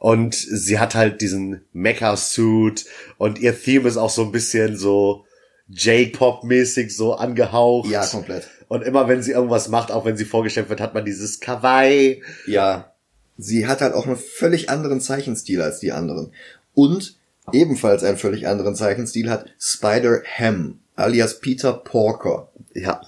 Und 0.01 0.33
sie 0.33 0.79
hat 0.79 0.95
halt 0.95 1.21
diesen 1.21 1.61
Mecha-Suit 1.73 2.85
und 3.19 3.37
ihr 3.37 3.55
Theme 3.61 3.87
ist 3.87 3.97
auch 3.97 4.09
so 4.09 4.23
ein 4.23 4.31
bisschen 4.31 4.75
so 4.75 5.25
J-Pop-mäßig 5.67 6.97
so 6.97 7.13
angehaucht. 7.13 7.87
Ja, 7.87 8.03
komplett. 8.07 8.49
Und 8.67 8.81
immer 8.81 9.07
wenn 9.07 9.21
sie 9.21 9.33
irgendwas 9.33 9.69
macht, 9.69 9.91
auch 9.91 10.03
wenn 10.03 10.17
sie 10.17 10.25
vorgestellt 10.25 10.69
wird, 10.69 10.81
hat 10.81 10.95
man 10.95 11.05
dieses 11.05 11.39
Kawaii. 11.39 12.23
Ja. 12.47 12.95
Sie 13.37 13.67
hat 13.67 13.81
halt 13.81 13.93
auch 13.93 14.07
einen 14.07 14.17
völlig 14.17 14.71
anderen 14.71 15.01
Zeichenstil 15.01 15.61
als 15.61 15.79
die 15.79 15.91
anderen. 15.91 16.33
Und 16.73 17.19
ebenfalls 17.51 18.03
einen 18.03 18.17
völlig 18.17 18.47
anderen 18.47 18.75
Zeichenstil 18.75 19.29
hat 19.29 19.53
Spider-Ham, 19.59 20.79
alias 20.95 21.41
Peter 21.41 21.73
Porker. 21.73 22.49
Ja. 22.73 23.01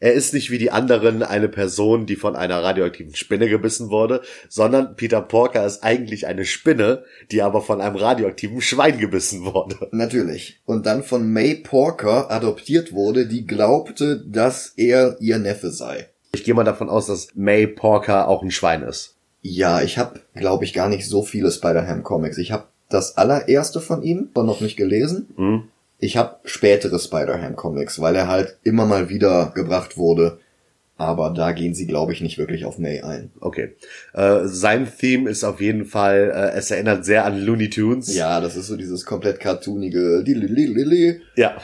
Er 0.00 0.12
ist 0.12 0.32
nicht 0.32 0.50
wie 0.50 0.58
die 0.58 0.70
anderen 0.70 1.22
eine 1.24 1.48
Person, 1.48 2.06
die 2.06 2.14
von 2.14 2.36
einer 2.36 2.62
radioaktiven 2.62 3.16
Spinne 3.16 3.48
gebissen 3.48 3.90
wurde, 3.90 4.22
sondern 4.48 4.94
Peter 4.94 5.20
Porker 5.20 5.66
ist 5.66 5.82
eigentlich 5.82 6.26
eine 6.26 6.44
Spinne, 6.44 7.04
die 7.32 7.42
aber 7.42 7.62
von 7.62 7.80
einem 7.80 7.96
radioaktiven 7.96 8.60
Schwein 8.60 8.98
gebissen 8.98 9.44
wurde. 9.44 9.88
Natürlich. 9.90 10.60
Und 10.66 10.86
dann 10.86 11.02
von 11.02 11.32
May 11.32 11.56
Porker 11.56 12.30
adoptiert 12.30 12.92
wurde, 12.92 13.26
die 13.26 13.46
glaubte, 13.46 14.24
dass 14.24 14.72
er 14.76 15.16
ihr 15.20 15.38
Neffe 15.38 15.70
sei. 15.72 16.08
Ich 16.32 16.44
gehe 16.44 16.54
mal 16.54 16.64
davon 16.64 16.88
aus, 16.88 17.06
dass 17.06 17.28
May 17.34 17.66
Porker 17.66 18.28
auch 18.28 18.42
ein 18.42 18.52
Schwein 18.52 18.82
ist. 18.82 19.16
Ja, 19.42 19.82
ich 19.82 19.98
habe, 19.98 20.20
glaube 20.34 20.64
ich, 20.64 20.74
gar 20.74 20.88
nicht 20.88 21.08
so 21.08 21.22
viele 21.22 21.50
Spider-Ham-Comics. 21.50 22.38
Ich 22.38 22.52
habe 22.52 22.66
das 22.88 23.16
allererste 23.16 23.80
von 23.80 24.02
ihm, 24.02 24.28
aber 24.34 24.44
noch 24.44 24.60
nicht 24.60 24.76
gelesen. 24.76 25.28
Hm? 25.36 25.64
Ich 25.98 26.16
habe 26.16 26.36
spätere 26.44 26.98
Spider-Ham-Comics, 26.98 28.00
weil 28.00 28.14
er 28.14 28.28
halt 28.28 28.56
immer 28.62 28.86
mal 28.86 29.08
wieder 29.08 29.52
gebracht 29.54 29.96
wurde. 29.96 30.38
Aber 30.96 31.30
da 31.30 31.52
gehen 31.52 31.74
sie, 31.74 31.86
glaube 31.86 32.12
ich, 32.12 32.20
nicht 32.20 32.38
wirklich 32.38 32.64
auf 32.64 32.78
May 32.78 33.02
ein. 33.02 33.30
Okay. 33.40 33.76
Äh, 34.14 34.46
sein 34.46 34.88
Theme 34.98 35.30
ist 35.30 35.44
auf 35.44 35.60
jeden 35.60 35.86
Fall, 35.86 36.32
äh, 36.34 36.58
es 36.58 36.72
erinnert 36.72 37.04
sehr 37.04 37.24
an 37.24 37.40
Looney 37.40 37.70
Tunes. 37.70 38.12
Ja, 38.14 38.40
das 38.40 38.56
ist 38.56 38.66
so 38.66 38.76
dieses 38.76 39.06
komplett 39.06 39.38
cartoonige. 39.38 40.24
Ja. 41.36 41.56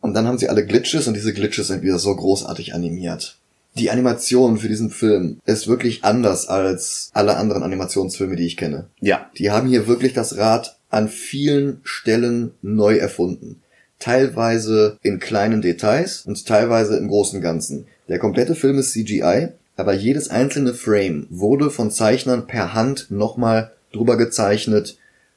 Und 0.00 0.14
dann 0.14 0.26
haben 0.26 0.38
sie 0.38 0.50
alle 0.50 0.66
Glitches 0.66 1.08
und 1.08 1.14
diese 1.14 1.32
Glitches 1.32 1.68
sind 1.68 1.82
wieder 1.82 1.98
so 1.98 2.14
großartig 2.14 2.74
animiert. 2.74 3.38
Die 3.76 3.90
Animation 3.90 4.58
für 4.58 4.68
diesen 4.68 4.90
Film 4.90 5.40
ist 5.46 5.66
wirklich 5.66 6.04
anders 6.04 6.48
als 6.48 7.10
alle 7.14 7.36
anderen 7.36 7.62
Animationsfilme, 7.62 8.36
die 8.36 8.46
ich 8.46 8.56
kenne. 8.56 8.88
Ja. 9.00 9.30
Die 9.38 9.50
haben 9.50 9.68
hier 9.68 9.86
wirklich 9.86 10.12
das 10.12 10.36
Rad 10.36 10.77
an 10.90 11.08
vielen 11.08 11.80
Stellen 11.84 12.52
neu 12.62 12.96
erfunden. 12.96 13.62
Teilweise 13.98 14.98
in 15.02 15.18
kleinen 15.18 15.60
Details 15.60 16.22
und 16.24 16.46
teilweise 16.46 16.96
im 16.96 17.08
großen 17.08 17.40
Ganzen. 17.40 17.86
Der 18.08 18.18
komplette 18.18 18.54
Film 18.54 18.78
ist 18.78 18.92
CGI, 18.92 19.48
aber 19.76 19.92
jedes 19.92 20.30
einzelne 20.30 20.72
Frame 20.74 21.26
wurde 21.30 21.70
von 21.70 21.90
Zeichnern 21.90 22.46
per 22.46 22.74
Hand 22.74 23.10
nochmal 23.10 23.72
drüber 23.92 24.16
gezeichnet, 24.16 24.96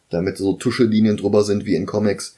damit 0.09 0.37
so 0.37 0.53
Tuschelinien 0.53 1.17
drüber 1.17 1.43
sind 1.43 1.65
wie 1.65 1.75
in 1.75 1.85
Comics. 1.85 2.37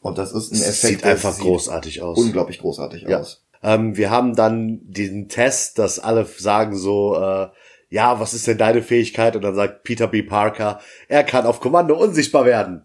Und 0.00 0.18
das 0.18 0.32
ist 0.32 0.52
ein 0.52 0.60
Effekt, 0.62 1.00
Sieht 1.00 1.04
einfach 1.04 1.32
sieht 1.32 1.44
großartig 1.44 2.02
aus. 2.02 2.18
unglaublich 2.18 2.60
großartig 2.60 3.02
Ja. 3.02 3.20
aus. 3.20 3.40
Ähm, 3.62 3.96
wir 3.96 4.10
haben 4.10 4.34
dann 4.36 4.80
diesen 4.84 5.28
Test, 5.28 5.78
dass 5.78 5.98
alle 5.98 6.26
sagen 6.38 6.76
so, 6.76 7.16
äh, 7.16 7.48
ja, 7.94 8.18
was 8.18 8.34
ist 8.34 8.48
denn 8.48 8.58
deine 8.58 8.82
Fähigkeit? 8.82 9.36
Und 9.36 9.42
dann 9.42 9.54
sagt 9.54 9.84
Peter 9.84 10.08
B. 10.08 10.24
Parker, 10.24 10.80
er 11.06 11.22
kann 11.22 11.46
auf 11.46 11.60
Kommando 11.60 11.94
unsichtbar 11.94 12.44
werden. 12.44 12.82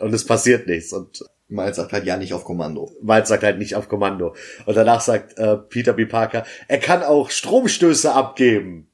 Und 0.00 0.14
es 0.14 0.24
passiert 0.24 0.66
nichts. 0.66 0.94
Und 0.94 1.22
Miles 1.48 1.76
sagt 1.76 1.92
halt 1.92 2.06
ja 2.06 2.16
nicht 2.16 2.32
auf 2.32 2.44
Kommando. 2.44 2.90
Miles 3.02 3.28
sagt 3.28 3.42
halt 3.42 3.58
nicht 3.58 3.74
auf 3.74 3.90
Kommando. 3.90 4.34
Und 4.64 4.74
danach 4.74 5.02
sagt 5.02 5.36
äh, 5.36 5.58
Peter 5.58 5.92
B. 5.92 6.06
Parker, 6.06 6.46
er 6.66 6.78
kann 6.78 7.02
auch 7.02 7.28
Stromstöße 7.28 8.10
abgeben. 8.10 8.88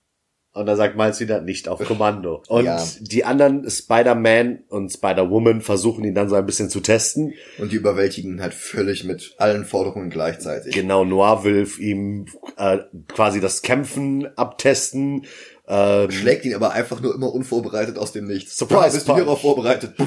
Und 0.54 0.66
da 0.66 0.76
sagt 0.76 0.96
Miles 0.96 1.18
wieder, 1.18 1.40
nicht 1.40 1.66
auf 1.66 1.82
Kommando. 1.82 2.42
Und 2.48 2.64
Ja. 2.64 2.84
die 3.00 3.24
anderen 3.24 3.68
Spider-Man 3.70 4.64
und 4.68 4.92
Spider-Woman 4.92 5.62
versuchen 5.62 6.04
ihn 6.04 6.14
dann 6.14 6.28
so 6.28 6.34
ein 6.34 6.44
bisschen 6.44 6.68
zu 6.68 6.80
testen. 6.80 7.32
Und 7.58 7.72
die 7.72 7.76
überwältigen 7.76 8.32
ihn 8.34 8.42
halt 8.42 8.52
völlig 8.52 9.04
mit 9.04 9.34
allen 9.38 9.64
Forderungen 9.64 10.10
gleichzeitig. 10.10 10.74
Genau, 10.74 11.04
Noir 11.04 11.44
will 11.44 11.66
ihm 11.78 12.26
äh, 12.58 12.78
quasi 13.08 13.40
das 13.40 13.62
Kämpfen 13.62 14.28
abtesten. 14.36 15.24
Ähm, 15.66 16.10
Schlägt 16.10 16.44
ihn 16.44 16.54
aber 16.54 16.72
einfach 16.72 17.00
nur 17.00 17.14
immer 17.14 17.32
unvorbereitet 17.32 17.96
aus 17.96 18.12
dem 18.12 18.26
Nichts. 18.26 18.56
Surprise 18.56 18.96
bist 18.96 19.08
du 19.08 19.14
hierauf 19.14 19.40
vorbereitet? 19.40 19.94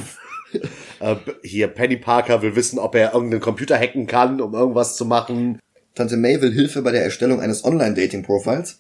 Äh, 1.01 1.15
hier, 1.43 1.67
Penny 1.67 1.97
Parker 1.97 2.41
will 2.41 2.55
wissen, 2.55 2.79
ob 2.79 2.95
er 2.95 3.13
irgendeinen 3.13 3.41
Computer 3.41 3.77
hacken 3.77 4.07
kann, 4.07 4.39
um 4.39 4.53
irgendwas 4.53 4.95
zu 4.95 5.03
machen. 5.03 5.59
Tante 5.95 6.15
May 6.15 6.39
will 6.41 6.53
Hilfe 6.53 6.81
bei 6.81 6.91
der 6.93 7.03
Erstellung 7.03 7.41
eines 7.41 7.65
Online-Dating-Profiles. 7.65 8.79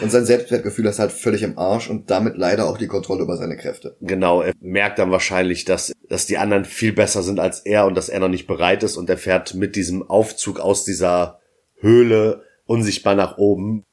Und 0.00 0.12
sein 0.12 0.24
Selbstwertgefühl 0.24 0.86
ist 0.86 0.98
halt 0.98 1.12
völlig 1.12 1.42
im 1.42 1.58
Arsch 1.58 1.90
und 1.90 2.10
damit 2.10 2.36
leider 2.36 2.66
auch 2.66 2.78
die 2.78 2.86
Kontrolle 2.86 3.22
über 3.22 3.36
seine 3.36 3.56
Kräfte. 3.56 3.96
Genau, 4.00 4.42
er 4.42 4.52
merkt 4.60 4.98
dann 4.98 5.10
wahrscheinlich, 5.10 5.64
dass, 5.64 5.92
dass 6.08 6.26
die 6.26 6.38
anderen 6.38 6.64
viel 6.64 6.92
besser 6.92 7.22
sind 7.22 7.40
als 7.40 7.60
er 7.60 7.86
und 7.86 7.96
dass 7.96 8.08
er 8.08 8.20
noch 8.20 8.28
nicht 8.28 8.46
bereit 8.46 8.82
ist 8.82 8.96
und 8.96 9.10
er 9.10 9.18
fährt 9.18 9.54
mit 9.54 9.74
diesem 9.76 10.08
Aufzug 10.08 10.60
aus 10.60 10.84
dieser 10.84 11.40
Höhle 11.80 12.42
unsichtbar 12.66 13.14
nach 13.14 13.38
oben. 13.38 13.84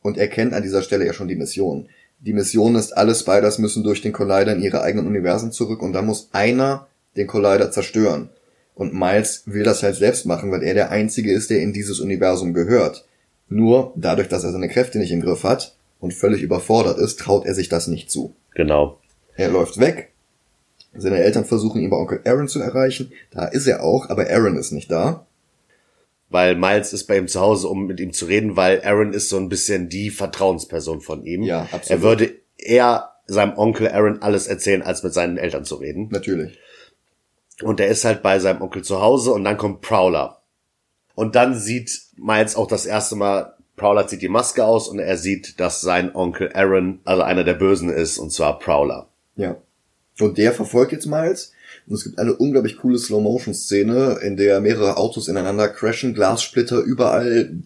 Und 0.00 0.18
er 0.18 0.28
kennt 0.28 0.52
an 0.52 0.62
dieser 0.62 0.82
Stelle 0.82 1.06
ja 1.06 1.12
schon 1.12 1.28
die 1.28 1.36
Mission. 1.36 1.88
Die 2.18 2.32
Mission 2.32 2.74
ist, 2.74 2.92
alle 2.92 3.14
Spiders 3.14 3.58
müssen 3.58 3.84
durch 3.84 4.00
den 4.00 4.12
Collider 4.12 4.52
in 4.52 4.62
ihre 4.62 4.82
eigenen 4.82 5.06
Universen 5.06 5.52
zurück 5.52 5.82
und 5.82 5.92
da 5.92 6.02
muss 6.02 6.28
einer 6.32 6.88
den 7.16 7.26
Collider 7.26 7.70
zerstören. 7.70 8.30
Und 8.74 8.94
Miles 8.94 9.42
will 9.46 9.64
das 9.64 9.82
halt 9.82 9.96
selbst 9.96 10.24
machen, 10.26 10.50
weil 10.50 10.62
er 10.62 10.74
der 10.74 10.90
Einzige 10.90 11.32
ist, 11.32 11.50
der 11.50 11.60
in 11.60 11.72
dieses 11.72 12.00
Universum 12.00 12.54
gehört. 12.54 13.04
Nur 13.52 13.92
dadurch, 13.96 14.28
dass 14.28 14.44
er 14.44 14.52
seine 14.52 14.68
Kräfte 14.68 14.98
nicht 14.98 15.12
im 15.12 15.20
Griff 15.20 15.44
hat 15.44 15.76
und 16.00 16.14
völlig 16.14 16.42
überfordert 16.42 16.98
ist, 16.98 17.18
traut 17.18 17.44
er 17.44 17.54
sich 17.54 17.68
das 17.68 17.86
nicht 17.86 18.10
zu. 18.10 18.34
Genau. 18.54 18.98
Er 19.36 19.50
läuft 19.50 19.78
weg. 19.78 20.12
Seine 20.94 21.18
Eltern 21.18 21.44
versuchen 21.44 21.80
ihn 21.80 21.90
bei 21.90 21.96
Onkel 21.96 22.20
Aaron 22.24 22.48
zu 22.48 22.60
erreichen. 22.60 23.12
Da 23.30 23.44
ist 23.44 23.66
er 23.66 23.82
auch, 23.82 24.08
aber 24.08 24.28
Aaron 24.30 24.56
ist 24.56 24.72
nicht 24.72 24.90
da. 24.90 25.26
Weil 26.30 26.54
Miles 26.54 26.94
ist 26.94 27.04
bei 27.04 27.18
ihm 27.18 27.28
zu 27.28 27.40
Hause, 27.40 27.68
um 27.68 27.86
mit 27.86 28.00
ihm 28.00 28.14
zu 28.14 28.24
reden, 28.24 28.56
weil 28.56 28.82
Aaron 28.84 29.12
ist 29.12 29.28
so 29.28 29.36
ein 29.36 29.50
bisschen 29.50 29.90
die 29.90 30.08
Vertrauensperson 30.08 31.02
von 31.02 31.24
ihm. 31.24 31.42
Ja, 31.42 31.68
absolut. 31.72 31.90
Er 31.90 32.02
würde 32.02 32.30
eher 32.56 33.10
seinem 33.26 33.58
Onkel 33.58 33.88
Aaron 33.88 34.22
alles 34.22 34.46
erzählen, 34.46 34.82
als 34.82 35.02
mit 35.02 35.12
seinen 35.12 35.36
Eltern 35.36 35.64
zu 35.64 35.74
reden. 35.74 36.08
Natürlich. 36.10 36.58
Und 37.62 37.80
er 37.80 37.88
ist 37.88 38.06
halt 38.06 38.22
bei 38.22 38.38
seinem 38.38 38.62
Onkel 38.62 38.82
zu 38.82 39.02
Hause 39.02 39.32
und 39.32 39.44
dann 39.44 39.58
kommt 39.58 39.82
Prowler. 39.82 40.41
Und 41.14 41.34
dann 41.34 41.58
sieht 41.58 42.00
Miles 42.16 42.56
auch 42.56 42.66
das 42.66 42.86
erste 42.86 43.16
Mal, 43.16 43.54
Prowler 43.76 44.06
zieht 44.06 44.22
die 44.22 44.28
Maske 44.28 44.64
aus 44.64 44.88
und 44.88 44.98
er 44.98 45.16
sieht, 45.16 45.58
dass 45.60 45.80
sein 45.80 46.14
Onkel 46.14 46.50
Aaron, 46.54 47.00
also 47.04 47.22
einer 47.22 47.44
der 47.44 47.54
Bösen 47.54 47.88
ist, 47.88 48.18
und 48.18 48.32
zwar 48.32 48.58
Prowler. 48.58 49.08
Ja. 49.36 49.56
Und 50.20 50.38
der 50.38 50.52
verfolgt 50.52 50.92
jetzt 50.92 51.06
Miles. 51.06 51.52
Und 51.86 51.94
es 51.94 52.04
gibt 52.04 52.18
eine 52.18 52.34
unglaublich 52.34 52.76
coole 52.78 52.98
Slow-Motion-Szene, 52.98 54.20
in 54.22 54.36
der 54.36 54.60
mehrere 54.60 54.96
Autos 54.96 55.28
ineinander 55.28 55.68
crashen, 55.68 56.14
Glassplitter 56.14 56.80
überall 56.80 57.56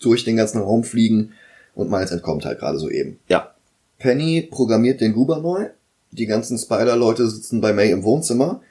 durch 0.00 0.24
den 0.24 0.36
ganzen 0.36 0.60
Raum 0.60 0.82
fliegen 0.82 1.32
und 1.74 1.90
Miles 1.90 2.10
entkommt 2.10 2.44
halt 2.44 2.58
gerade 2.58 2.78
soeben. 2.78 3.18
Ja. 3.28 3.54
Penny 3.98 4.48
programmiert 4.50 5.00
den 5.00 5.12
Goober 5.12 5.38
neu. 5.38 5.66
Die 6.10 6.26
ganzen 6.26 6.58
Spider-Leute 6.58 7.28
sitzen 7.28 7.60
bei 7.60 7.72
May 7.72 7.90
im 7.90 8.02
Wohnzimmer. 8.02 8.62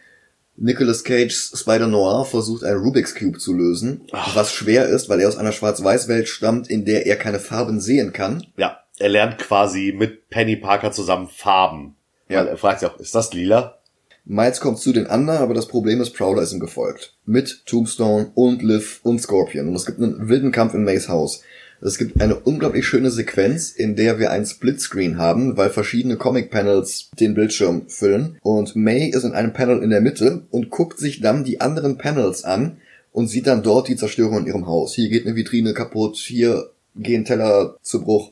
Nicolas 0.61 1.05
Cage's 1.05 1.53
Spider-Noir 1.55 2.25
versucht 2.25 2.65
einen 2.65 2.81
Rubik's 2.81 3.15
Cube 3.15 3.37
zu 3.37 3.53
lösen, 3.53 4.01
was 4.33 4.51
schwer 4.51 4.87
ist, 4.87 5.07
weil 5.07 5.21
er 5.21 5.29
aus 5.29 5.37
einer 5.37 5.53
Schwarz-Weiß-Welt 5.53 6.27
stammt, 6.27 6.69
in 6.69 6.83
der 6.83 7.05
er 7.05 7.15
keine 7.15 7.39
Farben 7.39 7.79
sehen 7.79 8.11
kann. 8.11 8.45
Ja. 8.57 8.79
Er 8.97 9.09
lernt 9.09 9.37
quasi 9.37 9.93
mit 9.97 10.29
Penny 10.29 10.57
Parker 10.57 10.91
zusammen 10.91 11.29
Farben. 11.29 11.95
Ja. 12.27 12.41
Weil 12.41 12.47
er 12.49 12.57
fragt 12.57 12.81
sich 12.81 12.89
auch, 12.89 12.99
ist 12.99 13.15
das 13.15 13.33
lila? 13.33 13.79
Miles 14.25 14.59
kommt 14.59 14.79
zu 14.79 14.91
den 14.91 15.07
anderen, 15.07 15.41
aber 15.41 15.53
das 15.53 15.67
Problem 15.67 16.01
ist, 16.01 16.11
Prowler 16.11 16.41
ist 16.41 16.51
ihm 16.51 16.59
gefolgt. 16.59 17.15
Mit 17.25 17.65
Tombstone 17.65 18.31
und 18.35 18.61
Liv 18.61 18.99
und 19.03 19.19
Scorpion. 19.19 19.69
Und 19.69 19.75
es 19.75 19.85
gibt 19.85 19.99
einen 19.99 20.27
wilden 20.27 20.51
Kampf 20.51 20.73
in 20.73 20.83
Mays 20.83 21.07
Haus. 21.07 21.41
Es 21.81 21.97
gibt 21.97 22.19
eine 22.21 22.35
unglaublich 22.35 22.85
schöne 22.85 23.09
Sequenz, 23.09 23.71
in 23.71 23.95
der 23.95 24.19
wir 24.19 24.31
einen 24.31 24.45
Splitscreen 24.45 25.17
haben, 25.17 25.55
weil 25.55 25.69
verschiedene 25.69 26.17
Comic-Panels 26.17 27.11
den 27.19 27.35
Bildschirm 27.35 27.87
füllen. 27.87 28.37
Und 28.41 28.75
May 28.75 29.07
ist 29.07 29.23
in 29.23 29.31
einem 29.31 29.53
Panel 29.53 29.81
in 29.81 29.89
der 29.89 30.01
Mitte 30.01 30.43
und 30.51 30.69
guckt 30.69 30.99
sich 30.99 31.21
dann 31.21 31.45
die 31.45 31.61
anderen 31.61 31.97
Panels 31.97 32.43
an 32.43 32.77
und 33.13 33.27
sieht 33.27 33.47
dann 33.47 33.63
dort 33.63 33.87
die 33.87 33.95
Zerstörung 33.95 34.39
in 34.39 34.47
ihrem 34.47 34.67
Haus. 34.67 34.93
Hier 34.93 35.09
geht 35.09 35.25
eine 35.25 35.35
Vitrine 35.35 35.73
kaputt, 35.73 36.17
hier 36.17 36.69
gehen 36.95 37.23
Teller 37.23 37.77
zu 37.81 38.01
Bruch. 38.01 38.31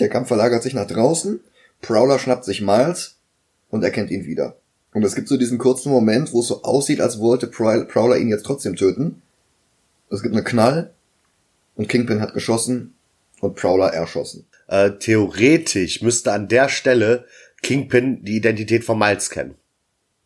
Der 0.00 0.08
Kampf 0.08 0.28
verlagert 0.28 0.62
sich 0.62 0.74
nach 0.74 0.86
draußen. 0.86 1.40
Prowler 1.82 2.18
schnappt 2.18 2.44
sich 2.44 2.62
Miles 2.62 3.16
und 3.70 3.84
erkennt 3.84 4.10
ihn 4.10 4.24
wieder. 4.24 4.56
Und 4.94 5.04
es 5.04 5.14
gibt 5.14 5.28
so 5.28 5.36
diesen 5.36 5.58
kurzen 5.58 5.92
Moment, 5.92 6.32
wo 6.32 6.40
es 6.40 6.46
so 6.46 6.62
aussieht, 6.62 7.02
als 7.02 7.20
wollte 7.20 7.48
Prowl- 7.48 7.84
Prowler 7.84 8.16
ihn 8.16 8.28
jetzt 8.28 8.46
trotzdem 8.46 8.76
töten. 8.76 9.20
Es 10.10 10.22
gibt 10.22 10.34
einen 10.34 10.44
Knall 10.44 10.90
und 11.78 11.88
Kingpin 11.88 12.20
hat 12.20 12.34
geschossen 12.34 12.94
und 13.40 13.54
Prowler 13.56 13.94
erschossen. 13.94 14.46
Äh, 14.66 14.90
theoretisch 14.98 16.02
müsste 16.02 16.32
an 16.32 16.48
der 16.48 16.68
Stelle 16.68 17.24
Kingpin 17.62 18.22
die 18.24 18.36
Identität 18.36 18.84
von 18.84 18.98
Miles 18.98 19.30
kennen. 19.30 19.54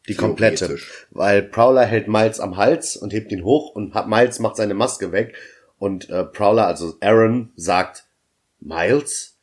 Die 0.09 0.17
komplette. 0.17 0.79
Weil 1.11 1.43
Prowler 1.43 1.85
hält 1.85 2.09
Miles 2.09 2.41
am 2.41 2.57
Hals 2.57 2.97
und 2.97 3.13
hebt 3.13 3.31
ihn 3.31 3.45
hoch 3.45 3.75
und 3.75 3.95
hat- 3.95 4.09
Miles 4.09 4.41
macht 4.41 4.57
seine 4.57 4.75
Maske 4.75 5.13
weg 5.13 5.35
und 5.79 6.11
äh, 6.11 6.25
Prowler, 6.25 6.67
also 6.67 6.97
Aaron, 7.01 7.53
sagt 7.55 8.05
Miles? 8.59 9.37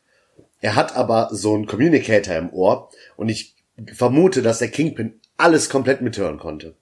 Er 0.61 0.75
hat 0.75 0.95
aber 0.97 1.29
so 1.31 1.53
einen 1.53 1.67
Communicator 1.67 2.35
im 2.35 2.51
Ohr 2.51 2.89
und 3.15 3.29
ich 3.29 3.55
vermute, 3.93 4.41
dass 4.41 4.59
der 4.59 4.67
Kingpin 4.69 5.19
alles 5.37 5.69
komplett 5.69 6.01
mithören 6.01 6.37
konnte. 6.39 6.75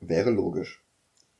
Wäre 0.00 0.30
logisch. 0.30 0.80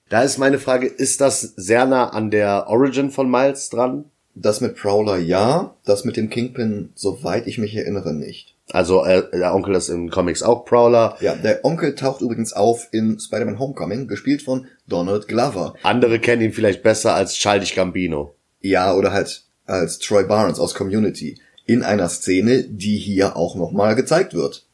Da 0.08 0.22
ist 0.22 0.38
meine 0.38 0.58
Frage, 0.58 0.86
ist 0.86 1.20
das 1.20 1.40
sehr 1.40 1.84
nah 1.86 2.08
an 2.08 2.30
der 2.30 2.66
Origin 2.68 3.10
von 3.10 3.30
Miles 3.30 3.68
dran? 3.68 4.06
Das 4.34 4.60
mit 4.60 4.76
Prowler 4.76 5.18
ja, 5.18 5.74
das 5.84 6.04
mit 6.04 6.16
dem 6.16 6.30
Kingpin, 6.30 6.90
soweit 6.94 7.46
ich 7.46 7.58
mich 7.58 7.74
erinnere, 7.74 8.14
nicht. 8.14 8.54
Also 8.70 9.04
äh, 9.04 9.24
der 9.32 9.54
Onkel 9.54 9.74
ist 9.74 9.88
im 9.88 10.10
Comics 10.10 10.42
auch 10.42 10.64
Prowler. 10.64 11.16
Ja, 11.20 11.34
der 11.34 11.64
Onkel 11.64 11.94
taucht 11.94 12.20
übrigens 12.20 12.52
auf 12.52 12.88
in 12.92 13.18
Spider-Man 13.18 13.58
Homecoming, 13.58 14.06
gespielt 14.06 14.42
von 14.42 14.66
Donald 14.86 15.26
Glover. 15.26 15.74
Andere 15.82 16.20
kennen 16.20 16.42
ihn 16.42 16.52
vielleicht 16.52 16.82
besser 16.82 17.14
als 17.14 17.34
Childish 17.34 17.74
Gambino. 17.74 18.34
Ja, 18.60 18.94
oder 18.94 19.12
halt 19.12 19.44
als 19.66 19.98
Troy 19.98 20.24
Barnes 20.24 20.58
aus 20.58 20.74
Community. 20.74 21.38
In 21.66 21.82
einer 21.82 22.08
Szene, 22.08 22.64
die 22.64 22.96
hier 22.96 23.36
auch 23.36 23.56
nochmal 23.56 23.94
gezeigt 23.94 24.34
wird. 24.34 24.66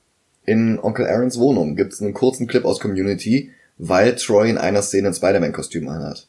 In 0.44 0.78
Onkel 0.78 1.06
Aarons 1.06 1.38
Wohnung 1.38 1.74
gibt's 1.74 2.02
einen 2.02 2.14
kurzen 2.14 2.46
Clip 2.46 2.64
aus 2.64 2.80
Community, 2.80 3.50
weil 3.78 4.14
Troy 4.16 4.50
in 4.50 4.58
einer 4.58 4.82
Szene 4.82 5.08
ein 5.08 5.14
Spider-Man-Kostüm 5.14 5.88
anhat. 5.88 6.26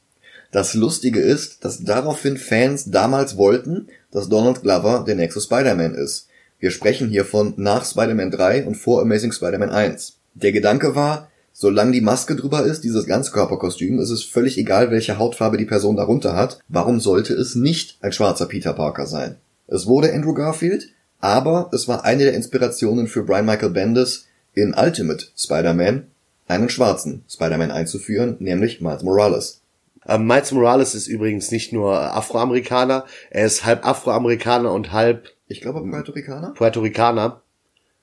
Das 0.52 0.74
Lustige 0.74 1.20
ist, 1.20 1.66
dass 1.66 1.84
daraufhin 1.84 2.38
Fans 2.38 2.89
damals 2.89 3.38
wollten, 3.38 3.88
dass 4.12 4.30
Donald 4.30 4.62
Glover 4.62 5.04
der 5.06 5.16
nächste 5.16 5.41
Spider-Man 5.41 5.96
ist. 5.96 6.28
Wir 6.60 6.72
sprechen 6.72 7.10
hier 7.10 7.26
von 7.26 7.54
nach 7.58 7.86
Spider-Man 7.86 8.32
3 8.32 8.66
und 8.66 8.76
vor 8.76 9.02
Amazing 9.02 9.32
Spider-Man 9.32 9.70
1. 9.70 10.14
Der 10.34 10.52
Gedanke 10.52 10.96
war, 10.96 11.30
solange 11.52 11.91
die 11.91 12.02
Maske 12.02 12.36
drüber 12.36 12.64
ist, 12.64 12.84
dieses 12.84 13.06
Ganzkörperkostüm, 13.06 14.00
ist 14.00 14.10
es 14.10 14.24
völlig 14.24 14.58
egal, 14.58 14.91
welche 14.91 15.18
Hautfarbe 15.18 15.58
die 15.58 15.66
Person 15.66 15.98
darunter 15.98 16.36
hat. 16.36 16.60
Warum 16.70 17.00
sollte 17.00 17.34
es 17.34 17.56
nicht 17.56 17.98
ein 18.02 18.14
schwarzer 18.14 18.46
Peter 18.46 18.74
Parker 18.74 19.08
sein? 19.08 19.36
Es 19.68 19.88
wurde 19.88 20.14
Andrew 20.14 20.34
Garfield, 20.34 20.89
aber 21.20 21.70
es 21.74 21.88
war 21.88 22.06
eine 22.06 22.24
der 22.24 22.34
Inspirationen 22.34 23.08
für 23.08 23.24
Brian 23.24 23.46
Michael 23.46 23.72
Bendis 23.72 24.28
in 24.54 24.74
Ultimate 24.74 25.26
Spider-Man 25.36 26.08
einen 26.48 26.70
schwarzen 26.70 27.24
Spider-Man 27.30 27.72
einzuführen, 27.72 28.38
nämlich 28.39 28.82
Miles 28.82 29.04
Morales. 29.04 29.62
Ähm, 30.08 30.28
Miles 30.28 30.52
Morales 30.52 30.93
ist 30.96 31.08
übrigens 31.08 31.52
nicht 31.52 31.74
nur 31.74 32.00
Afroamerikaner, 32.00 33.06
er 33.32 33.46
ist 33.46 33.66
halb 33.66 33.86
Afroamerikaner 33.86 34.72
und 34.72 34.91
halb 34.91 35.30
Ich 35.48 35.62
glaube 35.62 35.82
Puerto 35.82 36.12
Ricaner. 36.12 36.54
Puerto 36.54 36.82
Ricaner. 36.82 37.41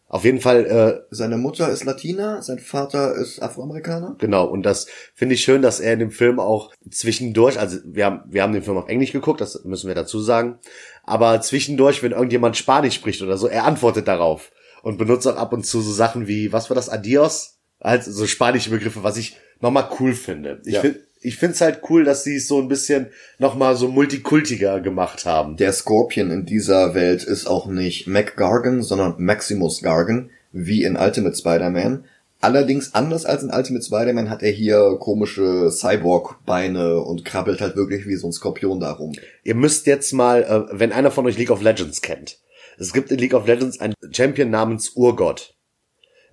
Auf 0.08 0.24
jeden 0.24 0.40
Fall, 0.40 0.66
äh, 0.66 1.06
Seine 1.10 1.38
Mutter 1.38 1.70
ist 1.70 1.84
Latina, 1.84 2.42
sein 2.42 2.58
Vater 2.58 3.14
ist 3.14 3.40
Afroamerikaner. 3.40 4.16
genau, 4.18 4.44
und 4.44 4.62
das 4.62 4.86
finde 5.14 5.36
ich 5.36 5.42
schön, 5.42 5.62
dass 5.62 5.80
er 5.80 5.94
in 5.94 6.00
dem 6.00 6.10
Film 6.10 6.38
auch 6.38 6.70
zwischendurch, 6.90 7.58
also 7.58 7.78
wir 7.84 8.04
haben, 8.04 8.20
wir 8.26 8.42
haben 8.42 8.52
den 8.52 8.62
Film 8.62 8.76
auf 8.76 8.88
Englisch 8.88 9.12
geguckt, 9.12 9.40
das 9.40 9.64
müssen 9.64 9.88
wir 9.88 9.94
dazu 9.94 10.20
sagen, 10.20 10.58
aber 11.04 11.40
zwischendurch, 11.40 12.02
wenn 12.02 12.12
irgendjemand 12.12 12.58
Spanisch 12.58 12.94
spricht 12.94 13.22
oder 13.22 13.38
so, 13.38 13.46
er 13.46 13.64
antwortet 13.64 14.06
darauf 14.06 14.50
und 14.82 14.98
benutzt 14.98 15.26
auch 15.26 15.36
ab 15.36 15.54
und 15.54 15.64
zu 15.64 15.80
so 15.80 15.92
Sachen 15.92 16.28
wie, 16.28 16.52
was 16.52 16.68
war 16.68 16.74
das, 16.74 16.90
Adios? 16.90 17.51
Halt 17.82 18.04
so 18.04 18.26
spanische 18.26 18.70
Begriffe, 18.70 19.02
was 19.02 19.16
ich 19.16 19.36
nochmal 19.60 19.88
cool 20.00 20.14
finde. 20.14 20.60
Ich 20.64 20.74
Ja. 20.74 20.80
finde 20.80 21.00
ich 21.24 21.36
finde 21.36 21.54
es 21.54 21.60
halt 21.60 21.82
cool, 21.88 22.02
dass 22.02 22.24
sie 22.24 22.34
es 22.36 22.48
so 22.48 22.60
ein 22.60 22.66
bisschen 22.66 23.06
nochmal 23.38 23.76
so 23.76 23.86
multikultiger 23.86 24.80
gemacht 24.80 25.24
haben. 25.24 25.56
Der 25.56 25.72
Scorpion 25.72 26.32
in 26.32 26.46
dieser 26.46 26.94
Welt 26.96 27.22
ist 27.22 27.46
auch 27.46 27.66
nicht 27.66 28.08
Mac 28.08 28.36
Gargan, 28.36 28.82
sondern 28.82 29.14
Maximus 29.18 29.82
Gargan, 29.82 30.30
wie 30.50 30.82
in 30.82 30.96
Ultimate 30.96 31.36
Spider-Man. 31.36 32.04
Allerdings 32.40 32.92
anders 32.94 33.24
als 33.24 33.44
in 33.44 33.50
Ultimate 33.50 33.84
Spider-Man 33.84 34.30
hat 34.30 34.42
er 34.42 34.50
hier 34.50 34.96
komische 34.98 35.70
Cyborg-Beine 35.70 37.00
und 37.00 37.24
krabbelt 37.24 37.60
halt 37.60 37.76
wirklich 37.76 38.06
wie 38.08 38.16
so 38.16 38.26
ein 38.26 38.32
Skorpion 38.32 38.80
darum. 38.80 39.12
Ihr 39.44 39.54
müsst 39.54 39.86
jetzt 39.86 40.12
mal, 40.12 40.42
äh, 40.42 40.76
wenn 40.76 40.92
einer 40.92 41.12
von 41.12 41.24
euch 41.26 41.38
League 41.38 41.50
of 41.50 41.62
Legends 41.62 42.02
kennt, 42.02 42.38
Es 42.78 42.92
gibt 42.92 43.12
in 43.12 43.18
League 43.18 43.34
of 43.34 43.46
Legends 43.46 43.78
einen 43.80 43.94
Champion 44.10 44.50
namens 44.50 44.90
Urgott. 44.96 45.54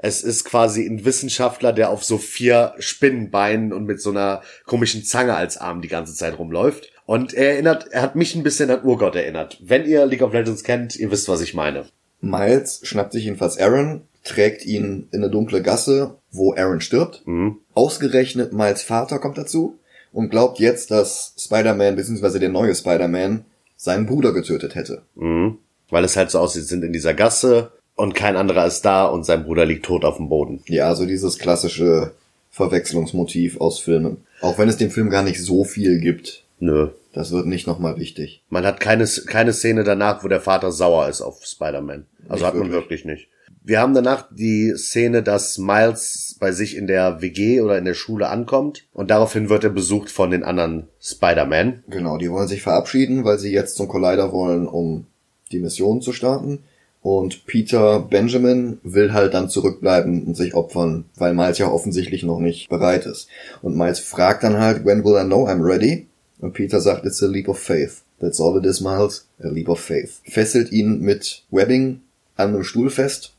Es 0.02 0.24
ist 0.24 0.46
quasi 0.46 0.86
ein 0.86 1.04
Wissenschaftler, 1.04 1.74
der 1.74 1.90
auf 1.90 2.06
so 2.06 2.18
vier 2.18 2.74
Spinnenbeinen 2.80 3.74
und 3.74 3.84
mit 3.86 4.02
so 4.02 4.12
einer 4.12 4.42
komischen 4.66 5.04
Zange 5.04 5.36
als 5.36 5.58
Arm 5.58 5.82
die 5.82 5.90
ganze 5.90 6.16
Zeit 6.16 6.40
rumläuft. 6.40 6.90
Und 7.06 7.34
er 7.34 7.52
erinnert, 7.54 7.90
er 7.92 8.02
hat 8.02 8.16
mich 8.16 8.34
ein 8.34 8.44
bisschen 8.44 8.72
an 8.72 8.84
Urgott 8.84 9.16
erinnert. 9.16 9.58
Wenn 9.62 9.86
ihr 9.86 10.06
League 10.06 10.22
of 10.22 10.32
Legends 10.32 10.64
kennt, 10.64 10.96
ihr 10.96 11.12
wisst, 11.12 11.28
was 11.28 11.42
ich 11.42 11.54
meine. 11.54 11.86
Miles 12.22 12.80
schnappt 12.84 13.12
sich 13.12 13.26
jedenfalls 13.26 13.58
Aaron, 13.58 14.04
trägt 14.24 14.66
ihn 14.66 15.10
in 15.12 15.22
eine 15.22 15.30
dunkle 15.30 15.62
Gasse, 15.62 16.16
wo 16.32 16.54
Aaron 16.54 16.80
stirbt. 16.80 17.24
Mhm. 17.26 17.58
Ausgerechnet 17.74 18.54
Miles 18.54 18.84
Vater 18.84 19.20
kommt 19.20 19.38
dazu 19.38 19.80
und 20.14 20.30
glaubt 20.30 20.60
jetzt, 20.60 20.92
dass 20.92 21.36
Spider-Man 21.38 21.98
bzw. 21.98 22.40
der 22.40 22.50
neue 22.50 22.74
Spider-Man 22.74 23.44
seinen 23.76 24.06
Bruder 24.06 24.32
getötet 24.32 24.76
hätte. 24.76 25.04
Mhm. 25.16 25.58
Weil 25.90 26.06
es 26.06 26.16
halt 26.16 26.32
so 26.32 26.40
aussieht, 26.40 26.64
sie 26.64 26.70
sind 26.70 26.84
in 26.84 26.94
dieser 26.94 27.14
Gasse 27.14 27.72
und 28.00 28.16
kein 28.16 28.38
anderer 28.38 28.66
ist 28.66 28.82
da 28.82 29.06
und 29.06 29.26
sein 29.26 29.44
Bruder 29.44 29.66
liegt 29.66 29.86
tot 29.86 30.06
auf 30.06 30.18
dem 30.18 30.30
Boden. 30.30 30.62
Ja, 30.68 30.96
so 30.96 31.06
dieses 31.06 31.38
klassische 31.38 32.14
Verwechslungsmotiv 32.50 33.60
aus 33.60 33.80
Filmen. 33.80 34.18
Auch 34.42 34.58
wenn 34.58 34.70
es 34.70 34.78
dem 34.78 34.90
Film 34.90 35.10
gar 35.10 35.24
nicht 35.24 35.44
so 35.44 35.64
viel 35.64 36.00
gibt. 36.00 36.44
Nö. 36.60 36.90
Das 37.14 37.32
wird 37.32 37.48
nicht 37.48 37.68
nochmal 37.68 37.98
wichtig. 37.98 38.42
Man 38.50 38.66
hat 38.66 38.80
keine, 38.80 39.06
keine 39.26 39.52
Szene 39.52 39.84
danach, 39.84 40.24
wo 40.24 40.28
der 40.28 40.42
Vater 40.42 40.72
sauer 40.72 41.10
ist 41.10 41.22
auf 41.22 41.44
Spider-Man. 41.44 42.06
Also 42.28 42.46
Nicht 42.46 42.46
hat 42.46 42.54
man 42.56 42.72
wirklich. 42.72 43.04
wirklich 43.04 43.06
nicht. 43.06 43.28
Wir 43.64 43.82
haben 43.82 43.94
danach 43.94 44.28
die 44.32 44.74
Szene, 44.78 45.22
dass 45.22 45.58
Miles 45.58 46.38
bei 46.40 46.52
sich 46.52 46.78
in 46.78 46.88
der 46.88 47.22
WG 47.22 47.62
oder 47.62 47.78
in 47.78 47.86
der 47.86 47.94
Schule 47.94 48.30
ankommt 48.30 48.86
und 48.94 49.12
daraufhin 49.12 49.50
wird 49.50 49.64
er 49.64 49.70
besucht 49.70 50.10
von 50.10 50.32
den 50.32 50.44
anderen 50.44 50.88
Spider-Man. 51.02 51.84
Genau, 51.90 52.18
die 52.18 52.32
wollen 52.32 52.48
sich 52.48 52.62
verabschieden, 52.62 53.26
weil 53.26 53.38
sie 53.38 53.52
jetzt 53.52 53.76
zum 53.76 53.88
Collider 53.88 54.32
wollen, 54.32 54.68
um 54.68 55.06
die 55.52 55.60
Mission 55.60 56.02
zu 56.02 56.14
starten. 56.14 56.64
Und 57.02 57.46
Peter 57.46 58.00
Benjamin 58.00 58.80
will 58.84 59.14
halt 59.14 59.34
dann 59.34 59.50
zurückbleiben 59.50 60.24
und 60.26 60.36
sich 60.36 60.54
opfern, 60.54 61.06
weil 61.16 61.34
Miles 61.34 61.58
ja 61.58 61.72
offensichtlich 61.72 62.24
noch 62.24 62.40
nicht 62.40 62.70
bereit 62.70 63.06
ist. 63.06 63.30
Und 63.62 63.78
Miles 63.78 64.00
fragt 64.00 64.44
dann 64.44 64.60
halt, 64.60 64.86
when 64.86 65.04
will 65.06 65.16
I 65.16 65.26
know 65.26 65.48
I'm 65.48 65.64
ready? 65.64 66.08
Und 66.40 66.54
Peter 66.54 66.82
sagt, 66.82 67.06
it's 67.06 67.24
a 67.24 67.28
leap 67.28 67.48
of 67.48 67.60
faith. 67.60 68.04
That's 68.20 68.42
all 68.42 68.58
it 68.58 68.66
is, 68.66 68.82
Miles. 68.82 69.28
A 69.42 69.48
leap 69.48 69.70
of 69.70 69.80
faith. 69.80 70.20
Fesselt 70.26 70.72
ihn 70.72 71.00
mit 71.00 71.44
Webbing 71.52 72.02
an 72.36 72.50
einem 72.50 72.64
Stuhl 72.64 72.90
fest 72.90 73.34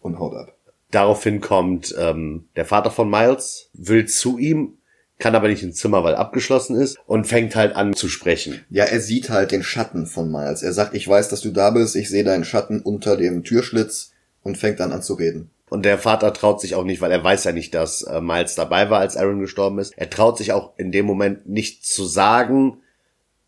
und 0.00 0.18
haut 0.18 0.34
ab. 0.34 0.54
Daraufhin 0.90 1.42
kommt 1.42 1.94
ähm, 1.98 2.44
der 2.56 2.64
Vater 2.64 2.90
von 2.90 3.10
Miles, 3.10 3.68
will 3.74 4.06
zu 4.06 4.38
ihm, 4.38 4.77
kann 5.18 5.34
aber 5.34 5.48
nicht 5.48 5.62
ins 5.62 5.78
Zimmer, 5.78 6.04
weil 6.04 6.14
abgeschlossen 6.14 6.76
ist 6.80 6.98
und 7.06 7.26
fängt 7.26 7.56
halt 7.56 7.74
an 7.74 7.94
zu 7.94 8.08
sprechen. 8.08 8.64
Ja, 8.70 8.84
er 8.84 9.00
sieht 9.00 9.30
halt 9.30 9.50
den 9.50 9.62
Schatten 9.62 10.06
von 10.06 10.30
Miles. 10.30 10.62
Er 10.62 10.72
sagt, 10.72 10.94
ich 10.94 11.06
weiß, 11.08 11.28
dass 11.28 11.40
du 11.40 11.50
da 11.50 11.70
bist, 11.70 11.96
ich 11.96 12.08
sehe 12.08 12.24
deinen 12.24 12.44
Schatten 12.44 12.80
unter 12.80 13.16
dem 13.16 13.42
Türschlitz 13.44 14.12
und 14.42 14.58
fängt 14.58 14.78
dann 14.80 14.92
an 14.92 15.02
zu 15.02 15.14
reden. 15.14 15.50
Und 15.70 15.84
der 15.84 15.98
Vater 15.98 16.32
traut 16.32 16.60
sich 16.60 16.74
auch 16.76 16.84
nicht, 16.84 17.00
weil 17.02 17.10
er 17.12 17.22
weiß 17.22 17.44
ja 17.44 17.52
nicht, 17.52 17.74
dass 17.74 18.02
äh, 18.02 18.20
Miles 18.22 18.54
dabei 18.54 18.88
war, 18.90 19.00
als 19.00 19.16
Aaron 19.16 19.40
gestorben 19.40 19.78
ist. 19.80 19.92
Er 19.98 20.08
traut 20.08 20.38
sich 20.38 20.52
auch 20.52 20.72
in 20.78 20.92
dem 20.92 21.04
Moment 21.04 21.46
nicht 21.48 21.84
zu 21.84 22.04
sagen, 22.06 22.78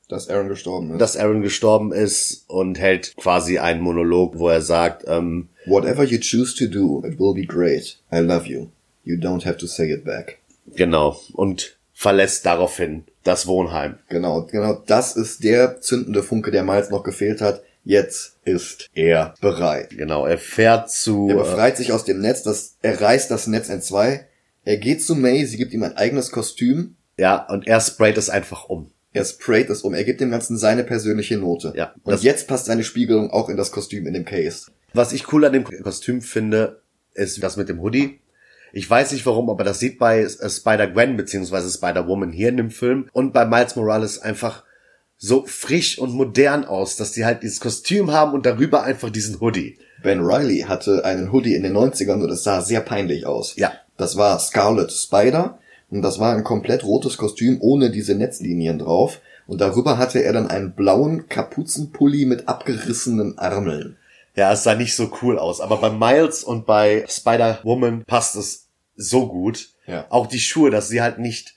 Dass 0.09 0.29
Aaron 0.29 0.49
gestorben 0.49 0.91
ist. 0.91 1.01
dass 1.01 1.17
Aaron 1.17 1.41
gestorben 1.41 1.93
ist 1.93 2.45
und 2.49 2.79
hält 2.79 3.17
quasi 3.17 3.59
einen 3.59 3.81
Monolog, 3.81 4.39
wo 4.39 4.49
er 4.49 4.61
sagt, 4.61 5.05
ähm, 5.07 5.49
Whatever 5.67 6.03
you 6.05 6.19
choose 6.19 6.55
to 6.57 6.67
do, 6.67 7.03
it 7.07 7.19
will 7.19 7.33
be 7.33 7.47
great. 7.47 7.99
I 8.13 8.19
love 8.19 8.47
you. 8.47 8.67
You 9.05 9.17
don't 9.17 9.47
have 9.47 9.57
to 9.59 9.67
say 9.67 9.91
it 9.91 10.05
back. 10.05 10.40
Genau, 10.77 11.21
und 11.33 11.79
verlässt 11.93 12.47
daraufhin 12.47 13.05
das 13.25 13.47
Wohnheim. 13.47 13.99
Genau, 14.09 14.47
genau 14.47 14.83
das 14.87 15.17
ist 15.17 15.45
der 15.45 15.81
zündende 15.81 16.23
Funke, 16.23 16.51
der 16.51 16.65
Miles 16.65 16.91
noch 16.91 17.03
gefehlt 17.03 17.41
hat. 17.41 17.63
Jetzt 17.85 18.37
ist 18.45 18.89
er 18.95 19.35
bereit. 19.41 19.91
Genau, 19.91 20.27
er 20.27 20.39
fährt 20.39 20.91
zu. 20.91 21.29
Er 21.29 21.37
befreit 21.37 21.77
sich 21.77 21.93
aus 21.93 22.05
dem 22.05 22.21
Netz, 22.21 22.43
das, 22.43 22.77
er 22.83 23.01
reißt 23.01 23.31
das 23.31 23.47
Netz 23.47 23.69
in 23.69 23.83
zwei. 23.83 24.27
Er 24.65 24.77
geht 24.77 25.03
zu 25.03 25.15
May, 25.15 25.45
sie 25.47 25.57
gibt 25.57 25.73
ihm 25.73 25.83
ein 25.83 25.97
eigenes 25.97 26.31
Kostüm. 26.31 26.97
äh, 27.17 27.23
ja, 27.23 27.47
und 27.49 27.67
er 27.67 27.81
sprayt 27.81 28.19
es 28.19 28.29
einfach 28.31 28.69
um. 28.69 28.91
Er 29.13 29.25
sprayt 29.25 29.71
es 29.71 29.83
um. 29.83 29.95
Er 29.95 30.05
gibt 30.05 30.21
dem 30.21 30.31
Ganzen 30.31 30.57
seine 30.57 30.85
persönliche 30.85 31.37
Note. 31.37 31.73
Ja, 31.77 31.95
Und 32.05 32.23
jetzt 32.23 32.47
passt 32.47 32.67
seine 32.67 32.85
Spiegelung 32.85 33.31
auch 33.31 33.49
in 33.49 33.57
das 33.57 33.73
Kostüm 33.73 34.07
in 34.07 34.15
dem 34.15 34.25
Case. 34.25 34.71
Was 34.93 35.13
ich 35.13 35.33
cool 35.33 35.45
an 35.45 35.53
dem 35.53 35.65
Kostüm 35.65 36.23
finde, 36.23 36.83
ist 37.15 37.43
das 37.43 37.57
mit 37.57 37.69
dem 37.69 37.81
Hoodie. 37.81 38.21
Ich 38.73 38.89
weiß 38.89 39.13
nicht 39.13 39.27
warum, 39.27 39.51
aber 39.51 39.65
das 39.65 39.79
sieht 39.79 39.99
bei 39.99 40.21
äh, 40.21 40.51
Spider-Gwen 40.51 41.17
beziehungsweise 41.17 41.71
Spider-Woman 41.71 42.33
hier 42.33 42.49
in 42.49 42.57
dem 42.57 42.71
Film 42.71 43.09
und 43.13 43.33
bei 43.33 43.45
Miles 43.45 43.77
Morales 43.77 44.21
einfach 44.21 44.65
so 45.17 45.45
frisch 45.47 45.99
und 45.99 46.15
modern 46.15 46.65
aus, 46.65 46.97
dass 46.97 47.13
die 47.13 47.25
halt 47.25 47.43
dieses 47.43 47.61
Kostüm 47.61 48.11
haben 48.11 48.33
und 48.33 48.47
darüber 48.47 48.85
einfach 48.85 49.11
diesen 49.11 49.41
Hoodie. 49.41 49.77
Ben 50.03 50.21
Riley 50.21 50.61
hatte 50.61 51.05
einen 51.05 51.31
Hoodie 51.31 51.55
in 51.55 51.63
den 51.63 51.77
90ern 51.77 52.23
und 52.23 52.31
es 52.31 52.43
sah 52.43 52.63
sehr 52.63 52.81
peinlich 52.81 53.27
aus. 53.27 53.55
Ja. 53.57 53.73
Das 53.99 54.17
war 54.17 54.39
Scarlet 54.39 54.91
Spider 54.91 55.59
und 55.91 56.01
das 56.01 56.19
war 56.19 56.35
ein 56.35 56.43
komplett 56.43 56.85
rotes 56.85 57.19
Kostüm 57.19 57.59
ohne 57.61 57.91
diese 57.91 58.15
Netzlinien 58.15 58.79
drauf. 58.79 59.21
Und 59.47 59.61
darüber 59.61 59.99
hatte 59.99 60.23
er 60.23 60.33
dann 60.33 60.47
einen 60.47 60.73
blauen 60.73 61.29
Kapuzenpulli 61.29 62.25
mit 62.25 62.49
abgerissenen 62.49 63.37
Ärmeln. 63.37 63.97
Ja, 64.35 64.53
es 64.53 64.63
sah 64.63 64.75
nicht 64.75 64.95
so 64.95 65.11
cool 65.23 65.39
aus, 65.39 65.61
aber 65.61 65.79
bei 65.79 65.91
Miles 65.91 66.45
und 66.45 66.67
bei 66.67 67.05
Spider-Woman 67.09 68.05
passt 68.05 68.37
es 68.37 68.69
so 68.97 69.29
gut. 69.29 69.71
Ja. 69.87 70.07
Auch 70.11 70.27
die 70.27 70.41
Schuhe, 70.41 70.71
dass 70.71 70.89
sie 70.89 71.03
halt 71.03 71.19
nicht, 71.19 71.55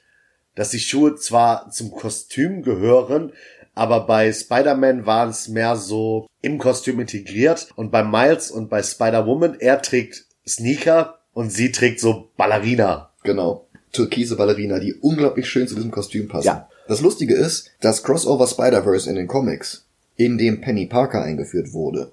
dass 0.55 0.69
die 0.69 0.80
Schuhe 0.80 1.15
zwar 1.15 1.69
zum 1.69 1.91
Kostüm 1.91 2.63
gehören, 2.63 3.32
aber 3.76 4.05
bei 4.05 4.32
Spider-Man 4.32 5.05
waren 5.05 5.30
es 5.30 5.47
mehr 5.47 5.76
so 5.76 6.28
im 6.41 6.57
Kostüm 6.57 6.99
integriert 6.99 7.69
und 7.76 7.91
bei 7.91 8.03
Miles 8.03 8.51
und 8.51 8.69
bei 8.69 8.84
Spider-Woman, 8.84 9.59
er 9.59 9.82
trägt 9.82 10.26
Sneaker 10.47 11.19
und 11.34 11.51
sie 11.51 11.71
trägt 11.71 11.99
so 11.99 12.30
Ballerina. 12.38 13.11
Genau. 13.24 13.67
Türkise 13.91 14.36
Ballerina, 14.36 14.80
die 14.80 14.93
unglaublich 14.93 15.47
schön 15.47 15.67
zu 15.67 15.76
diesem 15.76 15.91
Kostüm 15.91 16.28
passen. 16.28 16.47
Ja. 16.47 16.69
Das 16.88 17.01
Lustige 17.01 17.36
ist, 17.36 17.71
dass 17.80 18.03
Crossover 18.03 18.47
Spider-Verse 18.47 19.09
in 19.09 19.15
den 19.15 19.28
Comics, 19.28 19.86
in 20.15 20.38
dem 20.38 20.61
Penny 20.61 20.86
Parker 20.86 21.21
eingeführt 21.21 21.71
wurde, 21.74 22.11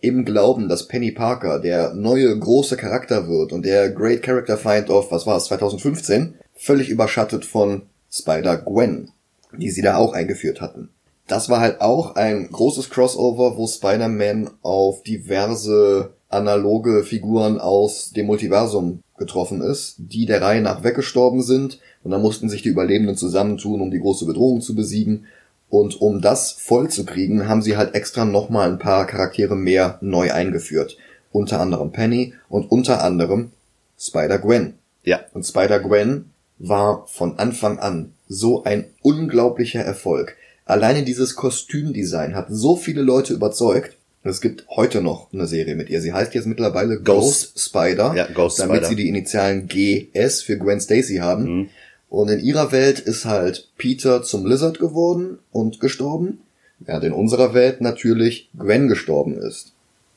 im 0.00 0.24
Glauben, 0.24 0.68
dass 0.68 0.86
Penny 0.86 1.10
Parker 1.10 1.58
der 1.58 1.94
neue 1.94 2.38
große 2.38 2.76
Charakter 2.76 3.28
wird 3.28 3.52
und 3.52 3.64
der 3.64 3.90
Great 3.90 4.22
Character 4.22 4.56
Find 4.56 4.90
of, 4.90 5.10
was 5.10 5.26
war 5.26 5.36
es, 5.36 5.44
2015, 5.46 6.34
völlig 6.54 6.88
überschattet 6.88 7.44
von 7.44 7.82
Spider-Gwen, 8.10 9.10
die 9.56 9.70
sie 9.70 9.82
da 9.82 9.96
auch 9.96 10.12
eingeführt 10.12 10.60
hatten. 10.60 10.90
Das 11.26 11.48
war 11.50 11.60
halt 11.60 11.80
auch 11.80 12.16
ein 12.16 12.48
großes 12.50 12.90
Crossover, 12.90 13.56
wo 13.56 13.66
Spider-Man 13.66 14.50
auf 14.62 15.02
diverse 15.02 16.14
analoge 16.28 17.04
Figuren 17.04 17.58
aus 17.58 18.10
dem 18.10 18.26
Multiversum 18.26 19.02
getroffen 19.18 19.62
ist, 19.62 19.96
die 19.98 20.26
der 20.26 20.42
Reihe 20.42 20.62
nach 20.62 20.84
weggestorben 20.84 21.42
sind 21.42 21.80
und 22.04 22.12
dann 22.12 22.22
mussten 22.22 22.48
sich 22.48 22.62
die 22.62 22.68
Überlebenden 22.68 23.16
zusammentun, 23.16 23.80
um 23.80 23.90
die 23.90 24.00
große 24.00 24.26
Bedrohung 24.26 24.60
zu 24.60 24.74
besiegen. 24.74 25.26
Und 25.70 26.00
um 26.00 26.20
das 26.22 26.52
voll 26.52 26.88
zu 26.88 27.04
kriegen, 27.04 27.48
haben 27.48 27.62
sie 27.62 27.76
halt 27.76 27.94
extra 27.94 28.24
nochmal 28.24 28.70
ein 28.70 28.78
paar 28.78 29.06
Charaktere 29.06 29.54
mehr 29.54 29.98
neu 30.00 30.32
eingeführt. 30.32 30.96
Unter 31.30 31.60
anderem 31.60 31.92
Penny 31.92 32.32
und 32.48 32.70
unter 32.70 33.02
anderem 33.04 33.52
Spider-Gwen. 33.98 34.74
Ja. 35.04 35.20
Und 35.34 35.44
Spider-Gwen 35.44 36.30
war 36.58 37.06
von 37.06 37.38
Anfang 37.38 37.78
an 37.78 38.12
so 38.28 38.64
ein 38.64 38.86
unglaublicher 39.02 39.80
Erfolg. 39.80 40.36
Alleine 40.64 41.02
dieses 41.02 41.34
Kostümdesign 41.36 42.34
hat 42.34 42.46
so 42.50 42.76
viele 42.76 43.02
Leute 43.02 43.34
überzeugt. 43.34 43.96
Es 44.24 44.40
gibt 44.40 44.66
heute 44.68 45.00
noch 45.00 45.32
eine 45.32 45.46
Serie 45.46 45.74
mit 45.76 45.88
ihr. 45.88 46.02
Sie 46.02 46.12
heißt 46.12 46.34
jetzt 46.34 46.46
mittlerweile 46.46 47.00
Ghost, 47.00 47.54
Ghost. 47.54 47.60
Spider, 47.68 48.14
Ja, 48.14 48.26
Ghost 48.26 48.58
damit 48.58 48.76
Spider. 48.78 48.88
sie 48.88 48.96
die 48.96 49.08
Initialen 49.08 49.68
GS 49.68 50.42
für 50.42 50.58
Gwen 50.58 50.80
Stacy 50.80 51.16
haben. 51.16 51.44
Mhm. 51.44 51.68
Und 52.10 52.28
in 52.28 52.40
ihrer 52.40 52.72
Welt 52.72 53.00
ist 53.00 53.24
halt 53.26 53.68
Peter 53.76 54.22
zum 54.22 54.46
Lizard 54.46 54.78
geworden 54.78 55.38
und 55.52 55.78
gestorben, 55.80 56.40
während 56.78 57.04
in 57.04 57.12
unserer 57.12 57.52
Welt 57.54 57.80
natürlich 57.80 58.48
Gwen 58.58 58.88
gestorben 58.88 59.36
ist 59.36 59.72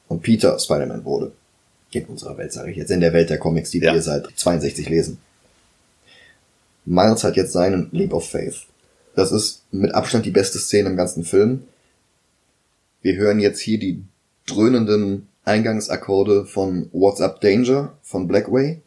und 0.08 0.22
Peter 0.22 0.58
Spider-Man 0.58 1.04
wurde. 1.04 1.34
In 1.92 2.06
unserer 2.06 2.38
Welt 2.38 2.54
sage 2.54 2.72
ich 2.72 2.78
jetzt, 2.78 2.92
in 2.92 3.02
der 3.02 3.12
Welt 3.12 3.30
der 3.30 3.38
Comics, 3.40 3.72
die 3.72 3.80
Ja. 3.80 3.94
wir 3.94 4.02
seit 4.02 4.28
62 4.36 4.88
lesen. 4.90 5.18
Miles 6.86 7.24
hat 7.24 7.36
jetzt 7.36 7.52
seinen 7.52 7.90
Leap 7.92 8.14
of 8.14 8.28
Faith. 8.30 8.62
Das 9.16 9.32
ist 9.32 9.64
mit 9.72 9.94
Abstand 9.94 10.26
die 10.26 10.32
beste 10.32 10.58
Szene 10.58 10.90
im 10.90 10.96
ganzen 10.96 11.24
Film. 11.26 11.64
Wir 13.02 13.16
hören 13.16 13.40
jetzt 13.40 13.60
hier 13.60 13.78
die 13.78 14.04
dröhnenden 14.46 15.28
Eingangsakkorde 15.44 16.46
von 16.46 16.90
What's 16.94 17.20
Up 17.20 17.42
Danger 17.42 17.98
von 18.04 18.28
Blackway, 18.28 18.80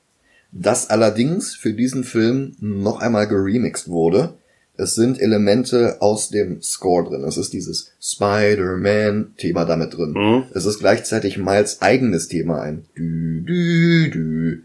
das 0.57 0.88
allerdings 0.88 1.55
für 1.55 1.74
diesen 1.74 2.05
Film 2.05 2.57
noch 2.61 3.00
einmal 3.00 3.26
geremixed 3.26 3.88
wurde. 3.88 4.34
Es 4.76 4.94
sind 4.94 5.20
Elemente 5.20 6.00
aus 6.00 6.30
dem 6.30 6.62
Score 6.62 7.05
drin. 7.05 7.24
Es 7.24 7.36
ist 7.36 7.52
dieses 7.52 7.92
Spider-Man-Thema 8.00 9.64
damit 9.64 9.96
drin. 9.96 10.12
Mhm. 10.12 10.44
Es 10.55 10.64
ist 10.64 10.78
gleichzeitig 10.78 11.38
Miles 11.38 11.82
eigenes 11.82 12.28
Thema 12.28 12.62
ein. 12.62 12.84
Dü, 12.96 13.42
dü, 13.42 14.11
dü. 14.11 14.62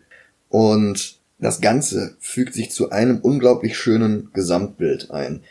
Und 0.49 1.19
das 1.39 1.59
Ganze 1.61 2.15
fügt 2.19 2.53
sich 2.53 2.71
zu 2.71 2.91
einem 2.91 3.19
unglaublich 3.19 3.77
schönen 3.77 4.29
Gesamtbild 4.33 5.11
ein. 5.11 5.41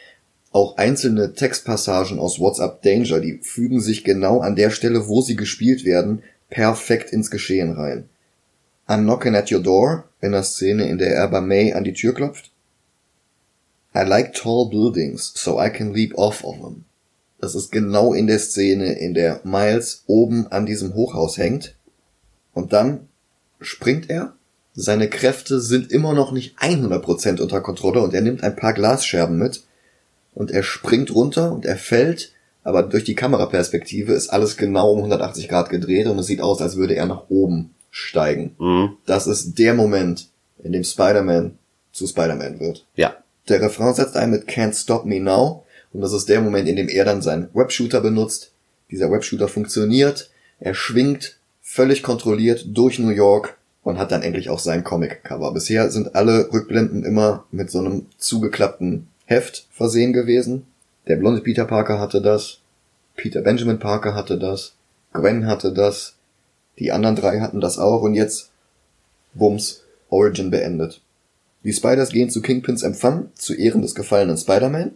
auch 0.50 0.76
einzelne 0.76 1.34
Textpassagen 1.34 2.18
aus 2.18 2.40
What's 2.40 2.60
Up 2.60 2.82
Danger, 2.82 3.20
die 3.20 3.38
fügen 3.42 3.80
sich 3.80 4.04
genau 4.04 4.40
an 4.40 4.56
der 4.56 4.70
Stelle, 4.70 5.08
wo 5.08 5.20
sie 5.20 5.36
gespielt 5.36 5.84
werden, 5.84 6.22
perfekt 6.50 7.12
ins 7.12 7.30
Geschehen 7.30 7.72
rein. 7.72 8.08
I'm 8.86 9.02
knocking 9.02 9.36
at 9.36 9.52
your 9.52 9.60
door, 9.60 10.04
in 10.20 10.32
der 10.32 10.42
Szene, 10.42 10.88
in 10.88 10.98
der 10.98 11.14
er 11.14 11.28
bei 11.28 11.40
May 11.40 11.72
an 11.72 11.84
die 11.84 11.92
Tür 11.92 12.14
klopft. 12.14 12.50
I 13.94 14.02
like 14.02 14.34
tall 14.34 14.68
buildings, 14.68 15.32
so 15.34 15.60
I 15.60 15.70
can 15.70 15.92
leap 15.92 16.16
off 16.16 16.44
of 16.44 16.56
them. 16.56 16.84
Das 17.40 17.54
ist 17.54 17.70
genau 17.70 18.12
in 18.12 18.26
der 18.26 18.38
Szene, 18.38 18.98
in 18.98 19.14
der 19.14 19.40
Miles 19.44 20.02
oben 20.06 20.48
an 20.48 20.66
diesem 20.66 20.94
Hochhaus 20.94 21.38
hängt. 21.38 21.76
Und 22.52 22.72
dann 22.72 23.08
springt 23.60 24.10
er. 24.10 24.34
Seine 24.74 25.08
Kräfte 25.08 25.60
sind 25.60 25.90
immer 25.90 26.14
noch 26.14 26.32
nicht 26.32 26.58
100% 26.58 27.40
unter 27.40 27.60
Kontrolle 27.60 28.00
und 28.00 28.14
er 28.14 28.20
nimmt 28.20 28.42
ein 28.42 28.56
paar 28.56 28.72
Glasscherben 28.72 29.38
mit. 29.38 29.64
Und 30.34 30.50
er 30.50 30.62
springt 30.62 31.14
runter 31.14 31.52
und 31.52 31.64
er 31.64 31.76
fällt. 31.76 32.32
Aber 32.62 32.82
durch 32.82 33.04
die 33.04 33.14
Kameraperspektive 33.14 34.12
ist 34.12 34.28
alles 34.28 34.56
genau 34.56 34.92
um 34.92 34.98
180 34.98 35.48
Grad 35.48 35.70
gedreht 35.70 36.06
und 36.06 36.18
es 36.18 36.26
sieht 36.26 36.40
aus, 36.40 36.60
als 36.60 36.76
würde 36.76 36.94
er 36.94 37.06
nach 37.06 37.28
oben 37.28 37.74
steigen. 37.90 38.54
Mhm. 38.58 38.96
Das 39.06 39.26
ist 39.26 39.58
der 39.58 39.74
Moment, 39.74 40.28
in 40.62 40.72
dem 40.72 40.84
Spider-Man 40.84 41.58
zu 41.92 42.06
Spider-Man 42.06 42.60
wird. 42.60 42.86
Ja. 42.94 43.16
Der 43.48 43.62
Refrain 43.62 43.94
setzt 43.94 44.16
ein 44.16 44.30
mit 44.30 44.48
Can't 44.48 44.74
Stop 44.74 45.04
Me 45.04 45.20
Now 45.20 45.64
und 45.92 46.00
das 46.00 46.12
ist 46.12 46.28
der 46.28 46.40
Moment, 46.40 46.68
in 46.68 46.76
dem 46.76 46.88
er 46.88 47.04
dann 47.04 47.22
seinen 47.22 47.48
Webshooter 47.54 48.00
benutzt. 48.00 48.52
Dieser 48.90 49.10
Webshooter 49.10 49.48
funktioniert, 49.48 50.30
er 50.60 50.74
schwingt 50.74 51.38
völlig 51.62 52.02
kontrolliert 52.02 52.66
durch 52.68 52.98
New 52.98 53.10
York 53.10 53.56
und 53.82 53.98
hat 53.98 54.12
dann 54.12 54.22
endlich 54.22 54.50
auch 54.50 54.58
sein 54.58 54.84
Comic-Cover. 54.84 55.52
Bisher 55.52 55.90
sind 55.90 56.14
alle 56.14 56.52
Rückblenden 56.52 57.04
immer 57.04 57.44
mit 57.50 57.70
so 57.70 57.78
einem 57.78 58.06
zugeklappten 58.18 59.08
Heft 59.24 59.66
versehen 59.70 60.12
gewesen. 60.12 60.66
Der 61.06 61.16
blonde 61.16 61.40
Peter 61.40 61.64
Parker 61.64 61.98
hatte 61.98 62.20
das, 62.20 62.58
Peter 63.16 63.40
Benjamin 63.40 63.78
Parker 63.78 64.14
hatte 64.14 64.38
das, 64.38 64.74
Gwen 65.12 65.46
hatte 65.46 65.72
das, 65.72 66.17
die 66.78 66.92
anderen 66.92 67.16
drei 67.16 67.40
hatten 67.40 67.60
das 67.60 67.78
auch 67.78 68.02
und 68.02 68.14
jetzt, 68.14 68.50
Bums, 69.34 69.82
Origin 70.08 70.50
beendet. 70.50 71.00
Die 71.64 71.72
Spiders 71.72 72.10
gehen 72.10 72.30
zu 72.30 72.40
Kingpins 72.40 72.82
Empfang 72.82 73.30
zu 73.34 73.54
Ehren 73.54 73.82
des 73.82 73.94
gefallenen 73.94 74.36
Spider-Man 74.36 74.92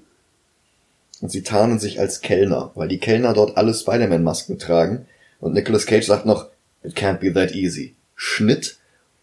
und 1.20 1.30
sie 1.30 1.43
tarnen 1.43 1.78
sich 1.78 2.01
als 2.01 2.20
Kellner, 2.20 2.70
weil 2.74 2.89
die 2.89 2.99
Kellner 2.99 3.33
dort 3.33 3.57
alle 3.57 3.74
Spider-Man-Masken 3.74 4.59
tragen 4.59 5.07
und 5.41 5.55
Nicolas 5.55 5.87
Cage 5.87 6.07
sagt 6.07 6.24
noch, 6.24 6.49
it 6.83 6.97
can't 6.97 7.18
be 7.18 7.33
that 7.33 7.53
easy. 7.53 7.95
Schnitt 8.14 8.78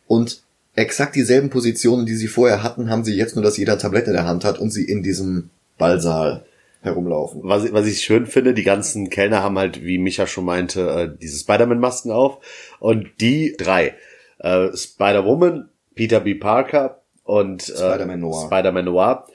und 0.07 0.43
exakt 0.76 1.16
dieselben 1.16 1.49
Positionen, 1.49 2.05
die 2.05 2.16
sie 2.16 2.28
vorher 2.28 2.64
hatten, 2.64 2.89
haben 2.89 3.03
sie 3.03 3.16
jetzt 3.16 3.36
nur, 3.36 3.43
dass 3.43 3.57
jeder 3.57 3.78
Tablette 3.78 4.07
in 4.07 4.16
der 4.16 4.28
Hand 4.28 4.43
hat 4.43 4.60
und 4.60 4.72
sie 4.72 4.84
in 4.84 5.03
diesem 5.03 5.49
Ballsaal 5.78 6.45
herumlaufen. 6.82 7.42
Was, 7.44 7.66
ich- 7.66 7.74
was 7.74 7.86
ich 7.88 8.02
schön 8.02 8.26
finde, 8.26 8.54
die 8.54 8.64
ganzen 8.64 9.10
Kellner 9.10 9.44
haben 9.44 9.58
halt, 9.58 9.84
wie 9.84 9.98
Micha 9.98 10.28
schon 10.28 10.46
meinte, 10.46 10.90
äh, 10.90 11.18
diese 11.22 11.38
Spider-Man-Masken 11.40 12.12
auf. 12.12 12.38
Und 12.80 13.08
die 13.20 13.56
drei, 13.58 13.96
äh, 14.40 14.70
Spider-Woman, 14.76 15.70
Peter 15.96 16.20
B. 16.22 16.36
Parker 16.36 17.02
und 17.24 17.68
äh, 17.70 17.74
Spider-Man 17.74 18.20
Noir. 18.22 18.46
Spider-Man 18.48 18.86
Noir, 18.86 19.26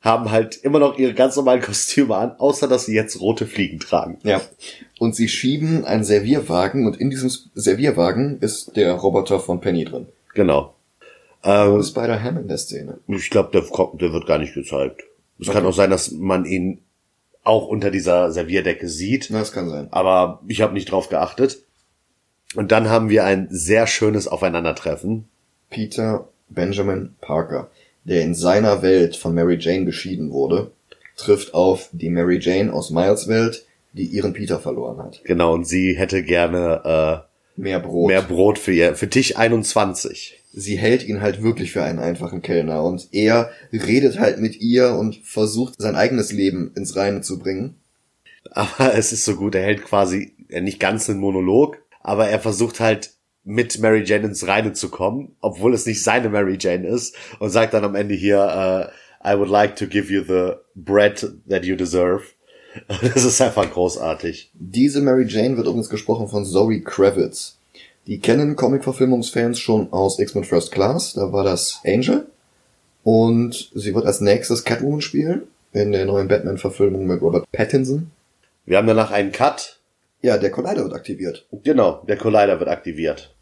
haben 0.00 0.30
halt 0.30 0.56
immer 0.56 0.78
noch 0.80 0.98
ihre 0.98 1.14
ganz 1.14 1.34
normalen 1.36 1.62
Kostüme 1.62 2.14
an, 2.16 2.32
außer 2.38 2.68
dass 2.68 2.84
sie 2.86 2.94
jetzt 2.94 3.20
rote 3.20 3.46
Fliegen 3.46 3.80
tragen. 3.80 4.18
Ja. 4.22 4.40
Und 4.98 5.14
sie 5.14 5.28
schieben 5.28 5.84
einen 5.86 6.04
Servierwagen 6.04 6.86
und 6.86 6.98
in 7.00 7.08
diesem 7.10 7.30
Servierwagen 7.54 8.38
ist 8.40 8.76
der 8.76 8.92
Roboter 8.92 9.40
von 9.40 9.60
Penny 9.60 9.84
drin. 9.84 10.06
Genau. 10.34 10.74
Äh, 11.42 11.82
Spider-Ham 11.82 12.38
in 12.38 12.48
der 12.48 12.58
Szene. 12.58 12.98
ich 13.08 13.30
glaube, 13.30 13.50
der, 13.52 13.62
der 13.98 14.12
wird 14.12 14.26
gar 14.26 14.38
nicht 14.38 14.54
gezeigt. 14.54 15.02
Es 15.40 15.50
kann 15.50 15.64
auch 15.66 15.72
sein, 15.74 15.90
dass 15.90 16.10
man 16.12 16.44
ihn 16.44 16.80
auch 17.44 17.66
unter 17.68 17.90
dieser 17.90 18.32
Servierdecke 18.32 18.88
sieht. 18.88 19.28
Na, 19.30 19.38
das 19.40 19.52
kann 19.52 19.68
sein. 19.68 19.88
aber 19.90 20.40
ich 20.48 20.60
habe 20.62 20.74
nicht 20.74 20.90
drauf 20.90 21.08
geachtet. 21.08 21.58
Und 22.54 22.72
dann 22.72 22.88
haben 22.88 23.08
wir 23.08 23.24
ein 23.24 23.48
sehr 23.50 23.86
schönes 23.86 24.28
Aufeinandertreffen. 24.28 25.28
Peter 25.70 26.28
Benjamin 26.48 27.14
Parker, 27.20 27.70
der 28.04 28.22
in 28.22 28.34
seiner 28.34 28.82
Welt 28.82 29.16
von 29.16 29.34
Mary 29.34 29.56
Jane 29.58 29.84
geschieden 29.84 30.30
wurde, 30.30 30.70
trifft 31.16 31.54
auf 31.54 31.88
die 31.92 32.10
Mary 32.10 32.38
Jane 32.40 32.72
aus 32.72 32.90
Miles 32.90 33.28
Welt, 33.28 33.66
die 33.92 34.04
ihren 34.06 34.32
Peter 34.32 34.60
verloren 34.60 34.98
hat. 34.98 35.22
Genau, 35.24 35.52
und 35.52 35.66
sie 35.66 35.94
hätte 35.96 36.22
gerne 36.22 37.22
Mehr 37.56 37.78
äh, 37.78 37.80
Brot. 37.80 38.08
mehr 38.08 38.22
Brot 38.22 38.58
für 38.58 38.72
ihr, 38.72 38.94
für 38.94 39.08
Tisch 39.08 39.36
21. 39.36 40.40
Sie 40.56 40.76
hält 40.76 41.06
ihn 41.06 41.20
halt 41.20 41.42
wirklich 41.42 41.72
für 41.72 41.82
einen 41.82 41.98
einfachen 41.98 42.40
Kellner 42.40 42.84
und 42.84 43.08
er 43.12 43.50
redet 43.72 44.20
halt 44.20 44.38
mit 44.38 44.60
ihr 44.60 44.92
und 44.92 45.16
versucht 45.24 45.74
sein 45.78 45.96
eigenes 45.96 46.30
Leben 46.30 46.72
ins 46.76 46.94
Reine 46.94 47.22
zu 47.22 47.38
bringen. 47.40 47.76
Aber 48.50 48.94
es 48.94 49.12
ist 49.12 49.24
so 49.24 49.34
gut, 49.34 49.54
er 49.54 49.64
hält 49.64 49.84
quasi 49.84 50.32
äh, 50.48 50.60
nicht 50.60 50.78
ganz 50.78 51.10
einen 51.10 51.18
Monolog, 51.18 51.78
aber 52.00 52.28
er 52.28 52.38
versucht 52.38 52.78
halt 52.78 53.14
mit 53.42 53.78
Mary 53.80 54.04
Jane 54.04 54.26
ins 54.26 54.46
Reine 54.46 54.72
zu 54.72 54.90
kommen, 54.90 55.36
obwohl 55.40 55.74
es 55.74 55.86
nicht 55.86 56.02
seine 56.02 56.28
Mary 56.28 56.56
Jane 56.58 56.86
ist 56.86 57.16
und 57.40 57.50
sagt 57.50 57.74
dann 57.74 57.84
am 57.84 57.94
Ende 57.94 58.14
hier, 58.14 58.90
äh, 59.24 59.28
I 59.28 59.38
would 59.38 59.48
like 59.48 59.76
to 59.76 59.86
give 59.86 60.12
you 60.12 60.22
the 60.22 60.56
bread 60.74 61.26
that 61.48 61.64
you 61.64 61.76
deserve. 61.76 62.22
Das 63.14 63.24
ist 63.24 63.40
einfach 63.40 63.70
großartig. 63.70 64.50
Diese 64.54 65.00
Mary 65.00 65.26
Jane 65.28 65.56
wird 65.56 65.66
übrigens 65.66 65.88
gesprochen 65.88 66.28
von 66.28 66.44
Zoe 66.44 66.80
Kravitz. 66.80 67.53
Die 68.06 68.20
kennen 68.20 68.56
Comic-Verfilmungsfans 68.56 69.58
schon 69.58 69.92
aus 69.92 70.18
X-Men 70.18 70.44
First 70.44 70.72
Class, 70.72 71.14
da 71.14 71.32
war 71.32 71.44
das 71.44 71.80
Angel. 71.86 72.26
Und 73.02 73.70
sie 73.74 73.94
wird 73.94 74.06
als 74.06 74.20
nächstes 74.20 74.64
Catwoman 74.64 75.00
spielen, 75.00 75.42
in 75.72 75.92
der 75.92 76.06
neuen 76.06 76.28
Batman-Verfilmung 76.28 77.06
mit 77.06 77.20
Robert 77.20 77.44
Pattinson. 77.52 78.10
Wir 78.66 78.78
haben 78.78 78.86
danach 78.86 79.10
einen 79.10 79.32
Cut. 79.32 79.78
Ja, 80.22 80.38
der 80.38 80.50
Collider 80.50 80.84
wird 80.84 80.94
aktiviert. 80.94 81.46
Genau, 81.64 82.02
der 82.08 82.16
Collider 82.16 82.58
wird 82.58 82.70
aktiviert. 82.70 83.34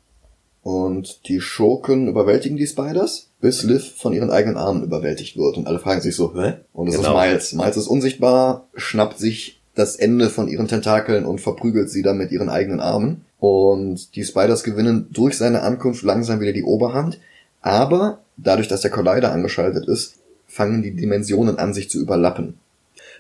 Und 0.63 1.29
die 1.29 1.41
Schurken 1.41 2.09
überwältigen 2.09 2.57
die 2.57 2.67
Spiders, 2.67 3.29
bis 3.41 3.65
Liv 3.65 3.95
von 3.97 4.13
ihren 4.13 4.31
eigenen 4.31 4.57
Armen 4.57 4.85
überwältigt 4.85 5.37
wird. 5.37 5.57
Und 5.57 5.67
alle 5.67 5.81
fragen 5.81 6.01
sich 6.01 6.15
so, 6.15 6.35
hä? 6.35 6.55
Und 6.73 6.89
es 6.89 6.97
Genau. 6.97 7.09
ist 7.09 7.15
Miles. 7.29 7.53
Miles 7.53 7.77
ist 7.77 7.89
unsichtbar, 7.89 8.69
schnappt 8.77 9.19
sich 9.19 9.61
das 9.75 9.97
Ende 9.97 10.29
von 10.31 10.49
ihren 10.49 10.69
Tentakeln 10.69 11.25
und 11.25 11.41
verprügelt 11.41 11.91
sie 11.91 12.03
dann 12.03 12.19
mit 12.19 12.31
ihren 12.31 12.49
eigenen 12.49 12.81
Armen. 12.81 13.25
Und 13.43 14.15
die 14.15 14.23
Spiders 14.23 14.63
gewinnen 14.63 15.09
durch 15.11 15.37
seine 15.37 15.63
Ankunft 15.63 16.05
langsam 16.05 16.39
wieder 16.39 16.53
die 16.53 16.63
Oberhand. 16.63 17.19
Aber 17.61 18.21
dadurch, 18.37 18.69
dass 18.69 18.83
der 18.83 18.93
Collider 18.93 19.33
angeschaltet 19.33 19.89
ist, 19.89 20.15
fangen 20.47 20.81
die 20.81 20.95
Dimensionen 20.95 21.59
an, 21.59 21.75
sich 21.75 21.91
zu 21.91 22.01
überlappen. 22.01 22.61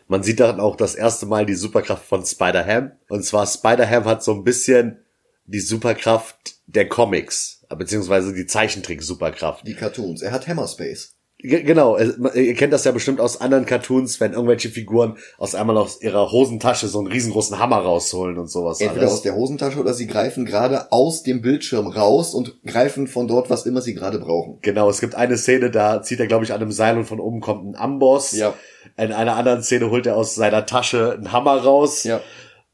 Man 0.06 0.22
sieht 0.22 0.38
dann 0.38 0.60
auch 0.60 0.76
das 0.76 0.94
erste 0.94 1.26
Mal 1.26 1.44
die 1.44 1.56
Superkraft 1.56 2.04
von 2.04 2.24
Spider-Ham. 2.24 2.92
Und 3.08 3.24
zwar 3.24 3.48
Spider-Ham 3.48 4.04
hat 4.04 4.22
so 4.22 4.32
ein 4.32 4.44
bisschen 4.44 4.98
die 5.46 5.58
Superkraft 5.58 6.54
der 6.68 6.88
Comics, 6.88 7.62
beziehungsweise 7.76 8.32
die 8.32 8.46
Zeichentrick-Superkraft. 8.46 9.66
Die 9.66 9.74
Cartoons. 9.74 10.22
Er 10.22 10.30
hat 10.30 10.46
Hammerspace. 10.46 11.14
Ge- 11.42 11.62
Genau, 11.64 11.98
ihr 11.98 12.54
kennt 12.54 12.72
das 12.72 12.84
ja 12.84 12.92
bestimmt 12.92 13.20
aus 13.20 13.40
anderen 13.40 13.66
Cartoons, 13.66 14.20
wenn 14.20 14.32
irgendwelche 14.32 14.68
Figuren 14.68 15.16
aus 15.38 15.54
einmal 15.54 15.76
aus 15.76 16.00
ihrer 16.00 16.30
Hosentasche 16.30 16.88
so 16.88 16.98
einen 17.00 17.08
riesengroßen 17.08 17.58
Hammer 17.58 17.78
rausholen 17.78 18.38
und 18.38 18.48
sowas 18.50 18.80
Entweder 18.80 19.02
alles. 19.02 19.12
aus 19.14 19.22
der 19.22 19.34
Hosentasche 19.34 19.78
oder 19.80 19.92
sie 19.92 20.06
greifen 20.06 20.44
gerade 20.44 20.92
aus 20.92 21.22
dem 21.22 21.42
Bildschirm 21.42 21.86
raus 21.88 22.34
und 22.34 22.62
greifen 22.64 23.06
von 23.08 23.26
dort, 23.28 23.50
was 23.50 23.66
immer 23.66 23.80
sie 23.82 23.94
gerade 23.94 24.18
brauchen. 24.18 24.58
Genau, 24.62 24.88
es 24.88 25.00
gibt 25.00 25.14
eine 25.16 25.36
Szene, 25.36 25.70
da 25.70 26.02
zieht 26.02 26.20
er, 26.20 26.26
glaube 26.28 26.44
ich, 26.44 26.52
an 26.52 26.60
einem 26.62 26.72
Seil 26.72 26.96
und 26.96 27.04
von 27.06 27.20
oben 27.20 27.40
kommt 27.40 27.66
ein 27.66 27.76
Amboss. 27.76 28.32
Ja. 28.32 28.54
In 28.96 29.12
einer 29.12 29.36
anderen 29.36 29.62
Szene 29.62 29.90
holt 29.90 30.06
er 30.06 30.16
aus 30.16 30.34
seiner 30.34 30.64
Tasche 30.66 31.12
einen 31.12 31.32
Hammer 31.32 31.56
raus. 31.58 32.04
Ja. 32.04 32.20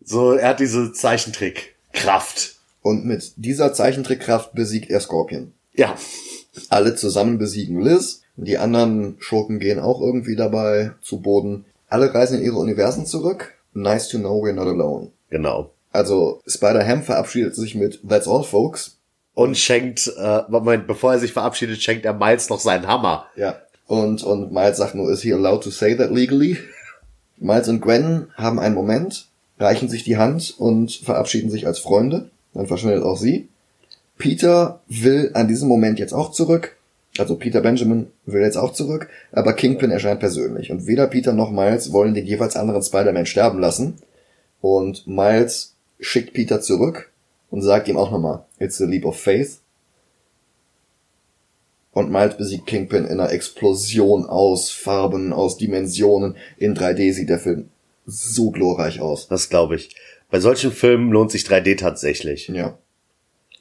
So, 0.05 0.33
er 0.33 0.49
hat 0.51 0.61
diese 0.61 0.93
Zeichentrick-Kraft. 0.93 2.57
Und 2.83 3.05
mit 3.05 3.33
dieser 3.37 3.73
Zeichentrickkraft 3.73 4.55
besiegt 4.55 4.91
er 4.91 5.01
Scorpion. 5.01 5.53
Ja, 5.75 5.95
Alle 6.71 6.95
zusammen 6.95 7.39
besiegen 7.39 7.81
Liz. 7.81 8.23
Die 8.41 8.59
anderen 8.59 9.16
Schurken 9.18 9.59
gehen 9.59 9.80
auch 9.80 10.01
irgendwie 10.01 10.36
dabei 10.36 10.93
zu 11.03 11.20
Boden. 11.20 11.64
Alle 11.89 12.14
reisen 12.14 12.39
in 12.39 12.45
ihre 12.45 12.57
Universen 12.57 13.05
zurück. 13.05 13.55
Nice 13.74 14.09
to 14.09 14.18
know 14.18 14.43
we're 14.43 14.53
not 14.53 14.66
alone. 14.68 15.09
genau. 15.30 15.70
Also 15.91 16.43
Spider-Ham 16.47 17.03
verabschiedet 17.03 17.57
sich 17.57 17.74
mit 17.74 18.01
That's 18.07 18.28
all, 18.28 18.45
folks. 18.45 18.99
Und 19.34 19.57
schenkt, 19.57 20.12
äh, 20.18 20.43
Moment, 20.49 20.86
bevor 20.86 21.14
er 21.14 21.18
sich 21.18 21.32
verabschiedet, 21.32 21.80
schenkt 21.82 22.05
er 22.05 22.12
Miles 22.12 22.51
noch 22.51 22.61
seinen 22.61 22.86
Hammer. 22.86 23.26
Ja. 23.36 23.57
Und, 23.86 24.22
und 24.22 24.53
Miles 24.53 24.76
sagt 24.76 24.95
nur, 24.95 25.11
is 25.11 25.22
he 25.22 25.32
allowed 25.32 25.62
to 25.62 25.70
say 25.70 25.97
that 25.97 26.11
legally? 26.11 26.59
Miles 27.39 27.68
und 27.68 27.80
Gwen 27.80 28.28
haben 28.36 28.61
einen 28.61 28.74
Moment, 28.74 29.28
reichen 29.59 29.89
sich 29.89 30.05
die 30.05 30.18
Hand 30.18 30.55
und 30.59 30.93
verabschieden 30.93 31.51
sich 31.51 31.66
als 31.66 31.78
Freunde. 31.78 32.30
Dann 32.53 32.66
verschwindet 32.66 33.03
auch 33.03 33.16
sie. 33.16 33.49
Peter 34.18 34.80
will 34.89 35.30
an 35.34 35.49
diesem 35.49 35.68
Moment 35.68 35.99
jetzt 35.99 36.12
auch 36.12 36.32
zurück. 36.32 36.76
Also 37.21 37.37
Peter 37.37 37.61
Benjamin 37.61 38.09
will 38.27 38.43
jetzt 38.43 38.57
auch 38.57 38.73
zurück, 38.73 39.09
aber 39.33 39.53
Kingpin 39.53 39.91
erscheint 39.91 40.21
persönlich. 40.21 40.71
Und 40.71 40.87
weder 40.87 41.07
Peter 41.07 41.33
noch 41.33 41.51
Miles 41.51 41.93
wollen 41.93 42.14
den 42.14 42.27
jeweils 42.27 42.57
anderen 42.57 42.83
Spider-Man 42.83 43.27
sterben 43.27 43.59
lassen. 43.59 43.99
Und 44.61 45.07
Miles 45.07 45.77
schickt 46.01 46.33
Peter 46.33 46.61
zurück 46.61 47.11
und 47.51 47.62
sagt 47.62 47.89
ihm 47.89 47.97
auch 47.97 48.11
nochmal, 48.11 48.45
it's 48.59 48.81
a 48.81 48.85
leap 48.85 49.05
of 49.05 49.19
faith. 49.19 49.59
Und 51.93 52.11
Miles 52.11 52.37
besiegt 52.37 52.66
Kingpin 52.66 53.05
in 53.05 53.19
einer 53.19 53.33
Explosion 53.33 54.27
aus 54.27 54.71
Farben, 54.71 55.33
aus 55.33 55.57
Dimensionen. 55.57 56.37
In 56.57 56.77
3D 56.77 57.12
sieht 57.12 57.29
der 57.29 57.41
Film 57.41 57.71
so 58.07 58.51
glorreich 58.51 59.01
aus. 59.01 59.29
Das 59.29 59.49
glaube 59.49 59.77
ich. 59.77 59.97
Bei 60.31 60.41
solchen 60.41 60.73
Filmen 60.73 61.11
lohnt 61.11 61.31
sich 61.31 61.43
3D 61.43 61.79
tatsächlich. 61.79 62.49
Ja. 62.49 62.79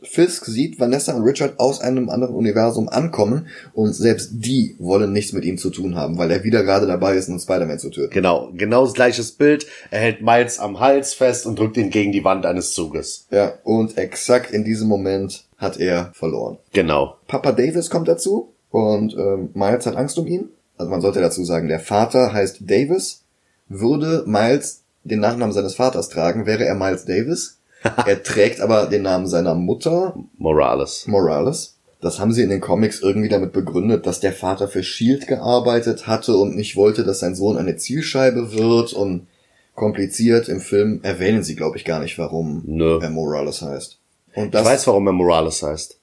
Fisk 0.03 0.45
sieht 0.45 0.79
Vanessa 0.79 1.13
und 1.13 1.23
Richard 1.23 1.59
aus 1.59 1.81
einem 1.81 2.09
anderen 2.09 2.35
Universum 2.35 2.87
ankommen 2.87 3.47
und 3.73 3.93
selbst 3.93 4.29
die 4.33 4.75
wollen 4.79 5.11
nichts 5.11 5.33
mit 5.33 5.43
ihm 5.43 5.57
zu 5.57 5.69
tun 5.69 5.95
haben, 5.95 6.17
weil 6.17 6.29
er 6.31 6.43
wieder 6.43 6.63
gerade 6.63 6.85
dabei 6.85 7.15
ist, 7.15 7.29
einen 7.29 7.39
Spider-Man 7.39 7.79
zu 7.79 7.89
töten. 7.89 8.13
Genau, 8.13 8.49
genau 8.53 8.85
das 8.85 8.93
gleiches 8.93 9.31
Bild. 9.31 9.65
Er 9.89 9.99
hält 9.99 10.21
Miles 10.21 10.59
am 10.59 10.79
Hals 10.79 11.13
fest 11.13 11.45
und 11.45 11.57
drückt 11.57 11.77
ihn 11.77 11.89
gegen 11.89 12.11
die 12.11 12.23
Wand 12.23 12.45
eines 12.45 12.73
Zuges. 12.73 13.27
Ja, 13.31 13.53
und 13.63 13.97
exakt 13.97 14.51
in 14.51 14.63
diesem 14.63 14.87
Moment 14.87 15.45
hat 15.57 15.79
er 15.79 16.11
verloren. 16.13 16.57
Genau. 16.73 17.17
Papa 17.27 17.51
Davis 17.51 17.89
kommt 17.89 18.07
dazu 18.07 18.53
und 18.69 19.15
ähm, 19.15 19.49
Miles 19.53 19.85
hat 19.85 19.95
Angst 19.95 20.17
um 20.17 20.27
ihn. 20.27 20.49
Also 20.77 20.91
man 20.91 21.01
sollte 21.01 21.21
dazu 21.21 21.43
sagen, 21.43 21.67
der 21.67 21.79
Vater 21.79 22.33
heißt 22.33 22.69
Davis. 22.69 23.23
Würde 23.67 24.23
Miles 24.27 24.83
den 25.03 25.19
Nachnamen 25.19 25.53
seines 25.53 25.75
Vaters 25.75 26.09
tragen, 26.09 26.45
wäre 26.45 26.65
er 26.65 26.75
Miles 26.75 27.05
Davis. 27.05 27.57
Er 27.84 28.23
trägt 28.23 28.61
aber 28.61 28.88
den 28.88 29.03
Namen 29.03 29.28
seiner 29.28 29.55
Mutter, 29.55 30.15
Morales. 30.38 31.07
Morales. 31.07 31.75
Das 31.99 32.19
haben 32.19 32.32
sie 32.32 32.43
in 32.43 32.49
den 32.49 32.61
Comics 32.61 32.99
irgendwie 32.99 33.30
damit 33.30 33.53
begründet, 33.53 34.05
dass 34.05 34.19
der 34.19 34.34
Vater 34.34 34.67
für 34.67 34.84
Shield 34.84 35.28
gearbeitet 35.28 36.05
hatte 36.05 36.38
und 36.38 36.55
nicht 36.55 36.75
wollte, 36.75 37.03
dass 37.03 37.19
sein 37.19 37.36
Sohn 37.36 37.57
eine 37.57 37.75
Zielscheibe 37.75 38.53
wird 38.53 38.93
und 38.93 39.28
kompliziert 39.73 40.47
im 40.47 40.59
Film 40.59 40.99
erwähnen 41.03 41.43
sie, 41.43 41.55
glaube 41.55 41.78
ich, 41.78 41.86
gar 41.86 41.99
nicht, 41.99 42.17
warum 42.17 42.63
Nö. 42.65 42.99
er 43.01 43.09
Morales 43.09 43.61
heißt. 43.61 43.97
Und 44.36 44.45
Ich 44.45 44.51
das, 44.51 44.65
weiß, 44.65 44.88
warum 44.88 45.07
er 45.07 45.13
Morales 45.13 45.63
heißt. 45.63 45.97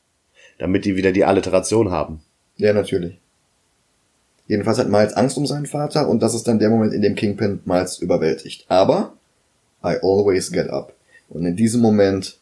Damit 0.59 0.85
die 0.85 0.97
wieder 0.97 1.13
die 1.13 1.25
Alliteration 1.25 1.91
haben. 1.91 2.21
ja, 2.57 2.73
natürlich. 2.73 3.19
Jedenfalls 4.47 4.79
hat 4.79 4.91
Miles 4.91 5.15
Angst 5.15 5.39
um 5.39 5.47
seinen 5.47 5.67
Vater 5.67 6.07
und 6.09 6.23
das 6.23 6.35
ist 6.35 6.47
dann 6.47 6.59
der 6.59 6.69
Moment, 6.69 6.93
in 6.93 7.03
dem 7.03 7.15
Kingpin 7.15 7.61
Miles 7.65 7.99
überwältigt. 7.99 8.67
Aber 8.69 9.15
I 9.83 9.97
always 10.03 10.53
get 10.53 10.69
up. 10.69 10.93
Und 11.29 11.47
in 11.47 11.57
diesem 11.57 11.81
Moment 11.81 12.39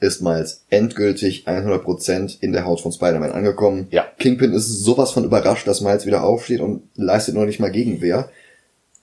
ist 0.00 0.20
Miles 0.20 0.64
endgültig 0.68 1.46
100% 1.46 2.38
in 2.40 2.52
der 2.52 2.64
Haut 2.64 2.80
von 2.80 2.92
Spider-Man 2.92 3.32
angekommen. 3.32 3.86
Ja. 3.90 4.04
Kingpin 4.18 4.52
ist 4.52 4.66
sowas 4.66 5.12
von 5.12 5.24
überrascht, 5.24 5.66
dass 5.66 5.80
Miles 5.80 6.06
wieder 6.06 6.24
aufsteht 6.24 6.60
und 6.60 6.88
leistet 6.96 7.34
noch 7.34 7.44
nicht 7.44 7.60
mal 7.60 7.70
Gegenwehr. 7.70 8.30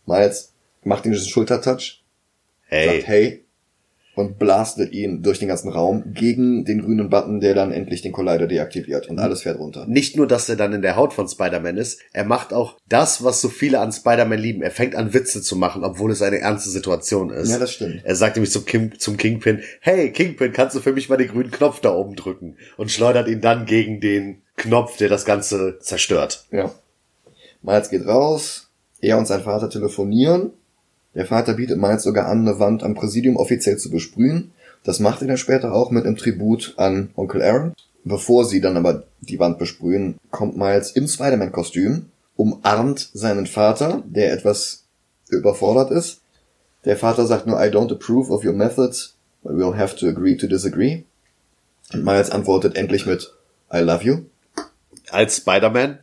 Miles 0.05 0.51
macht 0.83 1.05
ihm 1.05 1.13
diesen 1.13 1.29
Schultertouch, 1.29 2.01
Hey. 2.67 2.87
sagt 2.97 3.07
hey 3.07 3.45
und 4.19 4.37
blastet 4.37 4.91
ihn 4.91 5.23
durch 5.23 5.39
den 5.39 5.47
ganzen 5.47 5.69
Raum 5.69 6.03
gegen 6.13 6.65
den 6.65 6.81
grünen 6.81 7.09
Button, 7.09 7.39
der 7.39 7.55
dann 7.55 7.71
endlich 7.71 8.01
den 8.01 8.11
Collider 8.11 8.47
deaktiviert 8.47 9.07
und 9.07 9.17
alles 9.17 9.43
fährt 9.43 9.59
runter. 9.59 9.85
Nicht 9.87 10.17
nur, 10.17 10.27
dass 10.27 10.49
er 10.49 10.57
dann 10.57 10.73
in 10.73 10.81
der 10.81 10.97
Haut 10.97 11.13
von 11.13 11.27
Spider-Man 11.27 11.77
ist, 11.77 12.01
er 12.11 12.25
macht 12.25 12.51
auch 12.53 12.77
das, 12.89 13.23
was 13.23 13.39
so 13.39 13.47
viele 13.47 13.79
an 13.79 13.93
Spider-Man 13.93 14.37
lieben. 14.37 14.61
Er 14.61 14.71
fängt 14.71 14.95
an 14.95 15.13
Witze 15.13 15.41
zu 15.41 15.55
machen, 15.55 15.85
obwohl 15.85 16.11
es 16.11 16.21
eine 16.21 16.39
ernste 16.39 16.69
Situation 16.69 17.29
ist. 17.29 17.49
Ja, 17.49 17.59
das 17.59 17.71
stimmt. 17.71 18.01
Er 18.03 18.15
sagt 18.15 18.35
nämlich 18.35 18.51
zum, 18.51 18.65
King, 18.65 18.93
zum 18.97 19.15
Kingpin, 19.15 19.61
hey 19.79 20.11
Kingpin, 20.11 20.51
kannst 20.51 20.75
du 20.75 20.81
für 20.81 20.91
mich 20.91 21.07
mal 21.07 21.17
den 21.17 21.29
grünen 21.29 21.51
Knopf 21.51 21.79
da 21.79 21.93
oben 21.93 22.15
drücken? 22.15 22.57
Und 22.75 22.91
schleudert 22.91 23.29
ihn 23.29 23.39
dann 23.39 23.65
gegen 23.65 24.01
den 24.01 24.41
Knopf, 24.57 24.97
der 24.97 25.07
das 25.07 25.23
Ganze 25.23 25.79
zerstört. 25.79 26.45
Ja. 26.51 26.71
Miles 27.61 27.89
geht 27.89 28.05
raus, 28.05 28.69
er 28.99 29.17
und 29.17 29.27
sein 29.27 29.43
Vater 29.43 29.69
telefonieren. 29.69 30.51
Der 31.15 31.25
Vater 31.25 31.53
bietet 31.53 31.79
Miles 31.79 32.03
sogar 32.03 32.27
an, 32.27 32.47
eine 32.47 32.59
Wand 32.59 32.83
am 32.83 32.95
Präsidium 32.95 33.37
offiziell 33.37 33.77
zu 33.77 33.89
besprühen. 33.89 34.51
Das 34.83 34.99
macht 34.99 35.21
er 35.21 35.27
dann 35.27 35.37
später 35.37 35.73
auch 35.73 35.91
mit 35.91 36.05
einem 36.05 36.15
Tribut 36.15 36.73
an 36.77 37.09
Onkel 37.15 37.41
Aaron. 37.41 37.73
Bevor 38.03 38.45
sie 38.45 38.61
dann 38.61 38.77
aber 38.77 39.03
die 39.19 39.39
Wand 39.39 39.59
besprühen, 39.59 40.17
kommt 40.31 40.57
Miles 40.57 40.91
im 40.91 41.07
Spider-Man-Kostüm, 41.07 42.05
umarmt 42.35 43.09
seinen 43.13 43.45
Vater, 43.45 44.03
der 44.05 44.31
etwas 44.31 44.85
überfordert 45.29 45.91
ist. 45.91 46.21
Der 46.85 46.95
Vater 46.95 47.27
sagt 47.27 47.45
nur, 47.45 47.59
I 47.61 47.69
don't 47.69 47.91
approve 47.91 48.31
of 48.31 48.45
your 48.45 48.53
methods, 48.53 49.15
but 49.43 49.53
we'll 49.53 49.75
have 49.75 49.97
to 49.97 50.07
agree 50.07 50.37
to 50.37 50.47
disagree. 50.47 51.03
Und 51.91 52.05
Miles 52.05 52.29
antwortet 52.29 52.77
endlich 52.77 53.05
mit, 53.05 53.33
I 53.73 53.79
love 53.79 54.03
you. 54.03 54.19
Als 55.11 55.37
Spider-Man. 55.37 55.99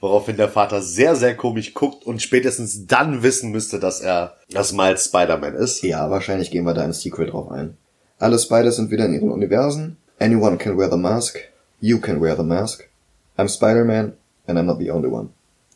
Woraufhin 0.00 0.36
der 0.36 0.48
Vater 0.48 0.80
sehr, 0.80 1.16
sehr 1.16 1.36
komisch 1.36 1.74
guckt 1.74 2.04
und 2.04 2.22
spätestens 2.22 2.86
dann 2.86 3.22
wissen 3.22 3.50
müsste, 3.50 3.80
dass 3.80 4.00
er, 4.00 4.36
dass 4.50 4.72
Miles 4.72 5.06
Spider-Man 5.06 5.54
ist. 5.54 5.82
Ja, 5.82 6.10
wahrscheinlich 6.10 6.50
gehen 6.50 6.64
wir 6.64 6.74
da 6.74 6.84
in 6.84 6.92
Sequel 6.92 7.26
drauf 7.26 7.50
ein. 7.50 7.76
Alle 8.18 8.38
Spiders 8.38 8.76
sind 8.76 8.90
wieder 8.90 9.06
in 9.06 9.14
ihren 9.14 9.30
Universen. 9.30 9.96
Anyone 10.18 10.56
can 10.56 10.76
wear 10.78 10.90
the 10.90 10.96
mask. 10.96 11.38
You 11.80 12.00
can 12.00 12.20
wear 12.20 12.36
the 12.36 12.42
mask. 12.42 12.88
I'm 13.36 13.48
Spider-Man 13.48 14.14
and 14.46 14.58
I'm 14.58 14.64
not 14.64 14.78
the 14.78 14.90
only 14.90 15.08
one. 15.08 15.30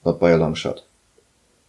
Not 0.05 0.19
by 0.19 0.33
a 0.33 0.37
long 0.37 0.55
shot. 0.55 0.87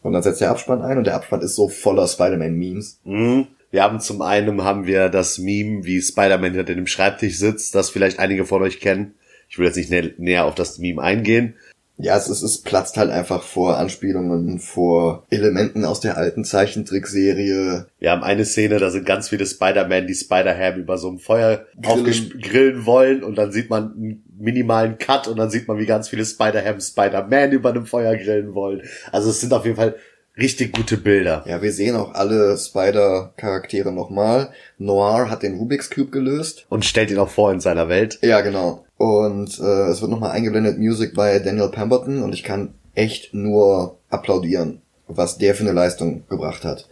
Und 0.01 0.13
dann 0.13 0.23
setzt 0.23 0.41
der 0.41 0.49
Abspann 0.49 0.81
ein 0.81 0.97
und 0.97 1.05
der 1.05 1.15
Abspann 1.15 1.41
ist 1.41 1.55
so 1.55 1.69
voller 1.69 2.07
Spider-Man-Memes. 2.07 2.99
Mhm. 3.03 3.47
Wir 3.71 3.83
haben 3.83 3.99
zum 3.99 4.21
einen 4.21 4.63
haben 4.63 4.85
wir 4.85 5.09
das 5.09 5.39
Meme, 5.39 5.85
wie 5.85 6.01
Spider-Man 6.01 6.53
hinter 6.53 6.75
dem 6.75 6.85
Schreibtisch 6.85 7.37
sitzt, 7.37 7.73
das 7.73 7.89
vielleicht 7.89 8.19
einige 8.19 8.45
von 8.45 8.61
euch 8.61 8.79
kennen. 8.79 9.15
Ich 9.49 9.57
will 9.57 9.65
jetzt 9.65 9.77
nicht 9.77 9.89
nä 9.89 10.13
näher 10.17 10.45
auf 10.45 10.55
das 10.55 10.77
Meme 10.77 11.01
eingehen. 11.01 11.55
Ja, 11.97 12.17
es, 12.17 12.27
ist, 12.27 12.41
es 12.41 12.61
platzt 12.61 12.97
halt 12.97 13.11
einfach 13.11 13.43
vor 13.43 13.77
Anspielungen, 13.77 14.59
vor 14.59 15.25
Elementen 15.29 15.85
aus 15.85 15.99
der 15.99 16.17
alten 16.17 16.43
Zeichentrickserie. 16.43 17.85
Wir 17.99 18.11
haben 18.11 18.23
eine 18.23 18.45
Szene, 18.45 18.79
da 18.79 18.89
sind 18.89 19.05
ganz 19.05 19.29
viele 19.29 19.45
Spider-Man, 19.45 20.07
die 20.07 20.15
Spider-Ham 20.15 20.79
über 20.79 20.97
so 20.97 21.09
einem 21.09 21.19
Feuer 21.19 21.65
Grillen. 21.79 22.41
grillen. 22.41 22.85
wollen 22.85 23.23
und 23.23 23.37
dann 23.37 23.51
sieht 23.51 23.69
man 23.69 23.93
einen 23.93 24.23
minimalen 24.39 24.97
Cut 24.97 25.27
und 25.27 25.37
dann 25.37 25.51
sieht 25.51 25.67
man, 25.67 25.77
wie 25.77 25.85
ganz 25.85 26.09
viele 26.09 26.25
Spider-Ham 26.25 26.81
Spider-Man 26.81 27.51
über 27.51 27.69
einem 27.69 27.85
Feuer 27.85 28.15
grillen 28.17 28.55
wollen. 28.55 28.81
Also 29.11 29.29
es 29.29 29.39
sind 29.39 29.53
auf 29.53 29.65
jeden 29.65 29.77
Fall 29.77 29.95
richtig 30.37 30.73
gute 30.73 30.97
Bilder. 30.97 31.43
Ja, 31.47 31.61
wir 31.61 31.71
sehen 31.71 31.95
auch 31.95 32.13
alle 32.13 32.57
Spider-Charaktere 32.57 33.91
nochmal. 33.91 34.49
Noir 34.77 35.29
hat 35.29 35.43
den 35.43 35.57
Rubik's 35.57 35.89
Cube 35.89 36.11
gelöst. 36.11 36.65
Und 36.69 36.85
stellt 36.85 37.11
ihn 37.11 37.19
auch 37.19 37.29
vor 37.29 37.51
in 37.51 37.59
seiner 37.59 37.89
Welt. 37.89 38.19
Ja, 38.21 38.41
genau. 38.41 38.85
Und 39.03 39.59
äh, 39.59 39.89
es 39.89 39.99
wird 39.99 40.11
nochmal 40.11 40.31
eingeblendet 40.31 40.77
Music 40.77 41.13
bei 41.13 41.37
Daniel 41.39 41.67
Pemberton 41.67 42.23
und 42.23 42.31
ich 42.31 42.41
kann 42.41 42.73
echt 42.95 43.33
nur 43.33 43.97
applaudieren, 44.09 44.81
was 45.09 45.37
der 45.37 45.55
für 45.55 45.63
eine 45.63 45.73
Leistung 45.73 46.23
gebracht 46.29 46.63
hat. 46.63 46.87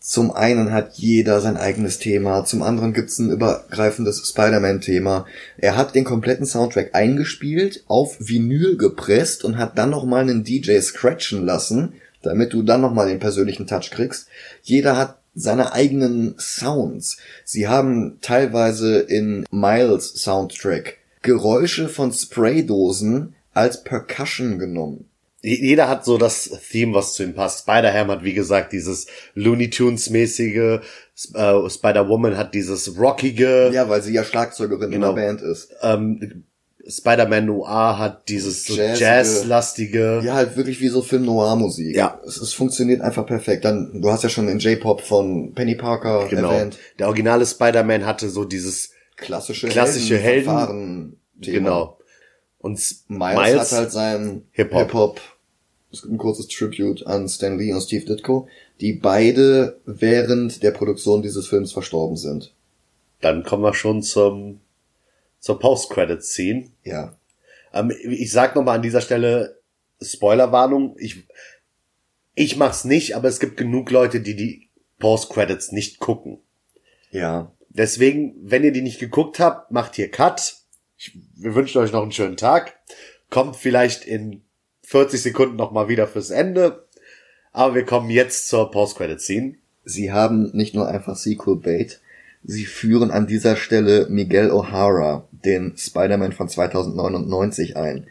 Zum 0.00 0.32
einen 0.32 0.72
hat 0.72 0.94
jeder 0.94 1.42
sein 1.42 1.58
eigenes 1.58 1.98
Thema, 1.98 2.46
zum 2.46 2.62
anderen 2.62 2.94
gibt's 2.94 3.18
ein 3.18 3.30
übergreifendes 3.30 4.26
Spider-Man-Thema. 4.26 5.26
Er 5.58 5.76
hat 5.76 5.94
den 5.94 6.04
kompletten 6.04 6.46
Soundtrack 6.46 6.94
eingespielt, 6.94 7.84
auf 7.88 8.16
Vinyl 8.20 8.78
gepresst 8.78 9.44
und 9.44 9.58
hat 9.58 9.76
dann 9.76 9.90
nochmal 9.90 10.22
einen 10.22 10.44
DJ 10.44 10.80
scratchen 10.80 11.44
lassen, 11.44 11.92
damit 12.22 12.54
du 12.54 12.62
dann 12.62 12.80
nochmal 12.80 13.08
den 13.08 13.18
persönlichen 13.18 13.66
Touch 13.66 13.90
kriegst. 13.90 14.28
Jeder 14.62 14.96
hat 14.96 15.18
seine 15.34 15.74
eigenen 15.74 16.36
Sounds. 16.38 17.18
Sie 17.44 17.68
haben 17.68 18.16
teilweise 18.22 19.00
in 19.00 19.44
Miles 19.50 20.14
Soundtrack 20.14 21.03
Geräusche 21.24 21.88
von 21.88 22.12
Spraydosen 22.12 23.34
als 23.52 23.82
Percussion 23.82 24.60
genommen. 24.60 25.06
Jeder 25.42 25.88
hat 25.88 26.04
so 26.04 26.16
das 26.16 26.50
Theme, 26.70 26.94
was 26.94 27.14
zu 27.14 27.22
ihm 27.22 27.34
passt. 27.34 27.60
Spider-Ham 27.60 28.08
hat, 28.10 28.24
wie 28.24 28.32
gesagt, 28.32 28.72
dieses 28.72 29.06
Looney 29.34 29.68
Tunes-mäßige. 29.68 30.80
Äh, 31.34 31.68
Spider-Woman 31.70 32.36
hat 32.36 32.54
dieses 32.54 32.98
rockige. 32.98 33.70
Ja, 33.72 33.88
weil 33.88 34.02
sie 34.02 34.14
ja 34.14 34.24
Schlagzeugerin 34.24 34.90
Genau. 34.90 35.10
in 35.10 35.16
der 35.16 35.22
Band 35.22 35.42
ist. 35.42 35.68
Ähm, 35.82 36.44
Spider-Man 36.86 37.46
Noir 37.46 37.98
hat 37.98 38.28
dieses 38.28 38.64
so. 38.64 38.74
Jazz-lastige. 38.74 40.22
Ja, 40.24 40.34
halt 40.34 40.56
wirklich 40.56 40.80
wie 40.80 40.88
so 40.88 41.02
Film 41.02 41.24
Noir 41.24 41.56
Musik. 41.56 41.94
Ja. 41.96 42.20
Es, 42.26 42.36
es 42.38 42.52
funktioniert 42.52 43.00
einfach 43.00 43.26
perfekt. 43.26 43.64
Dann, 43.64 44.00
du 44.00 44.10
hast 44.10 44.22
ja 44.22 44.28
schon 44.30 44.46
den 44.46 44.58
J-Pop 44.58 45.00
von 45.02 45.52
Penny 45.54 45.74
Parker 45.74 46.26
Genau. 46.28 46.50
erwähnt. 46.52 46.78
Der 46.98 47.06
originale 47.08 47.44
Spider-Man 47.46 48.06
hatte 48.06 48.28
so 48.30 48.44
dieses, 48.44 48.90
Klassische, 49.16 49.68
Klassische 49.68 50.18
Helden. 50.18 51.16
Thema. 51.40 51.58
genau. 51.58 51.98
Und 52.58 52.78
Miles, 53.08 53.38
Miles, 53.38 53.72
hat 53.72 53.78
halt 53.78 53.92
sein 53.92 54.46
Hip-Hop. 54.52 54.80
Hip-Hop. 54.80 55.20
Es 55.92 56.02
gibt 56.02 56.14
ein 56.14 56.18
kurzes 56.18 56.48
Tribute 56.48 57.06
an 57.06 57.28
Stan 57.28 57.56
Lee 57.58 57.72
und 57.72 57.80
Steve 57.82 58.04
Ditko, 58.04 58.48
die 58.80 58.94
beide 58.94 59.80
während 59.84 60.62
der 60.62 60.72
Produktion 60.72 61.22
dieses 61.22 61.46
Films 61.46 61.72
verstorben 61.72 62.16
sind. 62.16 62.52
dann 63.20 63.44
kommen 63.44 63.62
wir 63.62 63.74
schon 63.74 64.02
zum, 64.02 64.60
zur 65.38 65.58
Post-Credit-Scene. 65.58 66.70
Ja. 66.82 67.16
Ähm, 67.72 67.92
ich 68.02 68.32
sag 68.32 68.56
nochmal 68.56 68.76
an 68.76 68.82
dieser 68.82 69.00
Stelle 69.00 69.60
Spoilerwarnung. 70.02 70.96
Ich, 70.98 71.24
ich 72.34 72.56
mach's 72.56 72.84
nicht, 72.84 73.14
aber 73.14 73.28
es 73.28 73.40
gibt 73.40 73.56
genug 73.56 73.90
Leute, 73.90 74.20
die 74.20 74.36
die 74.36 74.68
Post-Credits 74.98 75.72
nicht 75.72 76.00
gucken. 76.00 76.38
Ja. 77.10 77.52
Deswegen, 77.74 78.34
wenn 78.40 78.64
ihr 78.64 78.72
die 78.72 78.82
nicht 78.82 79.00
geguckt 79.00 79.38
habt, 79.40 79.70
macht 79.70 79.96
hier 79.96 80.10
Cut. 80.10 80.56
Ich, 80.96 81.18
wir 81.36 81.54
wünschen 81.54 81.78
euch 81.78 81.92
noch 81.92 82.02
einen 82.02 82.12
schönen 82.12 82.36
Tag. 82.36 82.78
Kommt 83.30 83.56
vielleicht 83.56 84.04
in 84.04 84.42
40 84.84 85.20
Sekunden 85.20 85.56
nochmal 85.56 85.88
wieder 85.88 86.06
fürs 86.06 86.30
Ende. 86.30 86.86
Aber 87.52 87.74
wir 87.74 87.84
kommen 87.84 88.10
jetzt 88.10 88.48
zur 88.48 88.70
Post-Credit-Scene. 88.70 89.56
Sie 89.84 90.12
haben 90.12 90.50
nicht 90.54 90.74
nur 90.74 90.88
einfach 90.88 91.16
Sequel 91.16 91.56
Bait, 91.56 92.00
sie 92.42 92.64
führen 92.64 93.10
an 93.10 93.26
dieser 93.26 93.56
Stelle 93.56 94.06
Miguel 94.08 94.50
O'Hara, 94.50 95.24
den 95.30 95.74
Spider-Man 95.76 96.32
von 96.32 96.48
2099 96.48 97.76
ein. 97.76 98.06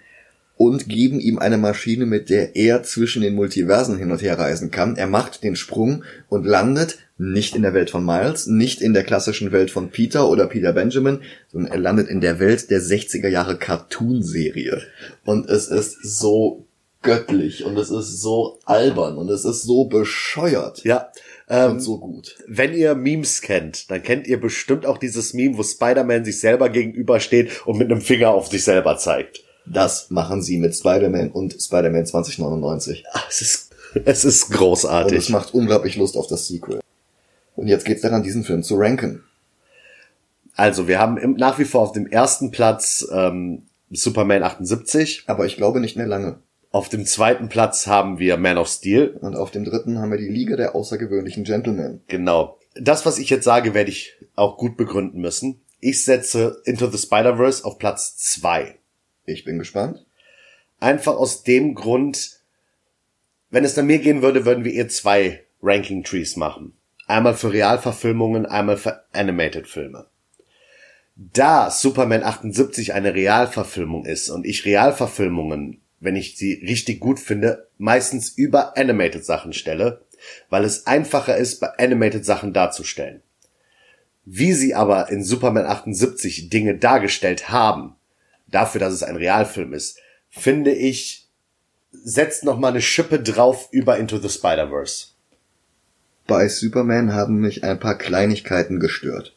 und 0.55 0.88
geben 0.88 1.20
ihm 1.20 1.39
eine 1.39 1.57
Maschine, 1.57 2.05
mit 2.05 2.30
der 2.30 2.55
er 2.55 2.84
zwischen 2.84 3.24
den 3.24 3.34
Multiversen 3.34 3.97
hin 3.97 4.11
und 4.11 4.22
her 4.22 4.38
reisen 4.38 4.70
kann. 4.70 4.95
Er 4.95 5.07
macht 5.07 5.43
den 5.43 5.55
Sprung 5.55 6.03
und 6.30 6.45
landet 6.45 6.99
nicht 7.18 7.55
in 7.55 7.61
der 7.61 7.74
Welt 7.74 7.89
von 7.89 8.05
Miles, 8.05 8.47
nicht 8.47 8.82
in 8.82 8.93
der 8.93 9.03
klassischen 9.03 9.51
Welt 9.51 9.72
von 9.72 9.89
Peter 9.89 10.30
oder 10.30 10.47
Peter 10.47 10.74
Benjamin, 10.74 11.22
sondern 11.51 11.72
er 11.72 11.80
landet 11.80 12.07
in 12.09 12.22
der 12.22 12.39
Welt 12.39 12.70
der 12.70 12.82
60er 12.82 13.28
Jahre 13.28 13.57
Cartoon-Serie. 13.57 14.82
Und 15.24 15.49
es 15.49 15.68
ist 15.68 15.97
so 16.03 16.66
göttlich 17.03 17.66
und 17.66 17.78
es 17.78 17.91
ist 17.91 18.22
so 18.22 18.59
albern 18.66 19.18
und 19.18 19.30
es 19.30 19.45
ist 19.45 19.64
so 19.64 19.86
bescheuert. 19.86 20.84
Ja. 20.84 21.11
Ähm, 21.47 21.74
und 21.74 21.80
so 21.82 21.99
gut. 21.99 22.38
Wenn 22.47 22.74
ihr 22.74 22.95
Memes 22.95 23.41
kennt, 23.41 23.91
dann 23.91 24.01
kennt 24.01 24.26
ihr 24.28 24.39
bestimmt 24.39 24.86
auch 24.86 24.97
dieses 24.97 25.34
Meme, 25.34 25.57
wo 25.57 25.64
Spider-Man 25.64 26.26
sich 26.26 26.39
selber 26.39 26.70
gegenübersteht 26.70 27.66
und 27.66 27.78
mit 27.78 27.91
einem 27.91 28.01
Finger 28.01 28.32
auf 28.32 28.47
sich 28.47 28.64
selber 28.64 28.97
zeigt. 28.97 29.43
Das 29.66 30.09
machen 30.09 30.41
sie 30.41 30.57
mit 30.57 30.76
Spider-Man 30.76 31.32
und 31.32 31.55
Spider-Man 31.61 32.05
2099. 32.05 33.05
Ach, 33.11 33.28
es 33.30 33.41
ist, 33.41 33.70
es 34.05 34.26
ist 34.26 34.49
großartig. 34.51 35.14
Und 35.14 35.18
es 35.18 35.30
macht 35.30 35.53
unglaublich 35.53 35.95
Lust 35.95 36.18
auf 36.18 36.28
das 36.28 36.47
Sequel. 36.47 36.80
Und 37.56 37.68
jetzt 37.68 37.86
geht's 37.86 38.01
daran, 38.01 38.24
diesen 38.24 38.43
Film 38.43 38.64
zu 38.64 38.76
ranken. 38.76 39.24
Also, 40.56 40.88
wir 40.88 40.99
haben 40.99 41.18
im, 41.18 41.34
nach 41.34 41.60
wie 41.60 41.66
vor 41.66 41.82
auf 41.82 41.91
dem 41.91 42.08
ersten 42.08 42.51
Platz 42.51 43.08
ähm, 43.12 43.64
Superman 43.91 44.43
78. 44.43 45.24
Aber 45.28 45.45
ich 45.45 45.58
glaube 45.58 45.80
nicht 45.80 45.97
mehr 45.97 46.08
lange. 46.08 46.39
Auf 46.72 46.89
dem 46.89 47.06
zweiten 47.06 47.49
Platz 47.49 47.86
haben 47.86 48.18
wir 48.20 48.38
Man 48.38 48.58
of 48.58 48.68
Steel. 48.68 49.18
Und 49.22 49.36
auf 49.36 49.51
dem 49.51 49.64
dritten 49.64 49.99
haben 49.99 50.12
wir 50.12 50.18
die 50.18 50.30
Liga 50.30 50.56
der 50.56 50.76
außergewöhnlichen 50.76 51.43
Gentlemen. 51.43 52.01
Genau. 52.08 52.58
Das, 52.76 53.06
was 53.06 53.20
ich 53.20 53.30
jetzt 53.30 53.45
sage, 53.45 53.74
werde 53.74 53.91
ich 53.91 54.14
auch 54.36 54.58
gut 54.58 54.78
begründen 54.78 55.22
müssen. 55.22 55.62
Ich 55.80 56.04
setze 56.04 56.62
Into 56.66 56.88
the 56.88 56.97
Spider-Verse 56.97 57.64
auf 57.66 57.78
Platz 57.78 58.18
zwei. 58.18 58.80
Ich 59.26 59.43
bin 59.43 59.60
gespannt. 59.60 60.06
Einfach 60.80 61.16
aus 61.16 61.43
dem 61.43 61.76
Grund, 61.76 62.39
wenn 63.51 63.64
es 63.64 63.76
nach 63.76 63.84
mir 63.84 63.99
gehen 63.99 64.22
würde, 64.22 64.45
würden 64.45 64.66
wir 64.66 64.74
eher 64.74 64.89
zwei 64.89 65.43
Ranking 65.62 66.04
Trees 66.04 66.36
machen. 66.36 66.74
Einmal 67.08 67.36
für 67.36 67.51
Realverfilmungen, 67.51 68.45
einmal 68.45 68.78
für 68.78 69.04
Animated-Filme. 69.12 70.08
Da 71.16 71.70
Superman 71.70 72.24
78 72.24 72.93
eine 72.93 73.14
Realverfilmung 73.14 74.06
ist 74.06 74.30
und 74.30 74.45
ich 74.45 74.66
Realverfilmungen, 74.66 75.82
wenn 75.99 76.16
ich 76.16 76.38
sie 76.38 76.54
richtig 76.66 76.99
gut 76.99 77.20
finde, 77.20 77.68
meistens 77.78 78.30
über 78.30 78.78
Animated-Sachen 78.78 79.54
stelle, 79.54 80.01
weil 80.49 80.64
es 80.64 80.88
einfacher 80.88 81.38
ist, 81.38 81.60
bei 81.60 81.68
Animated-Sachen 81.78 82.54
darzustellen. 82.54 83.22
Wie 84.26 84.54
sie 84.54 84.74
aber 84.74 85.10
in 85.10 85.24
Superman 85.24 85.66
78 85.66 86.49
Dinge 86.49 86.78
dargestellt 86.78 87.49
haben, 87.49 87.95
dafür, 88.47 88.80
dass 88.80 88.93
es 88.93 89.04
ein 89.04 89.18
Realfilm 89.18 89.74
ist, 89.74 89.99
finde 90.30 90.72
ich, 90.72 91.28
setzt 91.91 92.43
noch 92.43 92.58
mal 92.58 92.70
eine 92.70 92.82
Schippe 92.82 93.20
drauf 93.20 93.68
über 93.72 93.97
Into 93.97 94.18
the 94.18 94.30
Spider-Verse. 94.30 95.12
Bei 96.28 96.48
Superman 96.48 97.14
haben 97.14 97.40
mich 97.40 97.64
ein 97.64 97.80
paar 97.80 97.98
Kleinigkeiten 97.98 98.80
gestört. 98.80 99.36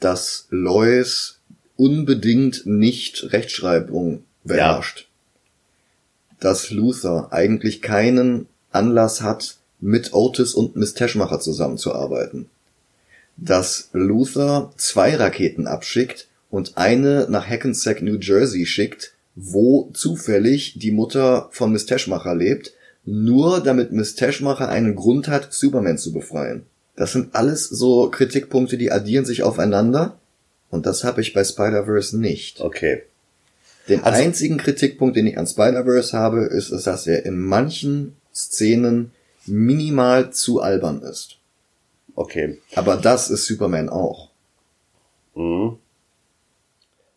Dass 0.00 0.46
Lois 0.50 1.40
unbedingt 1.76 2.66
nicht 2.66 3.32
Rechtschreibung 3.32 4.24
beherrscht. 4.44 5.00
Ja. 5.00 6.36
Dass 6.40 6.70
Luther 6.70 7.32
eigentlich 7.32 7.82
keinen 7.82 8.46
Anlass 8.70 9.22
hat, 9.22 9.56
mit 9.80 10.14
Otis 10.14 10.54
und 10.54 10.76
Miss 10.76 10.94
Teschmacher 10.94 11.40
zusammenzuarbeiten. 11.40 12.48
Dass 13.36 13.90
Luther 13.92 14.72
zwei 14.76 15.14
Raketen 15.16 15.66
abschickt 15.66 16.28
und 16.50 16.76
eine 16.76 17.26
nach 17.28 17.46
Hackensack, 17.46 18.00
New 18.00 18.16
Jersey 18.18 18.64
schickt, 18.64 19.14
wo 19.34 19.90
zufällig 19.92 20.78
die 20.78 20.92
Mutter 20.92 21.48
von 21.50 21.72
Miss 21.72 21.86
Teschmacher 21.86 22.34
lebt, 22.34 22.72
nur 23.04 23.60
damit 23.60 23.92
Miss 23.92 24.14
Teschmacher 24.14 24.68
einen 24.68 24.94
Grund 24.94 25.28
hat, 25.28 25.52
Superman 25.52 25.98
zu 25.98 26.12
befreien. 26.12 26.66
Das 26.96 27.12
sind 27.12 27.34
alles 27.34 27.68
so 27.68 28.10
Kritikpunkte, 28.10 28.78
die 28.78 28.92
addieren 28.92 29.24
sich 29.24 29.42
aufeinander. 29.42 30.18
Und 30.70 30.86
das 30.86 31.04
habe 31.04 31.20
ich 31.20 31.32
bei 31.32 31.44
Spider-Verse 31.44 32.18
nicht. 32.18 32.60
Okay. 32.60 33.02
Den 33.88 34.02
also, 34.02 34.22
einzigen 34.22 34.56
Kritikpunkt, 34.56 35.16
den 35.16 35.26
ich 35.26 35.38
an 35.38 35.46
Spider-Verse 35.46 36.16
habe, 36.16 36.44
ist, 36.44 36.70
ist, 36.70 36.86
dass 36.86 37.06
er 37.06 37.26
in 37.26 37.38
manchen 37.38 38.16
Szenen 38.34 39.12
minimal 39.46 40.32
zu 40.32 40.60
albern 40.60 41.02
ist. 41.02 41.36
Okay. 42.14 42.58
Aber 42.74 42.96
das 42.96 43.30
ist 43.30 43.46
Superman 43.46 43.88
auch. 43.88 44.30
Mhm. 45.34 45.78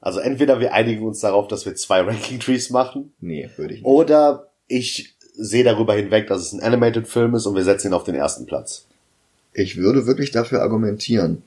Also 0.01 0.19
entweder 0.19 0.59
wir 0.59 0.73
einigen 0.73 1.05
uns 1.05 1.19
darauf, 1.19 1.47
dass 1.47 1.65
wir 1.65 1.75
zwei 1.75 2.01
Ranking 2.01 2.39
Trees 2.39 2.69
machen. 2.69 3.13
Nee, 3.19 3.49
würde 3.57 3.73
ich 3.73 3.81
nicht. 3.81 3.87
Oder 3.87 4.51
ich 4.67 5.16
sehe 5.37 5.63
darüber 5.63 5.93
hinweg, 5.93 6.27
dass 6.27 6.41
es 6.41 6.53
ein 6.53 6.61
Animated 6.61 7.07
Film 7.07 7.35
ist 7.35 7.45
und 7.45 7.55
wir 7.55 7.63
setzen 7.63 7.87
ihn 7.87 7.93
auf 7.93 8.03
den 8.03 8.15
ersten 8.15 8.45
Platz. 8.45 8.85
Ich 9.53 9.77
würde 9.77 10.05
wirklich 10.05 10.31
dafür 10.31 10.61
argumentieren, 10.61 11.43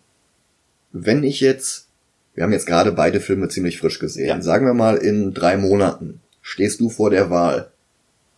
wenn 0.92 1.22
ich 1.22 1.40
jetzt, 1.40 1.86
wir 2.34 2.44
haben 2.44 2.52
jetzt 2.52 2.66
gerade 2.66 2.92
beide 2.92 3.20
Filme 3.20 3.48
ziemlich 3.48 3.78
frisch 3.78 3.98
gesehen, 3.98 4.28
ja. 4.28 4.42
sagen 4.42 4.66
wir 4.66 4.74
mal 4.74 4.96
in 4.96 5.34
drei 5.34 5.56
Monaten, 5.56 6.20
stehst 6.42 6.80
du 6.80 6.88
vor 6.88 7.10
der 7.10 7.30
Wahl, 7.30 7.70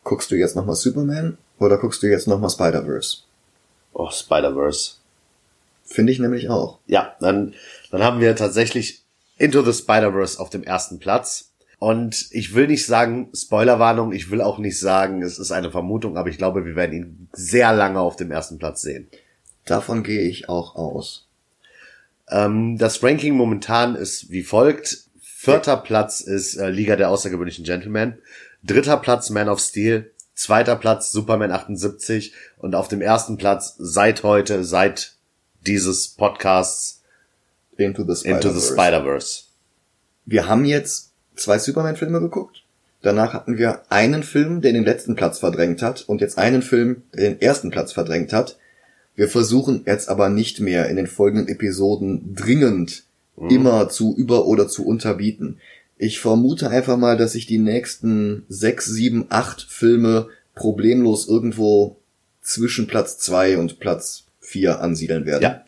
guckst 0.05 0.31
du 0.31 0.37
jetzt 0.37 0.57
nochmal 0.57 0.77
Superman 0.77 1.39
oder 1.59 1.79
guckst 1.79 2.03
du 2.03 2.09
jetzt 2.09 2.27
nochmal 2.27 2.51
Spider-Verse? 2.51 3.19
Oh, 3.93 4.11
Spider-Verse. 4.11 4.95
Finde 5.85 6.13
ich 6.13 6.19
nämlich 6.19 6.49
auch. 6.49 6.79
Ja, 6.87 7.15
dann, 7.21 7.55
dann 7.91 8.03
haben 8.03 8.21
wir 8.21 8.35
tatsächlich 8.35 9.03
Into 9.37 9.63
the 9.63 9.73
Spider-Verse 9.73 10.41
auf 10.41 10.51
dem 10.51 10.63
ersten 10.63 10.99
Platz. 10.99 11.52
Und 11.83 12.29
ich 12.31 12.55
will 12.55 12.69
nicht 12.69 12.87
sagen 12.87 13.31
Spoilerwarnung, 13.35 14.13
ich 14.13 14.31
will 14.31 14.41
auch 14.41 14.59
nicht 14.59 14.79
sagen, 14.79 15.21
es 15.21 15.41
ist 15.41 15.51
eine 15.51 15.73
Vermutung, 15.73 16.17
aber 16.17 16.29
ich 16.29 16.39
glaube, 16.39 16.65
wir 16.65 16.77
werden 16.77 16.93
ihn 16.93 17.29
sehr 17.33 17.73
lange 17.73 17.99
auf 17.99 18.15
dem 18.15 18.31
ersten 18.31 18.57
Platz 18.57 18.83
sehen. 18.83 19.09
Davon 19.65 20.05
gehe 20.05 20.21
ich 20.21 20.49
auch 20.49 20.77
aus. 20.77 21.27
Ähm, 22.29 22.79
das 22.79 23.03
Ranking 23.03 23.35
momentan 23.35 23.97
ist 23.97 24.31
wie 24.31 24.45
folgt. 24.45 25.09
Vierter 25.21 25.77
Platz 25.77 26.21
ist 26.21 26.55
äh, 26.55 26.71
Liga 26.71 26.95
der 26.95 27.11
außergewöhnlichen 27.11 27.65
Gentlemen. 27.65 28.19
Dritter 28.63 28.99
Platz 28.99 29.31
Man 29.31 29.49
of 29.49 29.59
Steel. 29.59 30.13
Zweiter 30.37 30.77
Platz 30.77 31.11
Superman 31.11 31.51
78. 31.51 32.33
Und 32.59 32.77
auf 32.77 32.87
dem 32.87 33.01
ersten 33.01 33.39
Platz 33.39 33.75
seit 33.81 34.23
heute, 34.23 34.63
seit 34.63 35.17
dieses 35.67 36.07
Podcasts 36.07 37.03
Into 37.77 38.05
the 38.05 38.15
Spider-Verse. 38.15 39.39
Spider 39.41 39.49
wir 40.25 40.47
haben 40.47 40.65
jetzt 40.65 41.12
zwei 41.35 41.59
Superman-Filme 41.59 42.21
geguckt. 42.21 42.65
Danach 43.03 43.33
hatten 43.33 43.59
wir 43.59 43.83
einen 43.91 44.23
Film, 44.23 44.61
der 44.61 44.73
den 44.73 44.85
letzten 44.85 45.17
Platz 45.17 45.39
verdrängt 45.39 45.83
hat 45.83 46.05
und 46.09 46.21
jetzt 46.21 46.39
einen 46.39 46.63
Film, 46.63 47.03
der 47.13 47.31
den 47.31 47.41
ersten 47.41 47.71
Platz 47.71 47.93
verdrängt 47.93 48.33
hat. 48.33 48.59
Wir 49.17 49.29
versuchen 49.29 49.83
jetzt 49.87 50.09
aber 50.09 50.29
nicht 50.29 50.61
mehr 50.61 50.89
in 50.89 50.97
den 50.97 51.09
folgenden 51.09 51.49
Episoden 51.49 52.35
dringend 52.35 53.05
mhm. 53.37 53.51
immer 53.51 53.89
zu 53.89 54.15
über- 54.17 54.47
oder 54.47 54.69
zu 54.69 54.87
unterbieten. 54.87 55.59
Ich 55.99 56.21
vermute 56.21 56.71
einfach 56.71 56.97
mal, 56.97 57.17
dass 57.17 57.33
sich 57.33 57.47
die 57.47 57.59
nächsten 57.59 58.45
sechs, 58.49 58.87
sieben, 58.87 59.27
acht 59.29 59.63
Filme 59.63 60.29
problemlos 60.55 61.29
irgendwo 61.29 61.97
zwischen 62.41 62.87
Platz 62.87 63.19
zwei 63.19 63.59
und 63.59 63.79
Platz 63.81 64.25
vier 64.41 64.81
ansiedeln 64.81 65.27
werden. 65.27 65.43
Ja. 65.43 65.65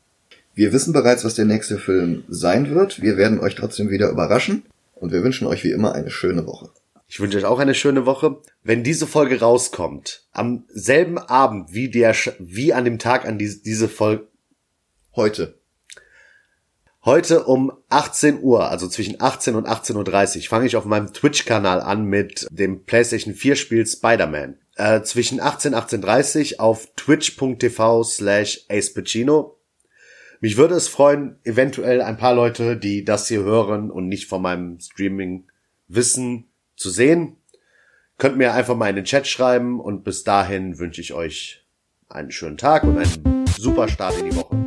Wir 0.55 0.73
wissen 0.73 0.93
bereits, 0.93 1.25
was 1.25 1.35
der 1.35 1.47
nächste 1.47 1.79
Film 1.79 2.25
sein 2.29 2.71
wird. 2.71 3.03
Wir 3.03 3.17
werden 3.17 3.41
euch 3.41 3.55
trotzdem 3.55 3.91
wieder 3.91 4.11
überraschen. 4.11 4.63
Und 4.95 5.13
wir 5.13 5.23
wünschen 5.23 5.47
euch 5.47 5.65
wie 5.65 5.73
immer 5.73 5.95
eine 5.95 6.11
schöne 6.11 6.47
Woche. 6.47 6.71
Ich 7.07 7.21
wünsche 7.21 7.39
euch 7.39 7.45
auch 7.45 7.59
eine 7.59 7.75
schöne 7.75 8.07
Woche. 8.07 8.39
Wenn 8.63 8.83
diese 8.83 9.07
Folge 9.07 9.41
rauskommt, 9.41 10.27
am 10.33 10.65
selben 10.69 11.19
Abend 11.19 11.73
wie 11.73 11.89
der, 11.91 12.15
wie 12.39 12.73
an 12.73 12.85
dem 12.85 12.99
Tag 12.99 13.27
an 13.27 13.39
die, 13.39 13.63
diese 13.63 13.89
Folge. 13.89 14.29
Heute. 15.15 15.59
Heute 17.05 17.45
um 17.45 17.71
18 17.91 18.41
Uhr, 18.43 18.71
also 18.71 18.89
zwischen 18.89 19.21
18 19.21 19.57
und 19.57 19.69
18.30 19.69 20.37
Uhr, 20.37 20.43
fange 20.49 20.67
ich 20.67 20.77
auf 20.77 20.87
meinem 20.87 21.13
Twitch-Kanal 21.13 21.83
an 21.83 22.07
mit 22.07 22.47
dem 22.51 22.85
PlayStation 22.85 23.35
4 23.35 23.57
Spiel 23.57 23.87
Spider-Man. 23.87 24.57
Äh, 24.77 25.03
zwischen 25.03 25.39
18 25.39 25.75
und 25.75 25.81
18.30 25.81 26.55
Uhr 26.55 26.61
auf 26.61 26.89
twitch.tv 26.97 28.05
slash 28.05 28.65
acepacino 28.71 29.59
mich 30.45 30.59
würde 30.59 30.75
es 30.75 30.89
freuen, 30.89 31.37
eventuell 31.45 32.03
ein 32.03 32.19
paar 32.19 32.35
Leute, 32.35 32.77
die 32.77 33.03
das 33.03 33.29
hier 33.29 33.43
hören 33.45 33.91
und 33.91 34.09
nicht 34.09 34.29
von 34.29 34.43
meinem 34.43 34.79
Streaming 34.79 35.47
wissen, 35.89 36.51
zu 36.77 36.91
sehen. 36.91 37.37
Könnt 38.19 38.37
mir 38.37 38.53
einfach 38.53 38.77
mal 38.77 38.91
in 38.91 38.97
den 38.97 39.07
Chat 39.07 39.27
schreiben 39.27 39.81
und 39.81 40.05
bis 40.05 40.23
dahin 40.23 40.79
wünsche 40.79 41.01
ich 41.01 41.15
euch 41.15 41.65
einen 42.11 42.31
schönen 42.31 42.59
Tag 42.59 42.83
und 42.85 42.99
einen 42.99 43.47
super 43.59 43.89
Start 43.89 44.19
in 44.19 44.27
die 44.29 44.37
Woche. 44.37 44.64